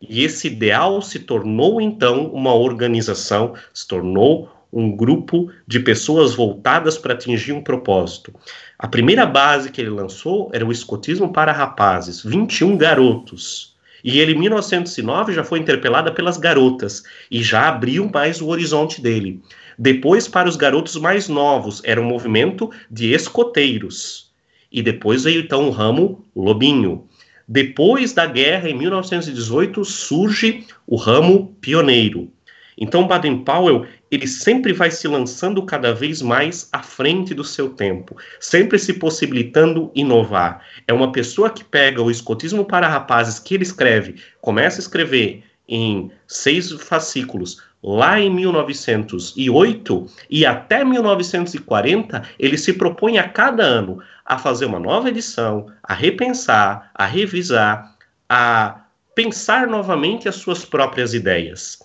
e 0.00 0.24
esse 0.24 0.46
ideal 0.46 1.02
se 1.02 1.18
tornou 1.18 1.80
então 1.80 2.26
uma 2.28 2.54
organização, 2.54 3.54
se 3.72 3.86
tornou 3.86 4.50
um 4.72 4.94
grupo 4.94 5.50
de 5.66 5.80
pessoas 5.80 6.34
voltadas 6.34 6.96
para 6.96 7.12
atingir 7.12 7.52
um 7.52 7.62
propósito. 7.62 8.32
A 8.78 8.88
primeira 8.88 9.26
base 9.26 9.70
que 9.70 9.80
ele 9.80 9.90
lançou 9.90 10.48
era 10.52 10.64
o 10.64 10.72
escotismo 10.72 11.32
para 11.32 11.52
rapazes, 11.52 12.22
21 12.22 12.76
garotos. 12.76 13.76
E 14.02 14.18
ele, 14.18 14.32
em 14.32 14.38
1909, 14.38 15.34
já 15.34 15.44
foi 15.44 15.58
interpelada 15.58 16.10
pelas 16.10 16.38
garotas 16.38 17.02
e 17.30 17.42
já 17.42 17.68
abriu 17.68 18.08
mais 18.10 18.40
o 18.40 18.48
horizonte 18.48 19.02
dele. 19.02 19.42
Depois, 19.78 20.26
para 20.26 20.48
os 20.48 20.56
garotos 20.56 20.96
mais 20.96 21.28
novos, 21.28 21.82
era 21.84 22.00
um 22.00 22.04
movimento 22.04 22.70
de 22.90 23.12
escoteiros. 23.12 24.30
E 24.72 24.82
depois 24.82 25.24
veio 25.24 25.42
então 25.42 25.66
o 25.66 25.70
ramo 25.70 26.24
Lobinho. 26.34 27.08
Depois 27.52 28.12
da 28.12 28.26
guerra, 28.26 28.70
em 28.70 28.78
1918, 28.78 29.84
surge 29.84 30.64
o 30.86 30.94
ramo 30.94 31.52
pioneiro. 31.60 32.30
Então, 32.78 33.08
Baden-Powell 33.08 33.86
ele 34.08 34.28
sempre 34.28 34.72
vai 34.72 34.88
se 34.88 35.08
lançando 35.08 35.60
cada 35.64 35.92
vez 35.92 36.22
mais 36.22 36.68
à 36.72 36.80
frente 36.80 37.34
do 37.34 37.42
seu 37.42 37.70
tempo, 37.70 38.16
sempre 38.38 38.78
se 38.78 38.94
possibilitando 38.94 39.90
inovar. 39.96 40.64
É 40.86 40.92
uma 40.92 41.10
pessoa 41.10 41.50
que 41.50 41.64
pega 41.64 42.00
o 42.00 42.08
escotismo 42.08 42.64
para 42.64 42.86
rapazes 42.86 43.40
que 43.40 43.54
ele 43.54 43.64
escreve, 43.64 44.14
começa 44.40 44.78
a 44.78 44.82
escrever 44.82 45.42
em 45.68 46.08
seis 46.28 46.70
fascículos 46.70 47.60
lá 47.82 48.20
em 48.20 48.30
1908 48.30 50.06
e 50.28 50.44
até 50.44 50.84
1940, 50.84 52.22
ele 52.38 52.58
se 52.58 52.74
propõe 52.74 53.18
a 53.18 53.28
cada 53.28 53.62
ano 53.62 54.00
a 54.30 54.38
fazer 54.38 54.66
uma 54.66 54.78
nova 54.78 55.08
edição, 55.08 55.66
a 55.82 55.92
repensar, 55.92 56.92
a 56.94 57.04
revisar, 57.04 57.96
a 58.28 58.84
pensar 59.12 59.66
novamente 59.66 60.28
as 60.28 60.36
suas 60.36 60.64
próprias 60.64 61.14
ideias. 61.14 61.80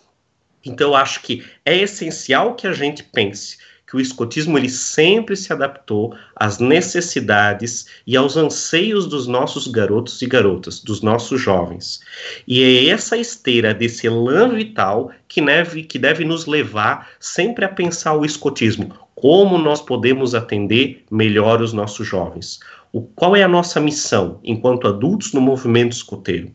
Então, 0.63 0.93
acho 0.93 1.23
que 1.23 1.43
é 1.65 1.75
essencial 1.75 2.53
que 2.53 2.67
a 2.67 2.71
gente 2.71 3.03
pense 3.03 3.57
que 3.87 3.95
o 3.95 3.99
escotismo 3.99 4.59
ele 4.59 4.69
sempre 4.69 5.35
se 5.35 5.51
adaptou 5.51 6.15
às 6.35 6.59
necessidades 6.59 7.87
e 8.05 8.15
aos 8.15 8.37
anseios 8.37 9.07
dos 9.07 9.25
nossos 9.25 9.65
garotos 9.67 10.21
e 10.21 10.27
garotas, 10.27 10.79
dos 10.79 11.01
nossos 11.01 11.41
jovens. 11.41 11.99
E 12.47 12.61
é 12.61 12.89
essa 12.89 13.17
esteira 13.17 13.73
desse 13.73 14.05
elan 14.05 14.49
vital 14.49 15.11
que 15.27 15.41
deve, 15.41 15.83
que 15.83 15.97
deve 15.97 16.23
nos 16.23 16.45
levar 16.45 17.09
sempre 17.19 17.65
a 17.65 17.69
pensar 17.69 18.13
o 18.13 18.23
escotismo, 18.23 19.04
como 19.15 19.57
nós 19.57 19.81
podemos 19.81 20.35
atender 20.35 21.05
melhor 21.09 21.61
os 21.61 21.71
nossos 21.71 22.05
jovens. 22.05 22.59
O, 22.91 23.01
qual 23.01 23.35
é 23.35 23.43
a 23.43 23.47
nossa 23.47 23.79
missão 23.79 24.39
enquanto 24.43 24.87
adultos 24.87 25.33
no 25.33 25.41
movimento 25.41 25.93
escoteiro? 25.93 26.53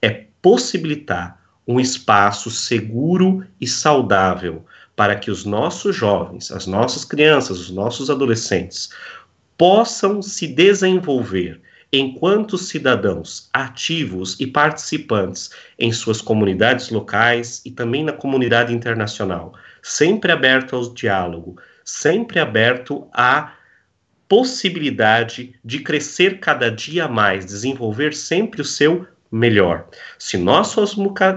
É 0.00 0.24
possibilitar 0.40 1.38
um 1.66 1.78
espaço 1.78 2.50
seguro 2.50 3.44
e 3.60 3.66
saudável 3.66 4.64
para 4.96 5.14
que 5.14 5.30
os 5.30 5.44
nossos 5.44 5.94
jovens, 5.94 6.50
as 6.50 6.66
nossas 6.66 7.04
crianças, 7.04 7.60
os 7.60 7.70
nossos 7.70 8.08
adolescentes 8.08 8.88
possam 9.56 10.22
se 10.22 10.46
desenvolver 10.46 11.60
enquanto 11.92 12.58
cidadãos 12.58 13.48
ativos 13.52 14.36
e 14.38 14.46
participantes 14.46 15.50
em 15.78 15.92
suas 15.92 16.20
comunidades 16.20 16.90
locais 16.90 17.62
e 17.64 17.70
também 17.70 18.04
na 18.04 18.12
comunidade 18.12 18.74
internacional, 18.74 19.54
sempre 19.82 20.32
aberto 20.32 20.76
ao 20.76 20.92
diálogo, 20.92 21.56
sempre 21.88 22.38
aberto 22.38 23.08
à 23.14 23.54
possibilidade 24.28 25.58
de 25.64 25.78
crescer 25.78 26.38
cada 26.38 26.70
dia 26.70 27.08
mais, 27.08 27.46
desenvolver 27.46 28.14
sempre 28.14 28.60
o 28.60 28.64
seu 28.64 29.06
melhor. 29.32 29.88
Se 30.18 30.36
nós 30.36 30.74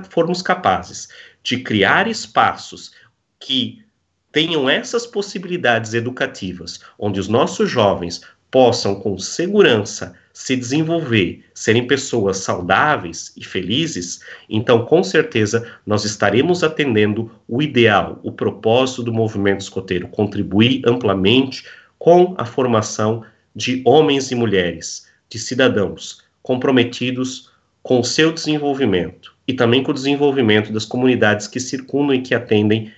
formos 0.10 0.41
capazes 0.41 1.08
de 1.41 1.60
criar 1.60 2.06
espaços 2.06 2.91
que 3.39 3.82
tenham 4.30 4.70
essas 4.70 5.08
possibilidades 5.08 5.93
educativas, 5.93 6.82
onde 6.99 7.18
os 7.18 7.30
nossos 7.30 7.70
jovens 7.70 8.22
possam 8.52 8.93
com 8.95 9.18
segurança 9.18 10.14
se 10.34 10.56
desenvolver, 10.56 11.43
serem 11.54 11.88
pessoas 11.88 12.38
saudáveis 12.38 13.34
e 13.36 13.43
felizes, 13.43 14.20
então 14.49 14.86
com 14.86 15.04
certeza 15.04 15.68
nós 15.86 16.06
estaremos 16.06 16.64
atendendo 16.64 17.32
o 17.47 17.62
ideal, 17.62 18.20
o 18.24 18.32
propósito 18.32 19.04
do 19.04 19.14
movimento 19.14 19.62
escoteiro, 19.62 20.08
contribuir 20.08 20.82
amplamente 20.86 21.66
com 21.97 22.36
a 22.38 22.45
formação 22.45 23.24
de 23.56 23.82
homens 23.86 24.32
e 24.32 24.36
mulheres, 24.36 25.08
de 25.30 25.39
cidadãos 25.39 26.24
comprometidos 26.41 27.52
com 27.84 27.99
o 27.99 28.04
seu 28.04 28.32
desenvolvimento 28.32 29.36
e 29.47 29.54
também 29.54 29.84
com 29.84 29.91
o 29.91 29.95
desenvolvimento 29.95 30.72
das 30.72 30.86
comunidades 30.86 31.47
que 31.47 31.60
circundam 31.60 32.16
e 32.16 32.22
que 32.22 32.34
atendem 32.34 32.91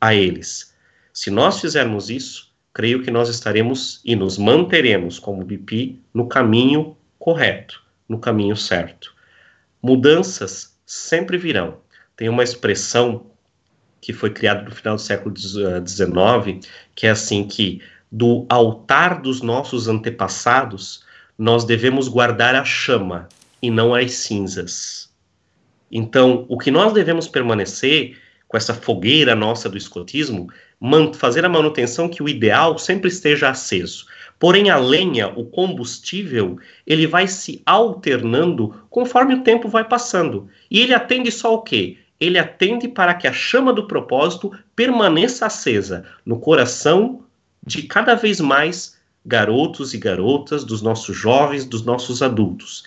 a 0.00 0.14
eles. 0.14 0.74
Se 1.12 1.30
nós 1.30 1.60
fizermos 1.60 2.10
isso, 2.10 2.47
creio 2.72 3.02
que 3.02 3.10
nós 3.10 3.28
estaremos 3.28 4.00
e 4.04 4.14
nos 4.14 4.38
manteremos 4.38 5.18
como 5.18 5.44
BP 5.44 5.96
no 6.12 6.28
caminho 6.28 6.96
correto, 7.18 7.82
no 8.08 8.18
caminho 8.18 8.56
certo. 8.56 9.14
Mudanças 9.82 10.76
sempre 10.86 11.36
virão. 11.36 11.78
Tem 12.16 12.28
uma 12.28 12.42
expressão 12.42 13.26
que 14.00 14.12
foi 14.12 14.30
criada 14.30 14.62
no 14.62 14.70
final 14.70 14.96
do 14.96 15.02
século 15.02 15.34
XIX, 15.36 16.66
que 16.94 17.06
é 17.06 17.10
assim 17.10 17.46
que 17.46 17.82
do 18.10 18.46
altar 18.48 19.20
dos 19.20 19.42
nossos 19.42 19.88
antepassados 19.88 21.04
nós 21.36 21.64
devemos 21.64 22.08
guardar 22.08 22.54
a 22.54 22.64
chama 22.64 23.28
e 23.60 23.70
não 23.70 23.94
as 23.94 24.12
cinzas. 24.12 25.10
Então, 25.90 26.44
o 26.48 26.58
que 26.58 26.70
nós 26.70 26.92
devemos 26.92 27.28
permanecer 27.28 28.18
com 28.46 28.56
essa 28.56 28.74
fogueira 28.74 29.34
nossa 29.34 29.68
do 29.68 29.76
escotismo, 29.76 30.50
fazer 31.14 31.44
a 31.44 31.48
manutenção 31.48 32.08
que 32.08 32.22
o 32.22 32.28
ideal 32.28 32.78
sempre 32.78 33.08
esteja 33.08 33.50
aceso, 33.50 34.06
Porém, 34.38 34.70
a 34.70 34.76
lenha, 34.76 35.28
o 35.28 35.44
combustível, 35.44 36.58
ele 36.86 37.06
vai 37.06 37.26
se 37.26 37.60
alternando 37.66 38.72
conforme 38.88 39.34
o 39.34 39.42
tempo 39.42 39.68
vai 39.68 39.84
passando. 39.84 40.48
E 40.70 40.80
ele 40.80 40.94
atende 40.94 41.32
só 41.32 41.54
o 41.54 41.62
quê? 41.62 41.98
Ele 42.20 42.38
atende 42.38 42.86
para 42.86 43.14
que 43.14 43.26
a 43.26 43.32
chama 43.32 43.72
do 43.72 43.86
propósito 43.86 44.52
permaneça 44.76 45.46
acesa 45.46 46.04
no 46.24 46.38
coração 46.38 47.24
de 47.66 47.82
cada 47.82 48.14
vez 48.14 48.40
mais 48.40 48.96
garotos 49.26 49.92
e 49.92 49.98
garotas, 49.98 50.64
dos 50.64 50.80
nossos 50.82 51.16
jovens, 51.16 51.64
dos 51.64 51.84
nossos 51.84 52.22
adultos. 52.22 52.84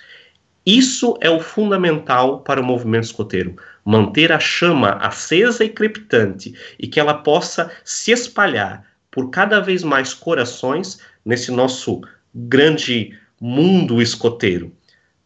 Isso 0.65 1.17
é 1.19 1.29
o 1.29 1.39
fundamental 1.39 2.39
para 2.39 2.61
o 2.61 2.63
movimento 2.63 3.05
escoteiro 3.05 3.55
manter 3.83 4.31
a 4.31 4.39
chama 4.39 4.91
acesa 4.93 5.63
e 5.63 5.69
crepitante 5.69 6.53
e 6.79 6.87
que 6.87 6.99
ela 6.99 7.15
possa 7.15 7.71
se 7.83 8.11
espalhar 8.11 8.85
por 9.09 9.29
cada 9.29 9.59
vez 9.59 9.83
mais 9.83 10.13
corações 10.13 10.99
nesse 11.25 11.51
nosso 11.51 12.01
grande 12.33 13.17
mundo 13.39 14.01
escoteiro. 14.01 14.71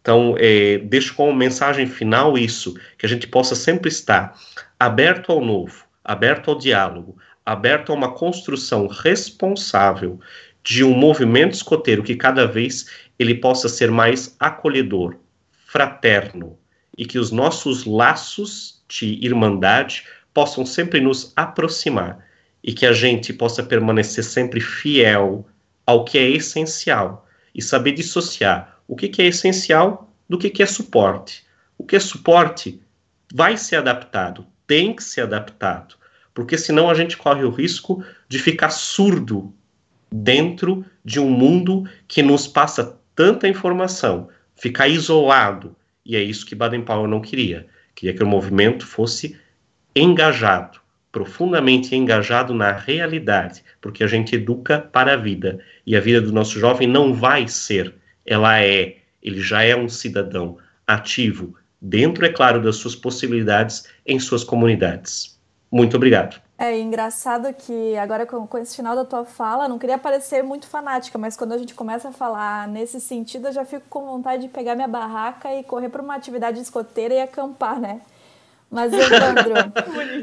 Então, 0.01 0.35
é, 0.37 0.77
deixo 0.77 1.15
como 1.15 1.33
mensagem 1.33 1.87
final 1.87 2.37
isso, 2.37 2.75
que 2.97 3.05
a 3.05 3.09
gente 3.09 3.27
possa 3.27 3.55
sempre 3.55 3.89
estar 3.89 4.37
aberto 4.79 5.31
ao 5.31 5.43
novo, 5.43 5.83
aberto 6.03 6.51
ao 6.51 6.57
diálogo, 6.57 7.17
aberto 7.45 7.91
a 7.91 7.95
uma 7.95 8.13
construção 8.13 8.87
responsável 8.87 10.19
de 10.63 10.83
um 10.83 10.93
movimento 10.95 11.53
escoteiro 11.53 12.03
que 12.03 12.15
cada 12.15 12.45
vez 12.47 12.89
ele 13.17 13.35
possa 13.35 13.69
ser 13.69 13.91
mais 13.91 14.35
acolhedor, 14.39 15.15
fraterno, 15.67 16.57
e 16.97 17.05
que 17.05 17.19
os 17.19 17.31
nossos 17.31 17.85
laços 17.85 18.83
de 18.87 19.19
irmandade 19.21 20.05
possam 20.33 20.65
sempre 20.65 20.99
nos 20.99 21.31
aproximar 21.35 22.25
e 22.63 22.73
que 22.73 22.85
a 22.85 22.93
gente 22.93 23.31
possa 23.31 23.63
permanecer 23.63 24.23
sempre 24.23 24.59
fiel 24.59 25.45
ao 25.85 26.03
que 26.03 26.17
é 26.17 26.29
essencial 26.29 27.27
e 27.53 27.61
saber 27.61 27.91
dissociar 27.91 28.79
o 28.87 28.95
que, 28.95 29.07
que 29.07 29.21
é 29.21 29.27
essencial 29.27 30.11
do 30.27 30.37
que, 30.37 30.49
que 30.49 30.63
é 30.63 30.65
suporte. 30.65 31.45
O 31.77 31.85
que 31.85 31.95
é 31.95 31.99
suporte 31.99 32.81
vai 33.33 33.57
ser 33.57 33.77
adaptado, 33.77 34.45
tem 34.65 34.95
que 34.95 35.03
ser 35.03 35.21
adaptado, 35.21 35.95
porque 36.33 36.57
senão 36.57 36.89
a 36.89 36.93
gente 36.93 37.17
corre 37.17 37.43
o 37.43 37.49
risco 37.49 38.03
de 38.27 38.39
ficar 38.39 38.69
surdo 38.69 39.53
dentro 40.11 40.85
de 41.03 41.19
um 41.19 41.29
mundo 41.29 41.87
que 42.07 42.23
nos 42.23 42.47
passa 42.47 42.97
tanta 43.15 43.47
informação, 43.47 44.29
ficar 44.55 44.87
isolado, 44.87 45.75
e 46.05 46.15
é 46.15 46.21
isso 46.21 46.45
que 46.45 46.55
Baden-Powell 46.55 47.07
não 47.07 47.19
queria. 47.19 47.65
Queria 47.95 48.15
que 48.15 48.23
o 48.23 48.27
movimento 48.27 48.85
fosse 48.85 49.37
engajado, 49.95 50.79
profundamente 51.11 51.95
engajado 51.95 52.53
na 52.53 52.71
realidade, 52.71 53.63
porque 53.81 54.03
a 54.03 54.07
gente 54.07 54.35
educa 54.35 54.79
para 54.79 55.13
a 55.13 55.17
vida. 55.17 55.59
E 55.85 55.95
a 55.95 55.99
vida 55.99 56.21
do 56.21 56.31
nosso 56.31 56.59
jovem 56.59 56.87
não 56.87 57.13
vai 57.13 57.47
ser, 57.47 57.95
ela 58.25 58.61
é, 58.61 58.97
ele 59.23 59.39
já 59.39 59.63
é 59.63 59.75
um 59.75 59.89
cidadão 59.89 60.57
ativo, 60.85 61.55
dentro, 61.81 62.25
é 62.25 62.29
claro, 62.29 62.61
das 62.61 62.75
suas 62.75 62.95
possibilidades 62.95 63.87
em 64.05 64.19
suas 64.19 64.43
comunidades. 64.43 65.39
Muito 65.71 65.95
obrigado. 65.95 66.44
É 66.57 66.79
engraçado 66.79 67.53
que 67.53 67.97
agora 67.97 68.25
com, 68.25 68.47
com, 68.47 68.57
esse 68.57 68.77
final 68.77 68.95
da 68.95 69.03
tua 69.03 69.25
fala, 69.25 69.67
não 69.67 69.77
queria 69.77 69.97
parecer 69.97 70.41
muito 70.41 70.67
fanática, 70.67 71.17
mas 71.17 71.35
quando 71.35 71.51
a 71.51 71.57
gente 71.57 71.73
começa 71.73 72.09
a 72.09 72.11
falar 72.13 72.65
nesse 72.65 73.01
sentido, 73.01 73.47
eu 73.47 73.51
já 73.51 73.65
fico 73.65 73.85
com 73.89 74.05
vontade 74.05 74.43
de 74.43 74.47
pegar 74.47 74.73
minha 74.73 74.87
barraca 74.87 75.53
e 75.53 75.63
correr 75.65 75.89
para 75.89 76.01
uma 76.01 76.15
atividade 76.15 76.61
escoteira 76.61 77.13
e 77.13 77.21
acampar, 77.21 77.79
né? 77.79 77.99
Mas 78.71 78.93
Evandro, 78.93 79.53